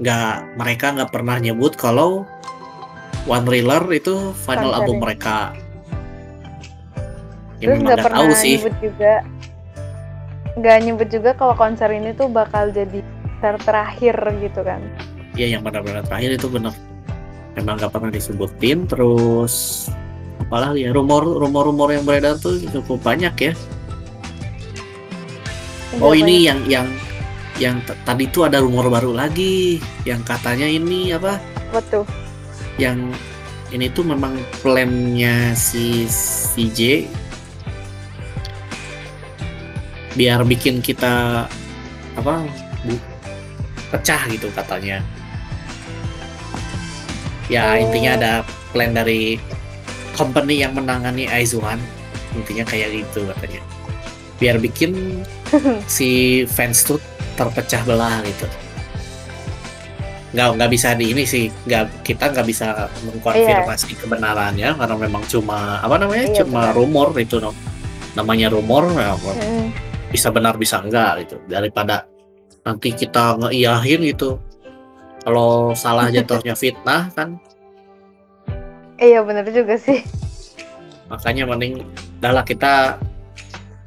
Nggak 0.01 0.59
mereka 0.59 0.87
nggak 0.97 1.13
pernah 1.13 1.37
nyebut 1.39 1.77
kalau 1.77 2.25
One 3.29 3.47
Reeler 3.47 3.85
itu 3.93 4.33
final 4.43 4.73
Konser 4.73 4.79
album 4.81 4.97
ya. 4.97 5.03
mereka. 5.05 5.39
Ya 7.61 7.67
Terus 7.71 7.79
nggak 7.85 7.99
pernah 8.01 8.19
tahu 8.25 8.33
sih. 8.35 8.57
nyebut 8.59 8.77
juga. 8.81 9.13
Nggak 10.55 10.77
nyebut 10.87 11.09
juga 11.11 11.31
kalau 11.35 11.55
konser 11.59 11.91
ini 11.91 12.15
tuh 12.15 12.31
bakal 12.31 12.71
jadi 12.73 13.03
konser 13.03 13.55
terakhir 13.69 14.17
gitu 14.41 14.61
kan. 14.65 14.81
Iya 15.35 15.59
yang 15.59 15.63
benar-benar 15.67 16.07
terakhir 16.07 16.41
itu 16.41 16.47
benar. 16.49 16.73
Memang 17.59 17.77
nggak 17.79 17.93
pernah 17.93 18.11
disebutin. 18.11 18.87
Terus 18.89 19.87
apalagi 20.47 20.85
ya 20.85 20.91
rumor 20.93 21.25
rumor-rumor 21.27 21.91
yang 21.91 22.05
beredar 22.05 22.37
tuh 22.37 22.61
cukup 22.71 23.01
banyak 23.03 23.35
ya. 23.41 23.53
Oh 26.03 26.11
Udah 26.11 26.21
ini 26.21 26.47
yang 26.47 26.61
yang 26.67 26.87
yang 27.57 27.77
tadi 28.03 28.27
tuh 28.29 28.51
ada 28.51 28.59
rumor 28.59 28.91
baru 28.91 29.15
lagi. 29.15 29.79
Yang 30.03 30.21
katanya 30.27 30.67
ini 30.67 31.15
apa? 31.15 31.39
Tuh? 31.91 32.07
yang 32.75 33.15
ini 33.71 33.87
tuh 33.91 34.03
memang 34.03 34.35
plannya 34.59 35.55
si 35.55 36.07
CJ 36.11 37.07
biar 40.15 40.43
bikin 40.43 40.79
kita 40.79 41.47
apa 42.15 42.35
bu- 42.87 43.07
pecah 43.91 44.23
gitu 44.31 44.51
katanya. 44.55 45.03
Ya 47.47 47.75
Oh. 47.75 47.79
intinya 47.79 48.13
ada 48.19 48.33
plan 48.71 48.91
dari 48.91 49.39
company 50.15 50.63
yang 50.63 50.73
menangani 50.73 51.27
Aizuan 51.29 51.79
intinya 52.35 52.65
kayak 52.67 53.05
gitu 53.05 53.27
katanya. 53.35 53.63
Biar 54.39 54.57
bikin 54.59 55.23
si 55.91 56.43
fans 56.51 56.83
tuh 56.83 56.99
terpecah 57.39 57.83
belah 57.87 58.23
gitu. 58.27 58.47
Nggak 60.35 60.49
nggak 60.59 60.71
bisa 60.75 60.89
di 60.99 61.15
ini 61.15 61.23
sih. 61.23 61.47
Nggak 61.67 62.03
kita 62.03 62.35
nggak 62.35 62.47
bisa 62.47 62.91
mengkonfirmasi 63.07 63.95
kebenarannya 64.03 64.75
karena 64.75 64.97
memang 64.99 65.23
cuma 65.31 65.79
apa 65.79 65.95
namanya? 65.99 66.27
Iya, 66.31 66.37
cuma 66.43 66.71
benar. 66.71 66.75
rumor 66.75 67.09
itu 67.19 67.39
no. 67.39 67.55
namanya 68.15 68.47
rumor 68.47 68.95
ya, 68.95 69.19
Mm-mm. 69.19 69.75
bisa 70.07 70.31
benar 70.31 70.55
bisa 70.55 70.79
enggak 70.79 71.27
gitu. 71.27 71.35
Daripada 71.51 72.07
nanti 72.63 72.95
kita 72.95 73.43
ngeiyahin 73.43 74.07
gitu. 74.15 74.39
Kalau 75.27 75.75
salah 75.75 76.11
jatuhnya 76.15 76.55
fitnah 76.55 77.11
kan 77.11 77.43
Iya 78.97 79.21
bener 79.21 79.47
juga 79.49 79.75
sih. 79.77 80.03
makanya 81.05 81.45
mending 81.45 81.85
udahlah 82.17 82.43
kita 82.43 82.97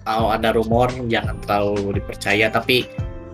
kalau 0.04 0.30
ada 0.30 0.52
rumor 0.52 0.86
jangan 1.04 1.34
terlalu 1.42 1.98
dipercaya 1.98 2.46
tapi 2.48 2.86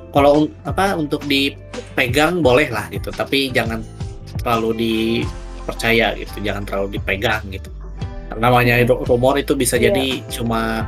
kalau 0.09 0.47
apa 0.63 0.95
untuk 0.95 1.19
dipegang 1.23 2.39
boleh 2.39 2.69
lah 2.69 2.87
gitu 2.87 3.09
tapi 3.09 3.49
jangan 3.49 3.83
terlalu 4.39 4.71
dipercaya 4.79 6.15
gitu 6.15 6.39
jangan 6.39 6.63
terlalu 6.63 6.95
dipegang 6.95 7.43
gitu 7.49 7.67
Karena 8.25 8.47
namanya 8.47 8.79
ru- 8.83 9.03
rumor 9.03 9.35
itu 9.35 9.51
bisa 9.53 9.75
Iya. 9.75 9.91
jadi 9.91 10.07
cuma 10.31 10.87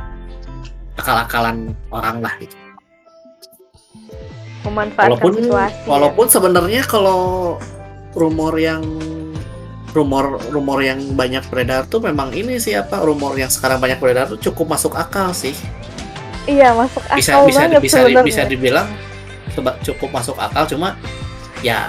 akal-akalan 0.96 1.76
orang 1.90 2.18
lah 2.20 2.32
gitu 2.38 2.56
Memanfaatkan 4.64 5.06
walaupun 5.12 5.32
situasi. 5.36 5.52
ya. 5.52 5.84
walaupun 5.86 6.26
sebenarnya 6.26 6.82
kalau 6.82 7.20
rumor 8.12 8.56
yang 8.56 8.82
rumor 9.96 10.36
rumor 10.52 10.84
yang 10.84 11.00
banyak 11.16 11.42
beredar 11.48 11.88
tuh 11.88 12.04
memang 12.04 12.36
ini 12.36 12.60
sih 12.60 12.76
apa 12.76 13.00
rumor 13.00 13.32
yang 13.40 13.48
sekarang 13.48 13.80
banyak 13.80 13.96
beredar 13.96 14.28
tuh 14.28 14.38
cukup 14.52 14.76
masuk 14.76 14.92
akal 14.92 15.32
sih 15.32 15.56
Iya 16.46 16.76
masuk 16.76 17.02
akal 17.08 17.18
bisa 17.18 17.32
bisa 17.48 17.60
banget 17.64 17.80
bisa 17.82 17.98
sebenarnya. 18.04 18.26
bisa 18.28 18.42
dibilang 18.44 18.88
cukup 19.82 20.10
masuk 20.12 20.36
akal 20.36 20.68
cuma 20.68 20.94
ya 21.64 21.88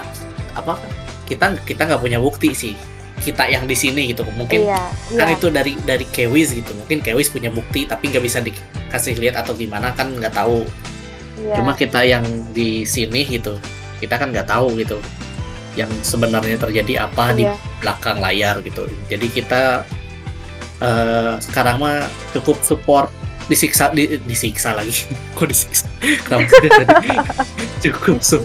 apa 0.56 0.80
kita 1.28 1.52
kita 1.68 1.84
nggak 1.84 2.00
punya 2.00 2.18
bukti 2.18 2.56
sih 2.56 2.72
kita 3.20 3.44
yang 3.50 3.68
di 3.68 3.76
sini 3.76 4.14
gitu 4.14 4.24
mungkin 4.34 4.64
Iya, 4.64 4.80
kan 5.18 5.28
iya. 5.28 5.36
itu 5.36 5.46
dari 5.52 5.72
dari 5.84 6.06
Kewis 6.08 6.54
gitu 6.56 6.72
mungkin 6.72 7.04
Kewis 7.04 7.28
punya 7.28 7.52
bukti 7.52 7.84
tapi 7.84 8.08
nggak 8.08 8.24
bisa 8.24 8.38
dikasih 8.40 9.20
lihat 9.20 9.44
atau 9.44 9.52
gimana 9.52 9.92
kan 9.92 10.08
nggak 10.16 10.32
tahu 10.32 10.64
iya. 11.44 11.54
cuma 11.60 11.76
kita 11.76 12.00
yang 12.06 12.24
di 12.56 12.88
sini 12.88 13.26
gitu 13.28 13.58
kita 14.00 14.16
kan 14.16 14.30
nggak 14.32 14.48
tahu 14.48 14.78
gitu 14.80 14.96
yang 15.74 15.90
sebenarnya 16.00 16.56
terjadi 16.56 17.04
apa 17.04 17.32
di 17.32 17.44
Iya. 17.44 17.54
belakang 17.78 18.18
layar 18.18 18.60
gitu 18.60 18.86
jadi 19.06 19.26
kita 19.26 19.62
eh, 20.78 21.32
sekarang 21.38 21.76
mah 21.76 22.06
cukup 22.32 22.58
support 22.60 23.08
disiksa 23.46 23.88
di, 23.90 24.20
disiksa 24.22 24.72
lagi 24.72 25.08
kok 25.36 25.46
disiksa 25.46 25.88
kenapa 26.24 26.52
cukup 27.82 28.18
su- 28.20 28.44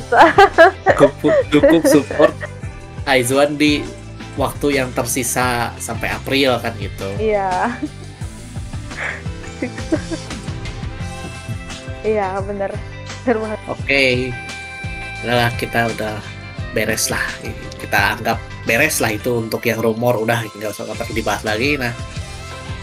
cukup 0.96 1.12
cukup 1.50 1.82
support 1.84 2.34
Aizuan 3.04 3.54
di 3.54 3.84
waktu 4.34 4.80
yang 4.80 4.90
tersisa 4.92 5.76
sampai 5.78 6.08
April 6.10 6.56
kan 6.58 6.72
gitu 6.76 7.10
Iya. 7.18 7.76
Iya, 12.04 12.36
bener. 12.44 12.72
Bener 13.24 13.38
banget. 13.40 13.60
Oke, 13.66 14.04
Udah 15.24 15.36
lah 15.38 15.52
kita 15.56 15.88
udah 15.90 16.20
beres 16.74 17.08
lah. 17.14 17.24
Kita 17.80 18.18
anggap 18.18 18.38
beres 18.68 19.00
lah 19.00 19.14
itu 19.14 19.40
untuk 19.40 19.64
yang 19.64 19.80
rumor 19.80 20.20
udah 20.20 20.44
nggak 20.50 20.74
usah 20.74 20.90
nggak 20.90 21.14
dibahas 21.14 21.46
lagi. 21.46 21.78
Nah, 21.80 21.94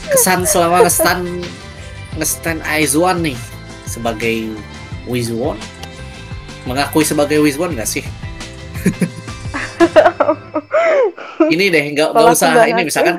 kesan 0.09 0.47
selama 0.47 0.86
ngestan 0.86 1.45
ngestan 2.16 2.59
Aizuan 2.66 3.22
nih 3.22 3.38
sebagai 3.84 4.55
Wizwon 5.11 5.59
mengakui 6.64 7.03
sebagai 7.03 7.43
Wizwon 7.43 7.74
nggak 7.74 7.88
sih? 7.88 8.05
ini 11.49 11.72
deh 11.72 11.84
nggak 11.97 12.09
nggak 12.12 12.32
usah 12.32 12.68
ini 12.68 12.82
misalkan 12.84 13.16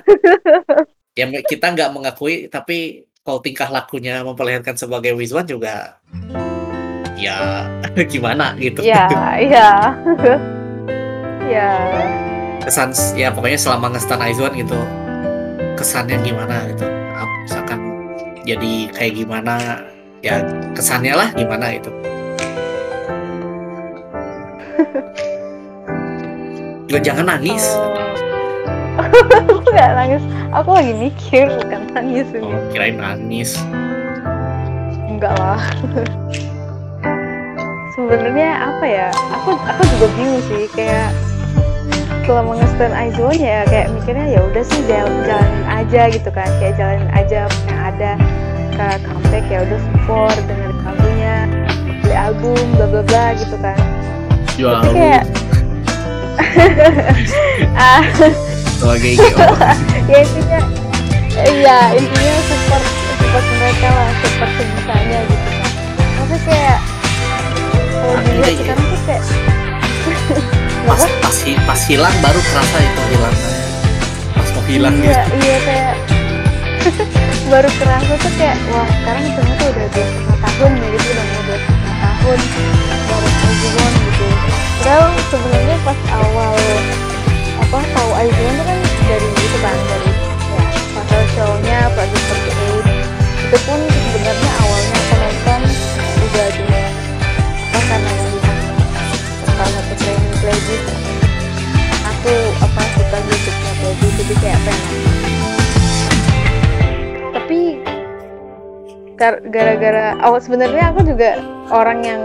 ya 1.20 1.26
kita 1.44 1.74
nggak 1.74 1.90
mengakui 1.92 2.48
tapi 2.48 3.10
kalau 3.22 3.44
tingkah 3.44 3.70
lakunya 3.70 4.22
memperlihatkan 4.22 4.78
sebagai 4.78 5.14
Wizwon 5.18 5.46
juga 5.46 6.00
ya 7.20 7.68
gimana 8.14 8.56
gitu 8.58 8.82
Iya, 8.82 9.38
iya. 9.42 9.70
Iya. 11.52 11.72
kesan 12.64 12.96
ya 13.20 13.28
pokoknya 13.34 13.60
selama 13.60 13.92
ngestan 13.92 14.24
Aizuan 14.24 14.56
gitu 14.56 14.80
kesannya 15.76 16.16
gimana 16.24 16.64
gitu 16.72 16.86
misalkan 17.44 17.80
jadi 18.48 18.88
kayak 18.96 19.14
gimana 19.20 19.84
ya 20.24 20.40
kesannya 20.72 21.12
lah 21.18 21.30
gimana 21.36 21.76
gitu 21.76 21.92
juga 26.88 27.00
jangan 27.04 27.26
nangis 27.36 27.66
aku 29.40 29.70
nggak 29.72 29.92
nangis. 29.96 30.24
Aku 30.52 30.70
lagi 30.76 30.94
mikir, 31.00 31.48
bukan 31.48 31.82
nangis 31.96 32.28
ini. 32.36 32.44
oh, 32.44 32.60
kirain 32.76 33.00
nangis 33.00 33.56
Enggak 35.08 35.32
lah. 35.40 35.64
Sebenarnya 37.96 38.50
apa 38.68 38.86
ya? 38.88 39.08
Aku 39.40 39.56
aku 39.56 39.82
juga 39.96 40.08
bingung 40.18 40.44
sih 40.50 40.68
kayak 40.76 41.31
selama 42.32 42.56
nge-stand 42.64 42.96
Aizuan 42.96 43.36
ya 43.44 43.68
kayak 43.68 43.92
mikirnya 43.92 44.24
ya 44.32 44.40
udah 44.40 44.64
sih 44.64 44.80
jalan 44.88 45.20
jalanin 45.28 45.66
aja 45.68 46.02
gitu 46.16 46.30
kan. 46.32 46.48
Kayak 46.64 46.80
jalanin 46.80 47.10
aja 47.12 47.40
yang 47.44 47.80
ada. 47.84 48.12
Ke 48.72 48.88
comeback 49.04 49.46
ya 49.52 49.60
udah 49.68 49.80
support 49.84 50.36
dengerin 50.48 50.80
lagunya 50.88 51.36
beli 52.00 52.16
album 52.16 52.64
bla 52.80 52.88
bla 52.88 53.04
bla 53.04 53.26
gitu 53.36 53.56
kan. 53.60 53.76
Jual 54.56 54.80
tapi 54.80 54.96
kayak 54.96 55.24
ah. 57.92 58.02
Sebagai 58.80 59.12
GO 59.20 59.48
ya 60.16 60.18
intinya 60.24 60.60
iya 61.36 61.80
intinya 62.00 62.34
support 62.48 62.84
support 63.20 63.46
mereka 63.60 63.88
lah 63.92 64.10
support 64.24 64.52
sebisanya 64.56 65.20
gitu 65.28 65.50
kan. 65.52 65.70
Tapi 66.00 66.36
kayak 66.48 66.80
kalau 67.92 68.16
dilihat 68.24 68.56
sekarang 68.56 68.86
tuh 68.88 69.00
kayak 69.04 69.24
pas 70.88 71.04
pas 71.32 71.48
pas 71.64 71.82
hilang 71.88 72.12
baru 72.20 72.42
kerasa 72.44 72.78
itu 72.84 73.02
hilang. 73.16 73.38
Pas 74.36 74.50
mau 74.52 74.64
hilang 74.68 74.96
iya 75.00 75.24
gitu. 75.24 75.36
iya 75.40 75.58
kayak 75.64 75.96
baru 77.56 77.70
kerasa 77.72 78.14
tuh 78.20 78.32
kayak 78.36 78.60
wah 78.76 78.84
sekarang 79.00 79.24
ternyata 79.40 79.64
udah 79.72 79.88
dua 79.96 80.06
setengah 80.12 80.38
tahun 80.44 80.72
ya 80.76 80.88
gitu 80.92 81.08
udah 81.08 81.26
mau 81.32 81.42
dua 81.48 81.58
setengah 81.64 81.96
tahun 82.04 82.40
baru 83.08 83.28
Aizuan 83.32 83.94
gitu. 83.96 84.26
Padahal 84.76 85.08
sebenarnya 85.32 85.78
pas 85.88 86.00
awal 86.20 86.56
apa 87.64 87.78
tahu 87.80 88.12
Aizuan 88.12 88.54
tuh 88.60 88.66
kan 88.68 88.80
dari 89.08 89.30
itu 89.32 89.58
kan 89.64 89.78
dari 89.88 90.12
ya 90.12 90.64
pasal 91.00 91.22
show-nya 91.32 91.80
Project 91.96 92.26
48 92.28 93.48
itu 93.48 93.58
pun 93.64 93.80
sebenarnya 93.88 94.52
awalnya 94.68 94.96
aku 95.00 95.16
nonton 95.16 95.62
udah 96.28 96.48
di 96.60 96.64
apa 97.72 97.80
karena 97.88 98.31
gara-gara 109.54 110.18
awal 110.26 110.42
sebenarnya 110.42 110.90
aku 110.90 111.06
juga 111.06 111.38
orang 111.70 112.02
yang 112.02 112.22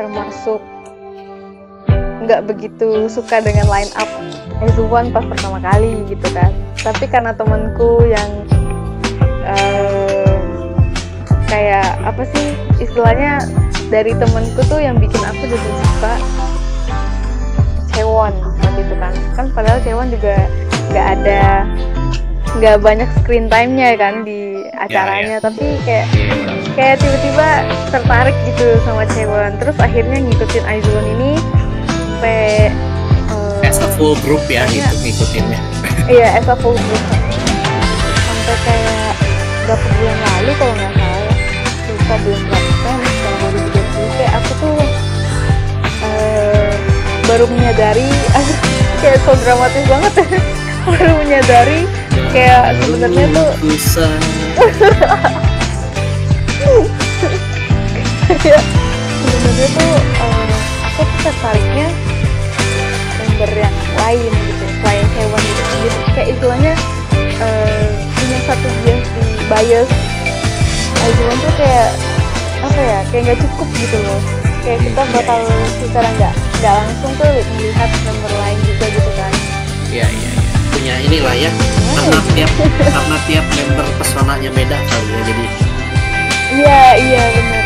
termasuk 0.00 0.64
nggak 2.24 2.48
begitu 2.48 3.10
suka 3.12 3.42
dengan 3.44 3.68
line 3.68 3.92
up 3.98 4.08
Aizuan 4.62 5.10
pas 5.10 5.26
pertama 5.26 5.58
kali 5.58 6.06
gitu 6.06 6.22
kan. 6.30 6.54
Tapi 6.78 7.10
karena 7.10 7.34
temanku 7.34 8.06
yang 8.06 8.30
eh, 9.42 10.38
kayak 11.50 11.98
apa 12.06 12.22
sih 12.30 12.54
istilahnya 12.78 13.42
dari 13.90 14.14
temenku 14.14 14.62
tuh 14.70 14.78
yang 14.78 14.96
bikin 14.96 15.20
aku 15.20 15.50
jadi 15.50 15.70
suka 15.82 16.14
Cewon 17.92 18.32
waktu 18.62 18.80
itu 18.86 18.94
kan. 18.96 19.12
Kan 19.34 19.46
padahal 19.50 19.82
Cewon 19.82 20.08
juga 20.14 20.46
nggak 20.94 21.06
ada 21.20 21.66
nggak 22.52 22.76
banyak 22.78 23.08
screen 23.16 23.48
time-nya 23.48 23.96
kan 23.96 24.22
di 24.22 24.60
acaranya 24.76 25.40
tapi 25.40 25.80
kayak 25.82 26.04
kayak 26.72 27.00
tiba-tiba 27.00 27.48
tertarik 27.88 28.36
gitu 28.44 28.76
sama 28.84 29.08
Cewon 29.08 29.56
terus 29.56 29.76
akhirnya 29.76 30.20
ngikutin 30.20 30.64
Aizuan 30.64 31.06
ini 31.16 31.30
sampai 31.88 32.68
eh, 33.32 33.66
as 33.66 33.80
a 33.80 33.88
full 33.96 34.12
group 34.20 34.44
ya 34.46 34.68
Iya. 34.68 34.88
gitu 34.88 34.96
ngikutinnya 35.00 35.60
Iya, 36.02 36.28
as 36.34 36.50
a 36.50 36.56
full 36.58 36.74
group. 36.74 37.04
Sampai 38.18 38.56
kayak 38.66 39.14
berapa 39.64 39.86
bulan 39.86 40.18
lalu 40.18 40.50
kalau 40.58 40.74
nggak 40.74 40.92
salah 40.92 41.20
ya. 41.22 41.32
Lupa 41.86 42.14
bulan 42.18 42.42
berapa 42.42 42.72
kan, 42.82 42.98
tahun 43.22 43.52
2020. 43.70 44.18
Kayak 44.18 44.32
aku 44.34 44.50
tuh 44.58 44.76
eh, 46.02 46.72
baru 47.22 47.44
menyadari, 47.46 48.08
kayak 49.00 49.18
so 49.22 49.32
dramatis 49.38 49.84
banget 49.86 50.12
baru 50.90 51.12
menyadari 51.22 51.78
kayak 52.32 52.76
sebenarnya 52.80 53.24
tuh 53.32 53.48
kayak 58.42 58.64
sebenarnya 59.22 59.68
tuh 59.76 59.94
eh, 59.98 60.52
aku 60.88 61.00
tuh 61.04 61.18
tertariknya 61.26 61.88
member 63.20 63.50
yang 63.56 63.76
lain 63.98 64.30
gitu 64.30 64.64
selain 64.80 65.06
hewan 65.18 65.42
gitu 65.42 65.62
jadi 65.62 65.88
kayak 66.14 66.28
istilahnya 66.36 66.72
eh, 67.42 67.86
punya 68.22 68.38
satu 68.46 68.68
bias 68.86 69.06
di 69.18 69.22
bias. 69.50 69.88
Aizuan 71.02 71.36
tuh 71.42 71.52
kayak 71.58 71.90
apa 72.62 72.80
ya 72.80 72.98
kayak 73.10 73.22
nggak 73.26 73.38
cukup 73.42 73.68
gitu 73.74 73.96
loh. 74.06 74.20
Kayak 74.62 74.78
kita 74.86 75.02
Iya, 75.02 75.10
bakal 75.18 75.40
secara 75.82 76.08
nggak 76.14 76.34
nggak 76.62 76.74
langsung 76.78 77.12
tuh 77.18 77.28
melihat 77.58 77.90
member 78.06 78.32
lain 78.38 78.58
juga 78.62 78.84
gitu 78.86 79.10
kan. 79.18 79.32
Iya 79.90 80.06
iya 80.06 80.30
iya. 80.30 80.42
Punya 80.70 80.94
inilah 81.02 81.34
ya. 81.34 81.50
Karena 82.02 82.22
tiap 82.34 82.50
karena 82.82 83.16
tiap 83.30 83.46
member 83.54 83.86
pesonanya 84.02 84.50
beda 84.50 84.78
kali 84.78 85.08
ya. 85.08 85.20
Jadi 85.22 85.44
iya 86.52 86.84
iya 86.98 87.24
benar 87.38 87.62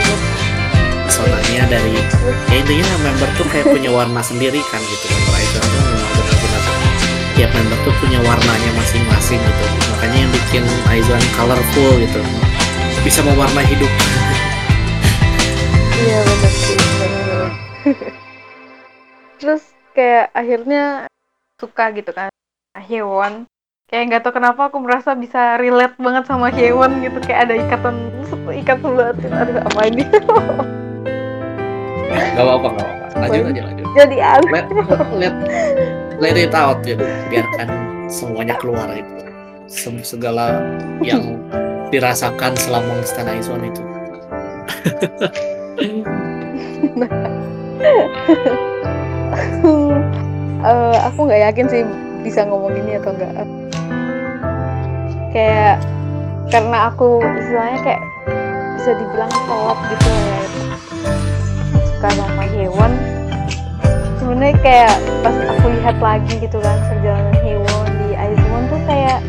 pesonanya 1.07 1.62
dari 1.70 1.97
ya 2.53 2.57
intinya 2.61 2.84
member 3.01 3.28
tuh 3.41 3.47
kayak 3.49 3.66
punya 3.72 3.89
warna 3.89 4.20
sendiri 4.20 4.61
kan 4.68 4.82
gitu. 4.84 5.05
Member 5.09 5.32
Aizuan 5.32 5.64
tuh 5.64 5.80
memang 5.80 6.11
benar-benar 6.12 6.62
tiap 7.37 7.51
member 7.57 7.78
tuh 7.89 7.95
punya 8.05 8.18
warnanya 8.20 8.70
masing-masing 8.76 9.41
gitu. 9.41 9.64
Makanya 9.97 10.18
yang 10.28 10.32
bikin 10.34 10.64
Aizuan 10.93 11.24
colorful 11.41 11.91
gitu. 12.05 12.20
Bisa 13.01 13.24
mewarnai 13.24 13.64
hidup. 13.64 13.93
Iya 15.97 16.18
benar 16.20 16.53
sih 16.53 16.76
benar. 16.76 17.49
Terus 19.41 19.62
kayak 19.97 20.28
akhirnya 20.37 21.09
suka 21.57 21.97
gitu 21.97 22.12
kan 22.12 22.28
Hyewon. 22.76 23.49
Kayak 23.87 24.05
nggak 24.11 24.22
tahu 24.26 24.43
kenapa 24.43 24.66
aku 24.66 24.82
merasa 24.82 25.14
bisa 25.14 25.55
relate 25.62 25.95
banget 26.03 26.26
sama 26.26 26.51
Hyewon 26.51 27.07
gitu 27.07 27.22
kayak 27.22 27.47
ada 27.47 27.55
ikatan 27.55 28.11
ikatan 28.51 28.99
batin. 28.99 29.30
Aduh 29.30 29.62
apa 29.62 29.80
ini? 29.87 30.03
Gak 32.11 32.43
apa-apa 32.43 32.66
gak 32.66 32.82
apa-apa. 32.82 33.18
Lanjut 33.22 33.45
aja 33.47 33.62
lanjut. 33.62 33.87
Jadi 33.95 34.16
aneh. 34.18 34.51
Let, 34.51 34.66
let, 35.14 35.34
let 36.18 36.34
it 36.34 36.51
out 36.51 36.82
gitu. 36.82 37.07
Biarkan 37.30 37.68
semuanya 38.11 38.59
keluar 38.59 38.91
itu. 38.91 39.07
Sem- 39.70 40.03
Segala 40.03 40.66
yang 40.99 41.39
dirasakan 41.95 42.59
selama 42.59 42.91
ngestan 42.99 43.30
Aizuan 43.30 43.70
itu. 43.70 43.82
Eh, 50.66 50.99
aku 51.07 51.30
nggak 51.30 51.43
yakin 51.53 51.66
sih 51.70 51.82
bisa 52.26 52.43
ngomong 52.43 52.74
ini 52.74 52.99
atau 52.99 53.14
enggak. 53.14 53.47
Kayak 55.37 55.76
karena 56.49 56.89
aku 56.89 57.20
istilahnya 57.20 57.78
kayak 57.84 58.03
bisa 58.80 58.91
dibilang 58.97 59.32
kolot 59.45 59.76
gitu 59.93 60.09
ya. 60.09 60.41
Suka 61.84 62.09
sama 62.16 62.45
hewan 62.57 62.93
sebenarnya 64.16 64.57
kayak 64.64 64.97
pas 65.20 65.37
aku 65.37 65.66
lihat 65.76 65.97
lagi 66.01 66.32
gitu 66.41 66.57
kan 66.64 66.80
perjalanan 66.89 67.37
hewan 67.45 67.89
di 68.01 68.09
Aizwan 68.16 68.64
tuh 68.72 68.80
kayak 68.89 69.20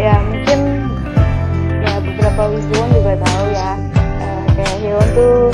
ya 0.00 0.16
mungkin 0.24 0.58
ya 1.84 1.92
beberapa 2.00 2.42
Wisdom 2.56 2.88
juga 2.96 3.12
tahu 3.20 3.44
ya. 3.52 3.72
Uh, 4.24 4.44
kayak 4.56 4.76
hewan 4.80 5.08
tuh 5.12 5.52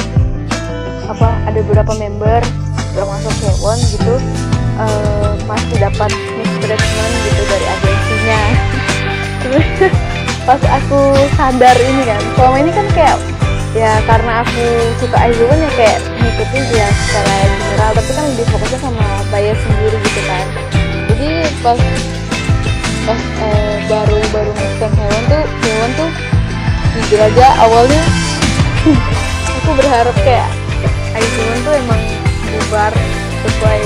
apa 1.11 1.29
ada 1.51 1.59
beberapa 1.67 1.93
member 1.99 2.41
termasuk 2.95 3.35
hewan 3.43 3.79
gitu 3.91 4.15
uh, 4.79 5.35
masih 5.51 5.77
dapat 5.83 6.11
mistreatment 6.39 7.15
gitu 7.27 7.43
dari 7.51 7.67
agensinya 7.67 8.43
pas 10.49 10.59
aku 10.59 11.01
sadar 11.39 11.77
ini 11.79 12.03
kan 12.07 12.23
selama 12.35 12.57
ini 12.63 12.71
kan 12.75 12.87
kayak 12.95 13.17
ya 13.73 13.93
karena 14.05 14.45
aku 14.45 14.65
suka 15.01 15.17
Aizuan 15.17 15.59
ya 15.59 15.71
kayak 15.79 15.99
ngikutin 16.21 16.65
ya 16.77 16.89
secara 16.93 17.35
general 17.47 17.91
tapi 17.97 18.11
kan 18.13 18.25
lebih 18.35 18.47
fokusnya 18.53 18.79
sama 18.83 19.07
bias 19.33 19.59
sendiri 19.65 19.97
gitu 20.03 20.21
kan. 20.29 20.47
Jadi 21.13 21.31
pas 21.65 21.79
pas 23.03 23.21
uh, 23.43 23.75
baru 23.91 24.19
baru 24.31 24.51
nonton 24.53 24.91
hewan 24.95 25.23
tuh 25.27 25.43
hewan 25.67 25.91
tuh 25.99 26.11
jujur 26.93 27.21
aja 27.25 27.47
awalnya 27.65 28.03
aku 29.63 29.71
berharap 29.75 30.17
kayak 30.23 30.49
Aizuan 31.17 31.59
tuh 31.65 31.75
emang 31.77 32.03
bubar 32.53 32.93
sesuai 33.43 33.81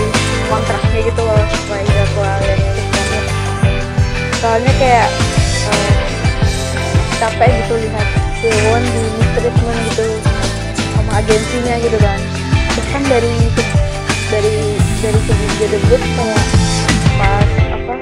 kontraknya 0.51 1.01
gitu 1.11 1.21
loh 1.23 1.41
sesuai 1.55 1.83
jadwal 1.87 2.39
yang 2.45 2.63
soalnya 4.37 4.73
kayak 4.79 5.09
capek 7.17 7.49
gitu 7.65 7.75
lihat 7.81 8.09
Won 8.47 8.83
di 8.85 9.03
mistreatment 9.19 9.79
gitu 9.91 10.07
sama 10.95 11.13
agensinya 11.19 11.75
gitu 11.83 11.99
kan. 11.99 12.19
Bahkan 12.77 13.03
dari 13.11 13.35
dari 14.31 14.55
dari 15.03 15.21
segi 15.25 15.67
debut 15.67 16.03
kayak 16.15 16.43
pas 17.17 17.49
apa 17.75 17.95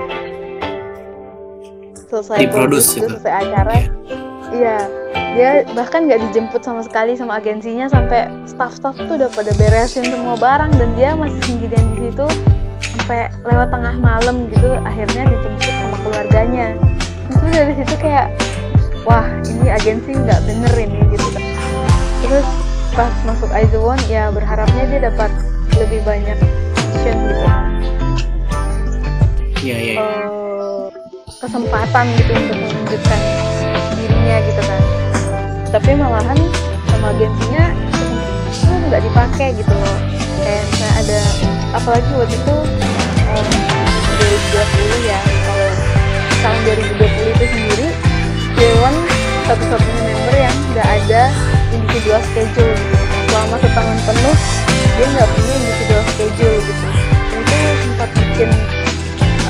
selesai 2.11 2.39
produce 2.51 2.89
gitu. 2.99 3.09
selesai 3.09 3.33
acara. 3.47 3.75
Iya. 4.53 4.79
Dia 5.35 5.51
bahkan 5.75 6.07
nggak 6.07 6.21
dijemput 6.31 6.63
sama 6.63 6.83
sekali 6.87 7.19
sama 7.19 7.43
agensinya 7.43 7.91
sampai 7.91 8.31
staff-staff 8.47 8.95
tuh 8.95 9.19
udah 9.19 9.31
pada 9.35 9.51
beresin 9.59 10.07
semua 10.07 10.39
barang 10.39 10.71
dan 10.79 10.95
dia 10.95 11.19
masih 11.19 11.41
sendirian 11.43 11.87
di 11.95 12.11
situ 12.11 12.27
sampai 12.95 13.33
lewat 13.43 13.73
tengah 13.75 13.95
malam 13.99 14.47
gitu 14.53 14.79
akhirnya 14.87 15.27
dijemput 15.27 15.73
sama 15.73 15.97
keluarganya. 16.07 16.67
Itu 17.33 17.47
dari 17.51 17.73
situ 17.81 17.95
kayak 17.99 18.31
wah 19.05 19.29
ini 19.45 19.69
agensi 19.69 20.17
nggak 20.17 20.41
bener 20.49 20.75
ini 20.81 21.01
gitu. 21.13 21.29
Kan 21.37 21.45
terus 22.25 22.49
pas 22.97 23.15
masuk 23.29 23.51
Aizuwon 23.53 24.01
ya 24.09 24.33
berharapnya 24.33 24.85
dia 24.89 25.01
dapat 25.13 25.31
lebih 25.77 26.01
banyak 26.09 26.39
action 27.05 27.17
gitu. 27.29 27.47
Iya 29.65 29.77
iya 29.81 29.97
uh, 29.97 30.89
kesempatan 31.41 32.05
gitu 32.21 32.33
untuk 32.33 32.57
menunjukkan 32.57 33.21
dirinya 33.97 34.37
gitu 34.45 34.63
kan. 34.65 34.83
Tapi 35.73 35.91
malahan 35.97 36.39
sama 36.89 37.13
agensinya 37.13 37.65
itu 38.53 38.73
nggak 38.89 39.03
dipakai 39.05 39.49
gitu 39.57 39.73
loh. 39.73 39.99
Kayak 40.41 40.63
misalnya 40.69 40.93
ada 41.01 41.21
apalagi 41.77 42.11
waktu 42.17 42.37
itu 42.37 42.57
um, 43.33 43.49
2020 44.21 45.09
ya 45.09 45.21
kalau 45.49 45.69
tahun 46.45 46.59
2020 46.69 47.33
itu 47.35 47.45
sendiri 47.49 47.89
Dewan 48.55 48.95
satu-satunya 49.45 50.03
member 50.09 50.37
yang 50.39 50.57
nggak 50.73 50.89
ada 50.89 51.23
individual 51.75 52.21
schedule 52.33 52.75
gitu. 52.75 52.97
selama 53.29 53.57
setahun 53.59 53.99
penuh 54.07 54.37
dia 54.95 55.07
nggak 55.11 55.29
punya 55.35 55.55
individual 55.59 56.03
schedule 56.15 56.59
gitu. 56.63 56.87
Itu 57.35 57.57
sempat 57.83 58.09
bikin 58.15 58.51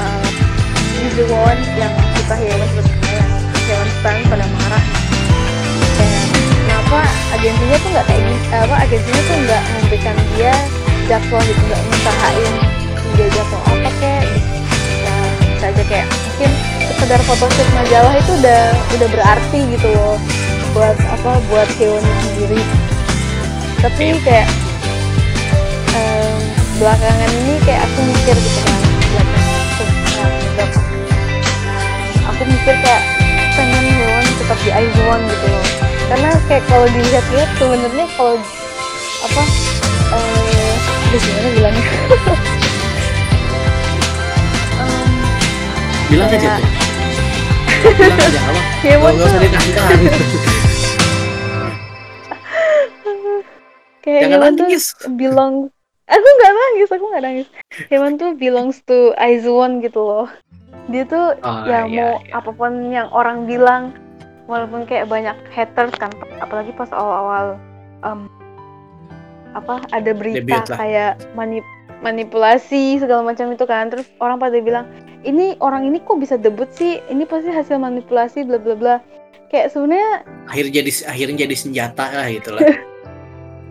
uh, 0.00 0.26
Dewan 1.14 1.58
yang 1.78 1.92
suka 2.18 2.34
hewan 2.34 2.68
seperti 2.74 3.08
yang 3.14 3.32
hewan 3.70 3.88
stan 4.00 4.16
pada 4.26 4.46
marah. 4.48 4.84
Kenapa 6.64 7.00
agensinya 7.38 7.76
tuh 7.78 7.88
nggak 7.92 8.06
kayak 8.08 8.22
gini 8.24 8.38
apa 8.54 8.74
agensinya 8.88 9.22
tuh 9.26 9.36
nggak 9.44 9.62
memberikan 9.62 10.16
dia 10.34 10.54
jadwal 11.04 11.40
gitu 11.44 11.62
nggak 11.68 11.80
ngusahain 11.84 12.54
dia 13.14 13.28
jadwal 13.30 13.62
apa 13.68 13.90
kayak 14.00 14.24
ya 15.04 15.14
saja 15.60 15.82
kayak 15.84 16.06
mungkin 16.08 16.50
sekedar 16.94 17.20
photoshoot 17.26 17.68
majalah 17.74 18.14
itu 18.14 18.32
udah 18.38 18.62
udah 18.98 19.08
berarti 19.10 19.60
gitu 19.74 19.88
loh. 19.92 20.16
Buat 20.72 20.98
apa? 21.02 21.42
Buat 21.50 21.68
hewannya 21.78 22.14
sendiri. 22.22 22.60
Tapi 23.82 24.16
kayak 24.24 24.48
um, 25.92 26.38
belakangan 26.78 27.30
ini 27.44 27.54
kayak 27.66 27.82
aku 27.84 27.98
mikir 28.06 28.36
gitu 28.38 28.60
kan 28.64 28.78
belakangan 29.14 29.54
aku 32.34 32.42
mikir 32.50 32.74
kayak 32.82 33.02
pengen 33.54 33.84
hewan 33.94 34.24
tetap 34.42 34.58
di 34.66 34.70
iPhone 34.74 35.22
gitu 35.30 35.46
loh. 35.46 35.64
Karena 36.10 36.30
kayak 36.50 36.64
kalau 36.66 36.86
dilihat-lihat 36.90 37.50
sebenarnya 37.56 38.06
kalau 38.18 38.36
apa 39.24 39.42
eh 40.14 40.74
uh, 41.14 41.16
gimana 41.16 41.48
bilangnya? 41.54 41.84
Um, 44.82 45.12
bilang 46.10 46.28
aja 46.28 46.48
tuh 46.58 46.73
bilang 47.92 48.18
aja 48.18 48.40
apa 48.44 48.60
hewan 48.82 49.10
nggak 49.12 49.28
usah 49.28 49.40
ditahan 49.40 49.68
kayak 54.00 54.20
Jangan 54.20 54.32
hewan 54.36 54.52
nangis. 54.54 54.84
tuh 54.92 55.10
belong 55.10 55.54
aku 56.04 56.28
nggak 56.28 56.52
nangis 56.52 56.88
aku 56.90 57.04
nggak 57.08 57.24
nangis. 57.24 57.46
Hewan 57.88 58.12
tuh 58.14 58.30
belongs 58.34 58.76
to 58.84 59.16
Aizuan 59.16 59.80
gitu 59.80 60.00
loh. 60.00 60.28
Dia 60.86 61.08
tuh 61.08 61.32
Oh, 61.40 61.64
ya 61.64 61.88
iya, 61.88 62.04
mau 62.04 62.20
iya. 62.20 62.36
apa 62.36 62.50
pun 62.52 62.92
yang 62.92 63.08
orang 63.08 63.48
bilang 63.48 63.96
walaupun 64.44 64.84
kayak 64.84 65.08
banyak 65.08 65.32
haters 65.48 65.96
kan 65.96 66.12
apalagi 66.36 66.76
pas 66.76 66.92
awal-awal 66.92 67.56
em, 68.04 68.28
apa 69.56 69.80
ada 69.88 70.12
berita 70.12 70.68
kayak 70.68 71.16
manip 71.32 71.64
manipulasi 72.04 73.00
segala 73.00 73.24
macam 73.24 73.48
itu 73.48 73.64
kan 73.64 73.88
terus 73.88 74.04
orang 74.20 74.36
pada 74.36 74.60
bilang 74.60 74.84
ini 75.24 75.56
orang 75.58 75.88
ini 75.88 75.98
kok 76.04 76.20
bisa 76.20 76.36
debut 76.36 76.68
sih? 76.76 77.00
Ini 77.08 77.24
pasti 77.24 77.50
hasil 77.50 77.80
manipulasi 77.80 78.44
bla 78.44 78.60
bla 78.60 78.76
bla. 78.76 78.96
Kayak 79.48 79.72
sebenarnya 79.72 80.24
akhir 80.48 80.64
jadi 80.70 80.90
akhirnya 81.08 81.36
jadi 81.48 81.56
senjata 81.56 82.04
lah 82.12 82.28
gitu 82.30 82.50
lah. 82.54 82.62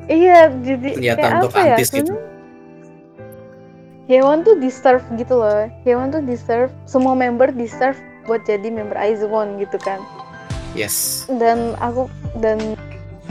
Iya 0.03 0.51
jadi 0.67 0.99
senjata 0.99 1.19
kayak 1.23 1.35
untuk 1.39 1.51
apa 1.55 1.59
ya 1.63 1.75
gitu. 1.79 2.13
hewan 4.11 4.43
tuh 4.43 4.59
deserve 4.59 5.05
gitu 5.15 5.39
loh. 5.39 5.71
Hewan 5.87 6.11
tuh 6.11 6.19
deserve 6.19 6.67
semua 6.83 7.15
member 7.15 7.55
deserve 7.55 7.95
buat 8.27 8.43
jadi 8.43 8.67
member 8.67 8.99
Aizwon 8.99 9.55
gitu 9.63 9.79
kan. 9.79 10.03
Yes. 10.75 11.23
Dan 11.31 11.79
aku 11.79 12.11
dan 12.43 12.75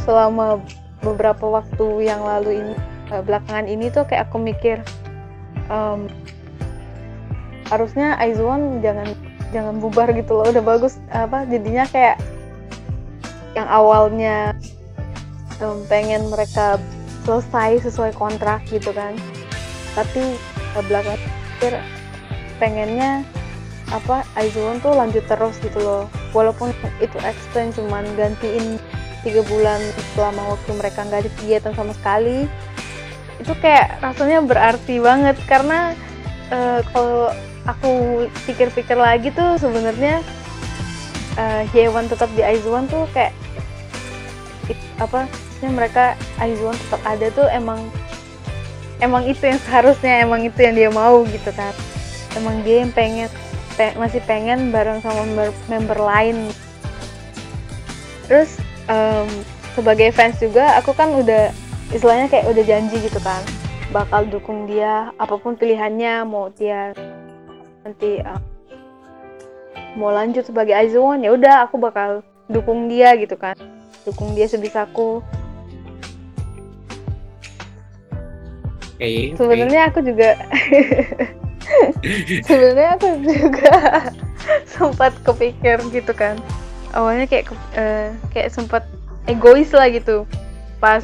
selama 0.08 0.64
beberapa 1.04 1.60
waktu 1.60 2.08
yang 2.08 2.24
lalu 2.24 2.64
ini 2.64 2.74
eh, 3.12 3.20
belakangan 3.20 3.68
ini 3.68 3.92
tuh 3.92 4.08
kayak 4.08 4.30
aku 4.30 4.40
mikir 4.40 4.80
em, 5.68 6.08
harusnya 7.72 8.20
Aizwan 8.20 8.84
jangan 8.84 9.16
jangan 9.56 9.80
bubar 9.80 10.12
gitu 10.12 10.36
loh. 10.36 10.46
Udah 10.52 10.60
bagus 10.60 11.00
apa 11.08 11.48
jadinya 11.48 11.88
kayak 11.88 12.20
yang 13.56 13.68
awalnya 13.68 14.52
em, 15.60 15.80
pengen 15.88 16.28
mereka 16.28 16.76
selesai 17.24 17.88
sesuai 17.88 18.12
kontrak 18.12 18.60
gitu 18.68 18.92
kan. 18.92 19.16
Tapi 19.96 20.36
pikir 20.76 21.78
pengennya 22.60 23.22
apa 23.92 24.24
Aizwan 24.40 24.80
tuh 24.80 24.92
lanjut 24.96 25.24
terus 25.28 25.56
gitu 25.60 25.80
loh. 25.80 26.04
Walaupun 26.32 26.72
itu 27.00 27.16
extend 27.24 27.76
cuman 27.76 28.04
gantiin 28.16 28.80
tiga 29.22 29.44
bulan 29.46 29.78
selama 30.16 30.56
waktu 30.56 30.70
mereka 30.74 31.04
nggak 31.06 31.20
ada 31.28 31.30
kegiatan 31.40 31.72
sama 31.76 31.92
sekali. 31.96 32.48
Itu 33.38 33.52
kayak 33.60 34.00
rasanya 34.00 34.42
berarti 34.42 34.96
banget 34.98 35.36
karena 35.44 35.92
eh, 36.50 36.80
kalau 36.90 37.30
aku 37.62 38.24
pikir-pikir 38.44 38.98
lagi 38.98 39.30
tuh 39.30 39.54
sebenarnya 39.58 40.20
eh, 41.38 41.62
Yewan 41.72 42.10
tetap 42.10 42.28
di 42.34 42.42
Aizuan 42.42 42.90
tuh 42.90 43.06
kayak 43.14 43.30
it- 44.66 44.90
apa 44.98 45.26
maksudnya 45.30 45.70
mereka 45.70 46.04
Aizuan 46.42 46.74
tetap 46.74 47.02
ada 47.06 47.26
tuh 47.30 47.46
emang 47.50 47.78
emang 48.98 49.26
itu 49.26 49.42
yang 49.46 49.58
seharusnya 49.62 50.22
emang 50.22 50.46
itu 50.46 50.58
yang 50.62 50.74
dia 50.74 50.90
mau 50.90 51.22
gitu 51.26 51.50
kan. 51.54 51.74
Emang 52.38 52.62
dia 52.64 52.86
yang 52.86 52.92
pengen 52.94 53.28
pe- 53.74 53.94
masih 53.98 54.22
pengen 54.24 54.70
bareng 54.70 55.02
sama 55.02 55.26
member, 55.26 55.48
member 55.66 55.98
lain. 55.98 56.48
Terus 58.30 58.56
em, 58.86 59.28
sebagai 59.74 60.14
fans 60.14 60.38
juga 60.38 60.78
aku 60.78 60.94
kan 60.94 61.12
udah 61.12 61.50
istilahnya 61.92 62.26
kayak 62.30 62.48
udah 62.48 62.64
janji 62.64 62.96
gitu 63.04 63.20
kan 63.20 63.40
bakal 63.92 64.24
dukung 64.24 64.64
dia 64.64 65.12
apa 65.20 65.36
pun 65.36 65.52
pilihannya 65.52 66.24
mau 66.24 66.48
dia 66.56 66.96
nanti 67.82 68.22
eh, 68.22 68.40
mau 69.98 70.10
lanjut 70.14 70.46
sebagai 70.46 70.72
Aizuwon 70.72 71.22
ya 71.22 71.34
udah 71.34 71.68
aku 71.68 71.76
bakal 71.76 72.22
dukung 72.48 72.86
dia 72.86 73.14
gitu 73.18 73.34
kan. 73.36 73.54
Dukung 74.02 74.34
dia 74.34 74.50
sebisaku 74.50 75.22
oke. 79.02 79.38
sebenarnya 79.38 79.90
aku 79.90 79.98
juga 80.02 80.30
sebenarnya 82.46 82.88
aku 82.98 83.08
juga 83.22 83.74
sempat 84.74 85.12
kepikir 85.22 85.78
gitu 85.90 86.12
kan. 86.14 86.38
Awalnya 86.92 87.24
kayak 87.24 87.50
eh, 87.78 88.12
kayak 88.34 88.52
sempat 88.52 88.84
egois 89.26 89.70
lah 89.70 89.88
gitu 89.88 90.26
pas 90.82 91.02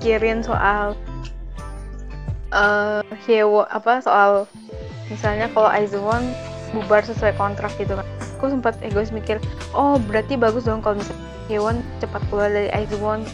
kirim 0.00 0.40
soal 0.40 0.96
eh 2.48 3.04
Hyewo 3.28 3.68
apa 3.68 4.00
soal 4.00 4.48
misalnya 5.08 5.48
kalau 5.52 5.68
Aizuwon 5.68 6.24
bubar 6.72 7.04
sesuai 7.04 7.36
kontrak 7.36 7.72
gitu 7.80 7.96
kan. 7.96 8.06
Aku 8.38 8.52
sempat 8.52 8.78
egois 8.86 9.10
mikir 9.10 9.42
oh 9.74 9.98
berarti 9.98 10.38
bagus 10.38 10.68
dong 10.68 10.78
kalau 10.78 11.00
misalnya 11.00 11.26
Hyeon 11.48 11.80
cepat 11.98 12.22
keluar 12.28 12.52
dari 12.52 12.68
Aizuwon 12.70 13.24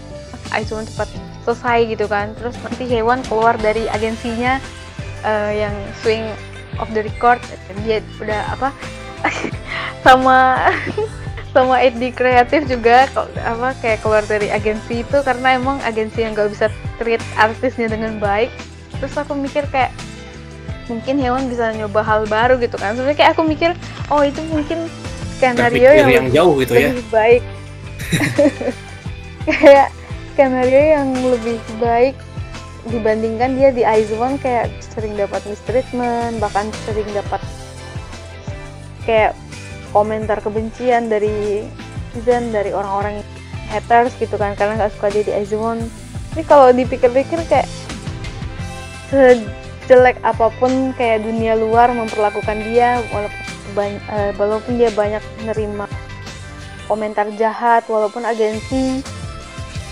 Aizuwon 0.54 0.86
cepat 0.86 1.10
selesai 1.44 1.78
gitu 1.90 2.06
kan. 2.06 2.32
Terus 2.38 2.54
nanti 2.62 2.84
Hyeon 2.88 3.20
keluar 3.26 3.58
dari 3.58 3.90
agensinya 3.90 4.62
eh, 5.26 5.52
yang 5.66 5.74
swing 6.00 6.24
of 6.78 6.88
the 6.94 7.02
record 7.04 7.38
dia 7.86 8.02
udah 8.18 8.40
apa 8.54 8.68
sama 10.06 10.70
sama 11.54 11.78
ID 11.78 12.10
kreatif 12.10 12.66
juga 12.66 13.06
apa 13.46 13.78
kayak 13.78 14.02
keluar 14.02 14.26
dari 14.26 14.50
agensi 14.50 15.06
itu 15.06 15.18
karena 15.22 15.54
emang 15.54 15.78
agensi 15.86 16.26
yang 16.26 16.34
gak 16.34 16.50
bisa 16.50 16.66
treat 16.98 17.22
artisnya 17.38 17.86
dengan 17.86 18.18
baik. 18.18 18.50
Terus 18.98 19.14
aku 19.14 19.38
mikir 19.38 19.62
kayak 19.70 19.94
mungkin 20.86 21.16
hewan 21.16 21.48
bisa 21.48 21.72
nyoba 21.72 22.04
hal 22.04 22.28
baru 22.28 22.60
gitu 22.60 22.76
kan. 22.76 22.96
Sebenarnya 22.96 23.18
kayak 23.18 23.30
aku 23.36 23.42
mikir 23.44 23.70
oh 24.12 24.22
itu 24.24 24.40
mungkin 24.48 24.88
skenario 25.36 25.90
yang, 25.92 26.10
yang 26.10 26.26
lebih, 26.28 26.36
jauh 26.36 26.54
gitu 26.60 26.72
ya. 26.76 26.88
lebih 26.92 27.08
baik. 27.12 27.42
Kayak 29.44 29.92
skenario 30.32 30.82
yang 30.96 31.08
lebih 31.20 31.60
baik 31.76 32.16
dibandingkan 32.88 33.56
dia 33.56 33.70
di 33.72 33.82
Aizuan 33.84 34.36
kayak 34.36 34.68
sering 34.80 35.16
dapat 35.16 35.40
mistreatment 35.48 36.36
bahkan 36.36 36.68
sering 36.84 37.08
dapat 37.16 37.40
kayak 39.08 39.32
komentar 39.92 40.40
kebencian 40.44 41.08
dari 41.08 41.64
netizen 42.12 42.52
dari 42.52 42.70
orang-orang 42.70 43.24
haters 43.72 44.14
gitu 44.22 44.36
kan 44.36 44.54
karena 44.54 44.78
nggak 44.78 44.92
suka 44.94 45.08
dia 45.10 45.24
di 45.24 45.32
Aizuan 45.32 45.80
ini 46.34 46.42
kalau 46.46 46.70
dipikir-pikir 46.70 47.40
kayak 47.50 47.66
sejelek 49.84 50.16
apa 50.24 50.48
pun 50.56 50.96
kayak 50.96 51.28
dunia 51.28 51.52
luar 51.60 51.92
memperlakukan 51.92 52.56
dia 52.64 53.04
walaupun 53.12 53.40
eh, 53.84 54.32
walaupun 54.40 54.72
dia 54.80 54.88
banyak 54.96 55.20
nerima 55.44 55.84
komentar 56.88 57.28
jahat 57.36 57.84
walaupun 57.84 58.24
agensi 58.24 59.04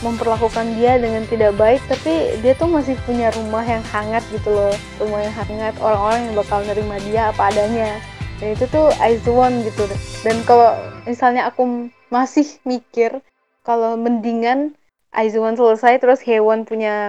memperlakukan 0.02 0.66
dia 0.80 0.98
dengan 0.98 1.22
tidak 1.30 1.54
baik 1.60 1.78
tapi 1.86 2.40
dia 2.42 2.56
tuh 2.58 2.66
masih 2.66 2.98
punya 3.06 3.30
rumah 3.36 3.62
yang 3.62 3.84
hangat 3.94 4.24
gitu 4.34 4.50
loh 4.50 4.74
rumah 4.98 5.22
yang 5.22 5.34
hangat 5.36 5.74
orang-orang 5.78 6.20
yang 6.26 6.34
bakal 6.40 6.58
nerima 6.66 6.96
dia 7.06 7.30
apa 7.30 7.52
adanya. 7.54 8.00
Dan 8.42 8.58
itu 8.58 8.66
tuh 8.74 8.90
Aizuwon 8.98 9.62
gitu. 9.62 9.86
Dan 10.26 10.42
kalau 10.42 10.74
misalnya 11.06 11.46
aku 11.46 11.86
masih 12.10 12.58
mikir 12.66 13.22
kalau 13.62 13.94
mendingan 13.94 14.74
Aizuwon 15.14 15.54
selesai 15.54 16.02
terus 16.02 16.18
Hewon 16.26 16.66
punya 16.66 17.06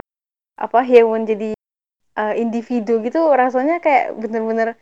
apa 0.62 0.86
Hewon 0.86 1.26
jadi 1.26 1.58
uh, 2.18 2.34
individu 2.38 2.99
gitu 3.01 3.20
rasanya 3.34 3.80
kayak 3.84 4.18
bener-bener 4.18 4.76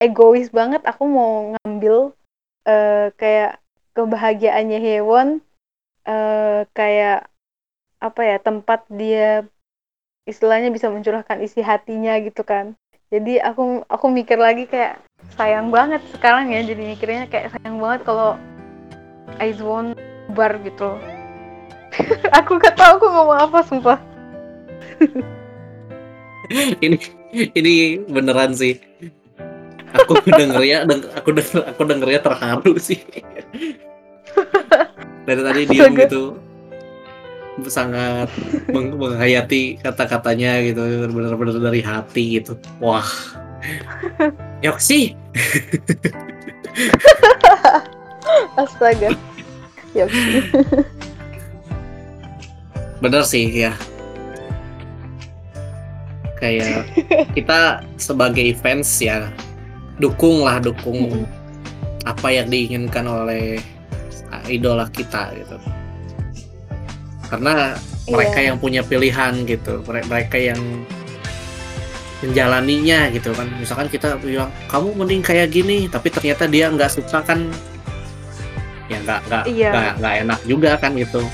egois 0.00 0.48
banget. 0.50 0.82
Aku 0.84 1.08
mau 1.08 1.54
ngambil 1.56 2.12
uh, 2.68 3.08
kayak 3.16 3.60
kebahagiaannya 3.94 4.78
Hewon 4.80 5.28
uh, 6.08 6.66
kayak 6.74 7.28
apa 8.02 8.20
ya 8.20 8.36
tempat 8.42 8.84
dia 8.92 9.48
istilahnya 10.28 10.72
bisa 10.72 10.88
mencurahkan 10.92 11.40
isi 11.40 11.60
hatinya 11.60 12.16
gitu 12.20 12.42
kan. 12.44 12.76
Jadi 13.12 13.38
aku 13.38 13.84
aku 13.86 14.06
mikir 14.10 14.40
lagi 14.40 14.66
kayak 14.66 15.00
sayang 15.36 15.68
banget 15.68 16.00
sekarang 16.16 16.50
ya. 16.50 16.64
Jadi 16.64 16.82
mikirnya 16.96 17.28
kayak 17.30 17.54
sayang 17.54 17.78
banget 17.78 18.00
kalau 18.08 18.34
Aizwon 19.40 19.96
bar 20.32 20.56
gitu 20.64 20.96
aku 22.38 22.56
gak 22.58 22.74
tahu 22.74 22.96
aku 22.98 23.06
ngomong 23.12 23.38
apa 23.38 23.58
sumpah 23.66 23.98
ini 26.80 26.96
ini 27.56 27.74
beneran 28.04 28.54
sih. 28.54 28.78
Aku 29.94 30.18
dengernya 30.38 30.84
deng, 30.88 31.02
aku 31.14 31.28
denger 31.32 31.60
aku 31.70 31.82
dengernya 31.86 32.20
terharu 32.20 32.74
sih. 32.78 33.00
Dari 35.24 35.40
tadi 35.40 35.62
Astaga. 35.70 36.04
gitu. 36.04 36.22
Sangat 37.70 38.28
meng- 38.68 38.98
menghayati 38.98 39.78
kata-katanya 39.80 40.60
gitu. 40.66 40.82
Bener-bener 41.10 41.56
dari 41.62 41.80
hati 41.80 42.42
gitu. 42.42 42.58
Wah. 42.82 43.06
Yoksi. 44.60 45.14
Astaga. 48.58 49.14
Ya 49.94 50.10
bener 52.98 53.22
sih 53.22 53.46
ya 53.52 53.70
kayak 56.44 56.84
kita 57.36 57.60
sebagai 57.96 58.52
fans 58.60 59.00
ya 59.00 59.32
dukung 59.96 60.44
lah 60.44 60.60
dukung 60.60 61.24
apa 62.04 62.28
yang 62.28 62.52
diinginkan 62.52 63.08
oleh 63.08 63.56
idola 64.44 64.84
kita 64.92 65.32
gitu 65.32 65.56
karena 67.32 67.72
mereka 68.04 68.36
Iya. 68.36 68.46
yang 68.52 68.56
punya 68.60 68.82
pilihan 68.84 69.32
gitu 69.48 69.80
Mere- 69.88 70.04
mereka 70.04 70.36
yang 70.36 70.60
menjalaninya 72.20 73.08
gitu 73.08 73.32
kan 73.32 73.48
misalkan 73.56 73.88
kita 73.88 74.16
bilang 74.16 74.48
kamu 74.68 74.92
mending 74.94 75.20
kayak 75.20 75.48
gini 75.48 75.88
tapi 75.88 76.08
ternyata 76.08 76.44
dia 76.44 76.68
nggak 76.68 76.88
suka 76.90 77.20
kan 77.20 77.48
ya 78.86 79.00
nggak 79.00 79.20
nggak 79.24 79.44
Iya. 79.48 79.70
nggak 79.72 79.92
nggak 80.00 80.14
enak 80.26 80.40
juga 80.44 80.70
kan 80.76 80.92
gitu 80.92 81.24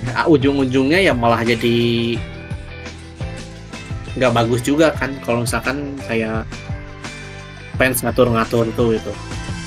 Nah, 0.00 0.24
ujung-ujungnya 0.26 0.96
ya 0.98 1.12
malah 1.12 1.44
jadi 1.44 2.16
nggak 4.18 4.32
bagus 4.34 4.60
juga 4.66 4.90
kan 4.96 5.14
kalau 5.22 5.46
misalkan 5.46 5.94
kayak 6.08 6.42
fans 7.78 8.02
ngatur-ngatur 8.02 8.66
tuh 8.74 8.96
itu 8.98 9.12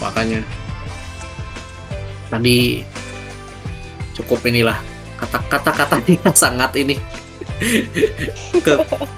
makanya 0.03 0.43
tadi 2.33 2.83
cukup 4.13 4.41
inilah 4.45 4.77
kata-kata 5.17 5.71
katanya 5.71 6.31
sangat 6.43 6.71
ini. 6.77 6.95
Ke 8.65 8.73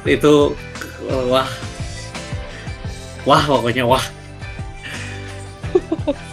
itu 0.06 0.54
wah. 1.32 1.50
Wah 3.26 3.44
pokoknya 3.48 3.84
wah. 3.88 4.04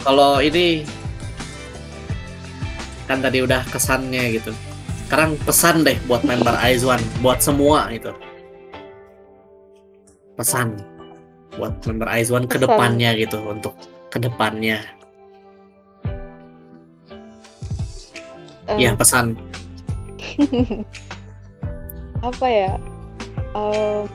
Kalau 0.03 0.43
ini 0.43 0.85
kan 3.09 3.19
tadi 3.23 3.43
udah 3.43 3.63
kesannya 3.71 4.39
gitu. 4.39 4.53
Sekarang 5.07 5.37
pesan 5.45 5.85
deh 5.85 5.97
buat 6.09 6.25
member 6.25 6.57
Aizwan 6.61 7.01
buat 7.21 7.41
semua 7.45 7.93
itu 7.93 8.09
pesan 10.37 10.81
buat 11.61 11.85
member 11.85 12.09
Aizwan 12.09 12.49
ke 12.49 12.57
depannya 12.57 13.13
gitu 13.17 13.37
untuk 13.45 13.77
ke 14.09 14.17
depannya. 14.17 14.81
Eh, 18.73 18.89
ya 18.89 18.97
pesan. 18.97 19.37
Apa 22.29 22.47
ya? 22.49 22.73
Em, 23.53 24.09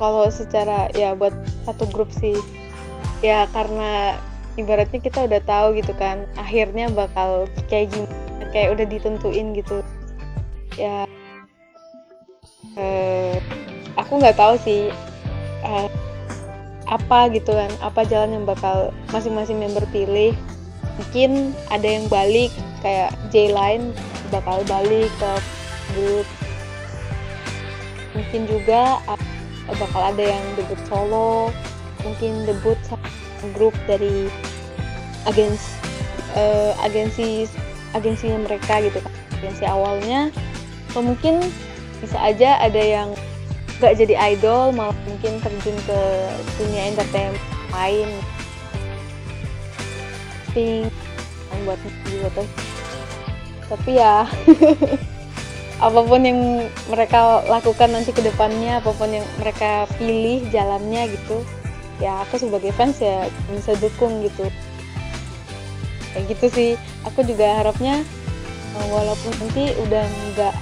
kalau 0.00 0.28
secara 0.32 0.88
ya 0.96 1.12
buat 1.12 1.32
satu 1.64 1.88
grup 1.92 2.08
sih 2.12 2.36
ya 3.24 3.48
karena 3.52 4.16
ibaratnya 4.60 5.00
kita 5.00 5.24
udah 5.24 5.40
tahu 5.44 5.76
gitu 5.76 5.92
kan 5.96 6.24
akhirnya 6.36 6.88
bakal 6.92 7.48
kayak 7.68 7.92
gimana 7.92 8.44
kayak 8.52 8.72
udah 8.76 8.86
ditentuin 8.88 9.52
gitu. 9.52 9.84
Ya 10.76 11.04
eh, 12.76 13.40
aku 13.96 14.20
nggak 14.20 14.36
tahu 14.36 14.54
sih 14.60 14.92
eh, 15.64 15.88
apa 16.86 17.26
gitu 17.34 17.50
kan 17.50 17.72
apa 17.82 18.06
jalan 18.06 18.40
yang 18.40 18.44
bakal 18.46 18.94
masing-masing 19.10 19.58
member 19.58 19.82
pilih. 19.90 20.36
Mungkin 20.96 21.52
ada 21.68 21.84
yang 21.84 22.06
balik 22.08 22.54
kayak 22.80 23.12
J-Line 23.34 23.92
bakal 24.30 24.62
balik 24.70 25.10
ke 25.18 25.32
grup. 25.92 26.26
Mungkin 28.16 28.48
juga 28.48 29.02
bakal 29.66 30.14
ada 30.14 30.24
yang 30.24 30.44
debut 30.54 30.78
solo 30.86 31.50
mungkin 32.06 32.46
debut 32.46 32.78
grup 33.58 33.74
dari 33.90 34.30
agensi 35.26 35.74
eh, 36.38 36.72
agensi 36.86 37.50
agensinya 37.98 38.46
mereka 38.46 38.78
gitu 38.78 39.02
kan 39.02 39.12
agensi 39.42 39.64
awalnya. 39.66 40.30
Atau 40.92 41.02
mungkin 41.02 41.44
bisa 42.00 42.18
aja 42.20 42.60
ada 42.60 42.80
yang 42.80 43.08
nggak 43.76 43.96
jadi 44.00 44.14
idol 44.36 44.72
malah 44.72 44.96
mungkin 45.04 45.36
terjun 45.44 45.76
ke 45.84 46.00
dunia 46.60 46.82
entertainment 46.92 47.40
lain. 47.72 48.08
Tapi 50.48 50.88
buat 51.64 51.80
juga 52.08 52.28
tuh. 52.40 52.48
Tapi 53.66 53.90
ya 53.98 54.24
apa 55.86 56.00
pun 56.00 56.20
yang 56.24 56.64
mereka 56.88 57.44
lakukan 57.44 57.92
nanti 57.92 58.14
ke 58.14 58.24
depannya 58.24 58.80
apa 58.80 58.96
pun 58.96 59.12
yang 59.12 59.26
mereka 59.36 59.84
pilih 60.00 60.40
jalannya 60.48 61.12
gitu 61.12 61.44
ya 62.00 62.24
aku 62.24 62.40
sebagai 62.40 62.72
fans 62.72 63.00
ya 63.00 63.28
bisa 63.52 63.76
dukung 63.80 64.24
gitu. 64.24 64.48
Kayak 66.12 66.24
gitu 66.32 66.46
sih. 66.52 66.70
Aku 67.04 67.24
juga 67.24 67.60
harapnya 67.60 68.00
eh, 68.76 68.86
walaupun 68.88 69.32
nanti 69.36 69.72
udah 69.84 70.04
nggak 70.32 70.54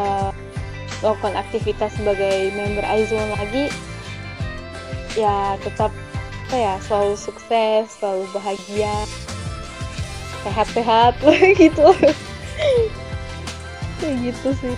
uh, 0.00 0.32
melakukan 1.04 1.34
aktivitas 1.36 1.92
sebagai 1.96 2.52
member 2.56 2.84
Aizwan 2.84 3.28
lagi 3.36 3.68
ya 5.16 5.56
tetap 5.64 5.92
apa 6.46 6.56
ya 6.56 6.74
selalu 6.86 7.18
sukses 7.18 7.84
selalu 7.98 8.24
bahagia 8.30 8.94
sehat-sehat 10.46 11.18
gitu. 11.60 11.90
Kayak 13.98 14.16
gitu 14.30 14.48
sih. 14.62 14.76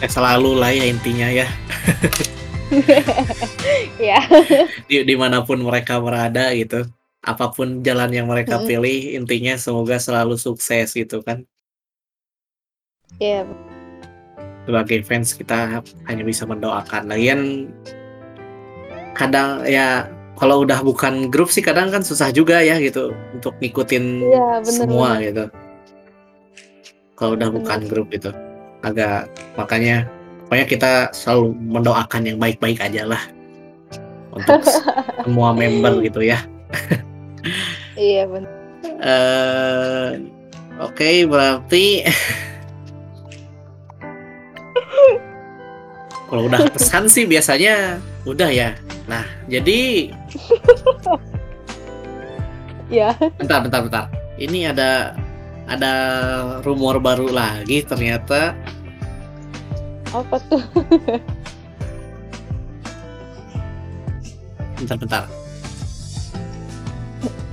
Eh, 0.00 0.08
selalu 0.08 0.56
lah 0.56 0.72
ya 0.72 0.88
intinya 0.88 1.28
ya. 1.28 1.48
Ya. 3.98 4.22
Di 4.86 5.02
di 5.02 5.14
mana 5.18 5.42
pun 5.42 5.58
mereka 5.58 5.98
berada 5.98 6.54
gitu 6.54 6.86
apa 7.20 7.52
pun 7.52 7.84
jalan 7.84 8.08
yang 8.14 8.30
mereka 8.30 8.62
pilih 8.64 9.12
intinya 9.12 9.58
semoga 9.60 9.98
selalu 10.00 10.38
sukses 10.38 10.94
gitu 10.94 11.20
kan. 11.20 11.44
Ya 13.18 13.44
sebagai 14.70 15.02
fans 15.02 15.34
kita 15.34 15.82
hanya 16.06 16.22
bisa 16.22 16.46
mendoakan. 16.46 17.10
Lagian 17.10 17.66
kadang 19.12 19.66
ya 19.66 20.06
kalau 20.38 20.62
udah 20.64 20.80
bukan 20.80 21.28
grup 21.28 21.50
sih 21.52 21.60
kadang 21.60 21.90
kan 21.92 22.00
susah 22.00 22.30
juga 22.32 22.62
ya 22.62 22.78
gitu 22.80 23.12
untuk 23.34 23.52
ngikutin 23.60 24.24
Iya, 24.24 24.46
bener, 24.64 24.72
semua 24.86 25.08
bener. 25.18 25.26
gitu. 25.28 25.44
Kalau 27.18 27.36
udah 27.36 27.48
Bener. 27.52 27.58
bukan 27.60 27.80
grup 27.84 28.08
itu 28.14 28.30
agak 28.80 29.28
makanya 29.60 30.08
pokoknya 30.48 30.64
kita 30.64 30.92
selalu 31.12 31.52
mendoakan 31.68 32.22
yang 32.24 32.38
baik-baik 32.40 32.80
aja 32.80 33.04
lah. 33.04 33.20
Untuk 34.32 34.64
semua 35.26 35.52
member 35.52 36.00
gitu 36.00 36.22
ya. 36.24 36.40
Iya 37.98 38.24
benar 38.24 38.52
eh 39.04 40.10
oke 40.80 41.10
berarti 41.28 42.00
kalau 46.30 46.46
udah 46.46 46.62
pesan 46.70 47.10
sih 47.10 47.26
biasanya 47.26 47.98
udah 48.22 48.48
ya. 48.48 48.78
Nah 49.10 49.26
jadi 49.50 50.14
ya. 53.02 53.10
Bentar 53.34 53.66
bentar 53.66 53.80
bentar. 53.82 54.04
Ini 54.38 54.70
ada 54.70 55.18
ada 55.66 55.92
rumor 56.62 57.02
baru 57.02 57.28
lagi 57.28 57.82
ternyata. 57.82 58.54
Apa 60.10 60.38
tuh? 60.46 60.62
Bentar 64.80 64.96
bentar. 64.96 65.24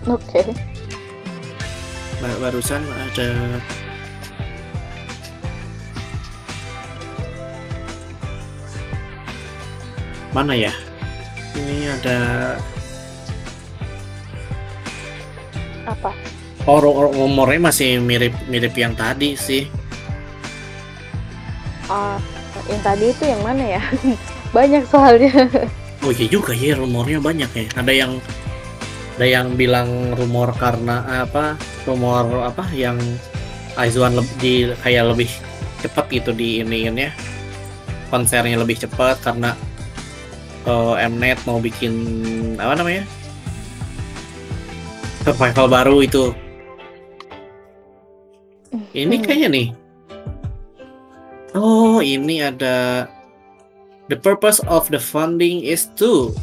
Oke. 0.07 0.41
Ba- 2.23 2.39
barusan 2.39 2.79
ada 2.87 3.59
mana 10.38 10.53
ya? 10.53 10.69
Ini 11.57 11.97
ada 11.97 12.19
apa? 15.89 16.14
Ru- 16.68 17.09
rumornya 17.15 17.72
masih 17.72 17.97
mirip 17.97 18.35
mirip 18.45 18.77
yang 18.77 18.93
tadi 18.93 19.34
sih. 19.34 19.65
Ah, 21.89 22.19
yang 22.68 22.81
tadi 22.84 23.09
itu 23.09 23.23
yang 23.26 23.41
mana 23.41 23.80
ya? 23.80 23.81
Banyak 24.55 24.84
soalnya. 24.85 25.34
Oh 26.05 26.14
iya 26.14 26.30
juga 26.30 26.53
ya 26.53 26.77
rumornya 26.77 27.18
banyak 27.18 27.49
ya. 27.57 27.65
Ada 27.73 27.89
yang 27.89 28.22
ada 29.18 29.26
yang 29.26 29.57
bilang 29.57 30.14
rumor 30.14 30.53
karena 30.53 31.01
apa 31.26 31.57
rumor 31.89 32.45
apa 32.45 32.69
yang 32.69 33.01
Aizwan 33.73 34.14
leb- 34.14 34.38
di 34.38 34.69
kayak 34.85 35.09
lebih 35.09 35.26
cepat 35.81 36.05
gitu 36.14 36.38
di 36.38 36.61
iniinnya 36.61 37.09
konsernya 38.14 38.61
lebih 38.61 38.77
cepat 38.77 39.18
karena 39.26 39.57
eh, 40.68 41.07
Mnet 41.07 41.39
mau 41.48 41.57
bikin 41.64 41.94
apa 42.60 42.76
namanya? 42.76 43.03
Survival 45.23 45.68
baru 45.68 45.98
itu. 46.03 46.35
Ini 48.91 49.15
Hmm. 49.19 49.23
kayaknya 49.23 49.49
nih. 49.52 49.68
Oh 51.57 52.03
ini 52.03 52.44
ada 52.44 53.07
the 54.11 54.18
purpose 54.19 54.61
of 54.69 54.88
the 54.94 55.02
funding 55.02 55.64
is 55.64 55.89
to 55.98 56.35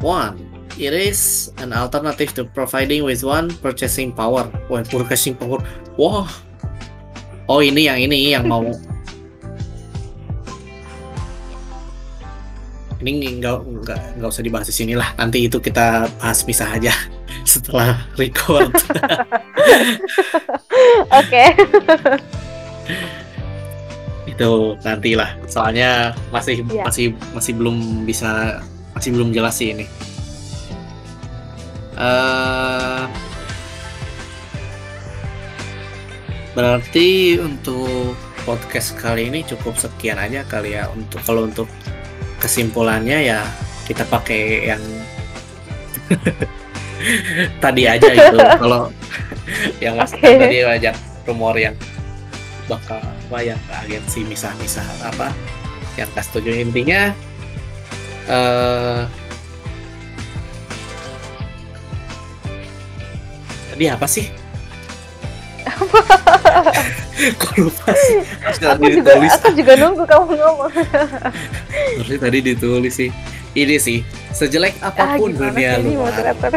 one 0.00 0.40
it 0.76 0.92
is 0.92 1.52
an 1.58 1.72
alternative 1.72 2.32
to 2.36 2.44
providing 2.52 3.04
with 3.04 3.24
one 3.24 3.52
purchasing 3.64 4.12
power. 4.12 4.48
Wah, 4.68 4.84
purchasing 4.84 5.34
power. 5.36 5.60
Wah. 5.96 6.28
Oh 7.48 7.60
ini 7.64 7.88
yang 7.88 7.98
ini 8.00 8.34
yang 8.36 8.44
mau 8.48 8.66
ini 13.06 13.38
nggak 13.38 13.56
nggak 13.86 14.00
nggak 14.18 14.28
usah 14.28 14.42
dibahas 14.42 14.66
di 14.66 14.74
sini 14.74 14.98
lah. 14.98 15.14
Nanti 15.14 15.46
itu 15.46 15.62
kita 15.62 16.10
bahas 16.18 16.42
misah 16.42 16.74
aja 16.74 16.90
setelah 17.46 18.02
record. 18.18 18.70
Oke. 21.20 21.44
Itu 24.36 24.76
nantilah. 24.84 25.32
Soalnya 25.48 26.12
masih 26.28 26.60
Iya. 26.66 26.84
masih 26.84 27.06
masih 27.32 27.52
belum 27.56 28.04
bisa 28.04 28.60
masih 28.92 29.16
belum 29.16 29.32
jelas 29.32 29.56
sih 29.56 29.72
ini. 29.72 29.86
Eh 31.96 33.04
berarti 36.56 37.36
untuk 37.36 38.16
podcast 38.48 38.96
kali 38.96 39.28
ini 39.28 39.44
cukup 39.44 39.76
sekian 39.76 40.16
aja 40.16 40.40
kali 40.48 40.72
ya 40.72 40.88
untuk 40.88 41.20
kalau 41.20 41.44
untuk 41.44 41.68
kesimpulannya 42.40 43.32
ya 43.32 43.40
kita 43.86 44.04
pakai 44.06 44.74
yang 44.74 44.82
tadi 47.64 47.82
aja 47.86 48.10
itu 48.10 48.38
kalau 48.38 48.90
yang 49.84 49.96
Oke. 49.98 50.20
tadi 50.20 50.62
ajak 50.62 50.94
rumor 51.26 51.54
yang 51.54 51.74
bakal 52.66 52.98
apa 52.98 53.38
yang 53.42 53.60
agensi 53.70 54.26
misah-misah 54.26 54.86
apa 55.06 55.30
yang 55.94 56.10
gak 56.14 56.26
setuju 56.26 56.50
intinya 56.62 57.14
eh 58.26 59.02
tadi 63.76 63.92
apa 63.92 64.08
sih? 64.08 64.26
Kok 67.40 67.52
lupa 67.58 67.90
sih? 67.90 68.20
Aku 68.46 68.56
juga 68.60 68.76
ditulis. 68.78 69.32
aku 69.34 69.50
juga 69.56 69.72
nunggu 69.74 70.04
kamu 70.06 70.32
ngomong 70.36 70.72
Harusnya 71.98 72.18
tadi 72.22 72.38
ditulis 72.44 72.94
sih. 72.94 73.10
Ini 73.56 73.80
sih, 73.80 74.04
sejelek 74.36 74.76
ah 74.84 74.92
apa 74.92 75.16
pun 75.16 75.32
gimana 75.32 75.48
dunia 75.56 75.80
luar, 75.80 76.12
moderator 76.12 76.52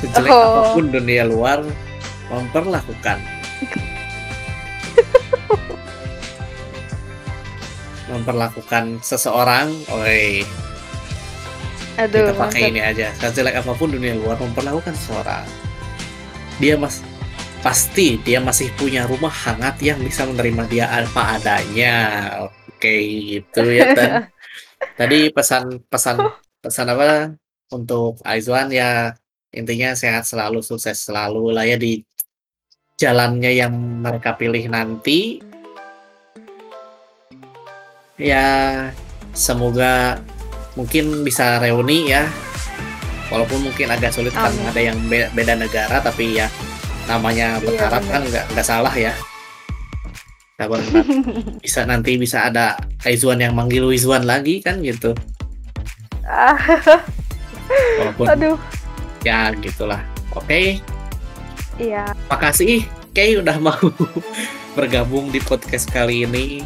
sejelek 0.00 0.30
Oh. 0.32 0.44
apa 0.48 0.60
pun 0.72 0.84
dunia 0.88 1.22
luar 1.28 1.60
memperlakukan 2.32 3.18
memperlakukan 8.06 8.84
seseorang, 9.04 9.68
oi 9.92 10.40
aduh 12.00 12.28
kita 12.28 12.32
pakai 12.32 12.60
mantap. 12.60 12.72
ini 12.72 12.80
aja 12.80 13.06
sejelek 13.20 13.56
apa 13.60 13.72
pun 13.76 13.88
dunia 13.92 14.16
luar 14.16 14.36
memperlakukan 14.40 14.96
seseorang 14.96 15.44
dia 16.56 16.80
mas 16.80 17.04
pasti 17.64 18.20
dia 18.20 18.38
masih 18.40 18.72
punya 18.76 19.04
rumah 19.08 19.32
hangat 19.32 19.80
yang 19.80 20.00
bisa 20.00 20.24
menerima 20.28 20.62
dia 20.68 20.86
apa 20.90 21.40
adanya. 21.40 21.94
Oke 22.48 22.94
gitu 23.38 23.62
ya 23.72 23.92
dan 23.98 24.10
tadi 24.96 25.30
pesan 25.32 25.80
pesan 25.88 26.16
pesan 26.60 26.86
apa? 26.92 27.32
Untuk 27.72 28.22
Aizwan 28.22 28.70
ya 28.70 29.10
intinya 29.50 29.96
sehat 29.96 30.28
selalu 30.28 30.62
sukses 30.62 31.08
selalu 31.08 31.50
lah 31.50 31.66
ya 31.66 31.74
di 31.80 32.04
jalannya 33.00 33.52
yang 33.52 33.74
mereka 34.04 34.36
pilih 34.38 34.62
nanti. 34.70 35.42
Ya 38.16 38.88
semoga 39.36 40.20
mungkin 40.78 41.26
bisa 41.26 41.58
reuni 41.60 42.12
ya. 42.12 42.28
Walaupun 43.26 43.66
mungkin 43.66 43.90
agak 43.90 44.14
sulit 44.14 44.30
Amin. 44.38 44.62
ada 44.70 44.78
yang 44.78 44.98
be- 45.10 45.26
beda 45.34 45.58
negara 45.58 45.98
tapi 45.98 46.38
ya 46.38 46.46
namanya 47.06 47.56
Iya, 47.56 47.64
berharap 47.64 48.02
kan 48.06 48.22
nggak 48.22 48.44
nggak 48.52 48.66
salah 48.66 48.92
ya 48.92 49.14
berharap 50.56 51.04
bisa 51.64 51.84
nanti 51.84 52.16
bisa 52.16 52.48
ada 52.48 52.74
Aizwan 53.04 53.38
yang 53.38 53.52
manggil 53.52 53.84
Wizwan 53.84 54.24
lagi 54.24 54.64
kan 54.64 54.80
gitu. 54.80 55.12
Ah, 56.24 56.56
Walaupun 58.00 58.26
aduh, 58.26 58.56
ya 59.20 59.52
gitulah. 59.60 60.00
Oke, 60.32 60.80
iya. 61.76 62.08
makasih 62.26 62.82
Kay 63.12 63.36
udah 63.36 63.56
mau 63.56 63.76
bergabung 64.76 65.28
di 65.28 65.40
podcast 65.40 65.88
kali 65.88 66.24
ini. 66.24 66.64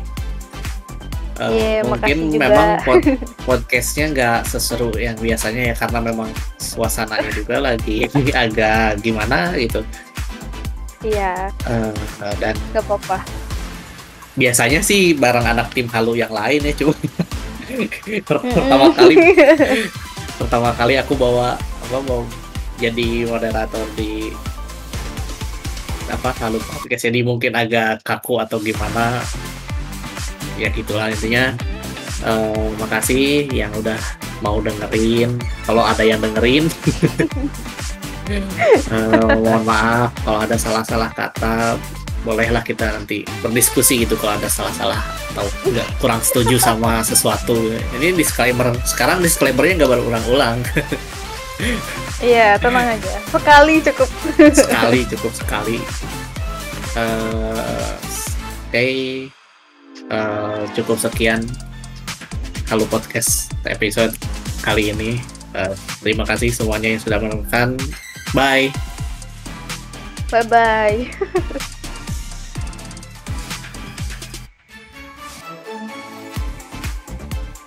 Eh, 1.40 1.50
Iya, 1.50 1.82
mungkin 1.82 2.30
memang 2.30 2.82
pod- 2.82 3.16
podcastnya 3.48 4.06
nggak 4.10 4.40
seseru 4.44 4.94
yang 4.94 5.14
biasanya 5.16 5.70
ya 5.70 5.74
karena 5.74 5.98
memang 6.04 6.28
suasananya 6.58 7.30
juga 7.32 7.58
lagi 7.58 8.06
agak 8.34 8.98
gimana 9.00 9.50
gitu. 9.58 9.82
Iya, 11.00 11.48
Eh, 11.64 11.92
dan 12.36 12.54
gak 12.70 12.84
apa-apa. 12.84 13.24
biasanya 14.30 14.80
sih 14.80 15.12
bareng 15.12 15.42
anak 15.44 15.72
tim 15.72 15.90
halu 15.90 16.14
yang 16.14 16.30
lain 16.30 16.62
ya 16.62 16.72
cuma 16.72 16.94
per- 18.28 18.44
pertama 18.46 18.88
kali 18.94 19.16
pertama 20.40 20.70
kali 20.72 20.94
aku 20.96 21.12
bawa 21.12 21.58
apa 21.58 21.98
mau 22.04 22.22
jadi 22.78 23.26
moderator 23.26 23.84
di 23.92 24.32
apa 26.08 26.34
halu 26.38 26.58
podcast. 26.58 27.06
Jadi 27.06 27.20
mungkin 27.20 27.54
agak 27.54 28.02
kaku 28.02 28.40
atau 28.40 28.58
gimana. 28.58 29.20
Ya 30.56 30.66
gitulah 30.68 31.06
intinya. 31.06 31.54
Eh, 32.20 32.66
makasih 32.76 33.46
yang 33.48 33.70
udah 33.72 33.98
mau 34.40 34.58
dengerin. 34.58 35.36
Kalau 35.64 35.84
ada 35.84 36.02
yang 36.02 36.18
dengerin 36.18 36.66
Eh, 38.30 39.34
mohon 39.42 39.62
maaf 39.66 40.14
kalau 40.22 40.38
ada 40.46 40.54
salah-salah 40.54 41.10
kata. 41.10 41.74
Bolehlah 42.20 42.60
kita 42.60 42.84
nanti 42.92 43.24
berdiskusi 43.40 44.04
gitu 44.04 44.12
kalau 44.20 44.36
ada 44.36 44.44
salah-salah 44.44 45.00
atau 45.32 45.48
nggak 45.72 45.88
kurang 46.04 46.20
setuju 46.20 46.60
sama 46.60 47.00
sesuatu. 47.00 47.56
Ini 47.96 48.12
disclaimer 48.12 48.76
sekarang 48.84 49.24
disclaimernya 49.24 49.80
nggak 49.80 49.90
berulang-ulang. 49.90 50.60
Iya, 52.20 52.60
tenang 52.60 52.96
aja. 52.96 53.16
Sekali 53.32 53.80
cukup. 53.80 54.08
sekali 54.52 55.00
cukup 55.08 55.32
sekali. 55.32 55.76
Eh, 56.96 57.92
oke. 58.68 58.88
Eh, 60.10 60.62
cukup 60.76 60.96
sekian 61.00 61.40
kalau 62.68 62.84
podcast 62.88 63.52
episode 63.64 64.12
kali 64.60 64.92
ini. 64.92 65.20
Eh, 65.56 65.74
terima 66.04 66.28
kasih 66.28 66.52
semuanya 66.52 66.92
yang 66.92 67.02
sudah 67.02 67.18
menonton 67.18 67.80
bye 68.34 68.72
Bye-bye. 70.30 71.10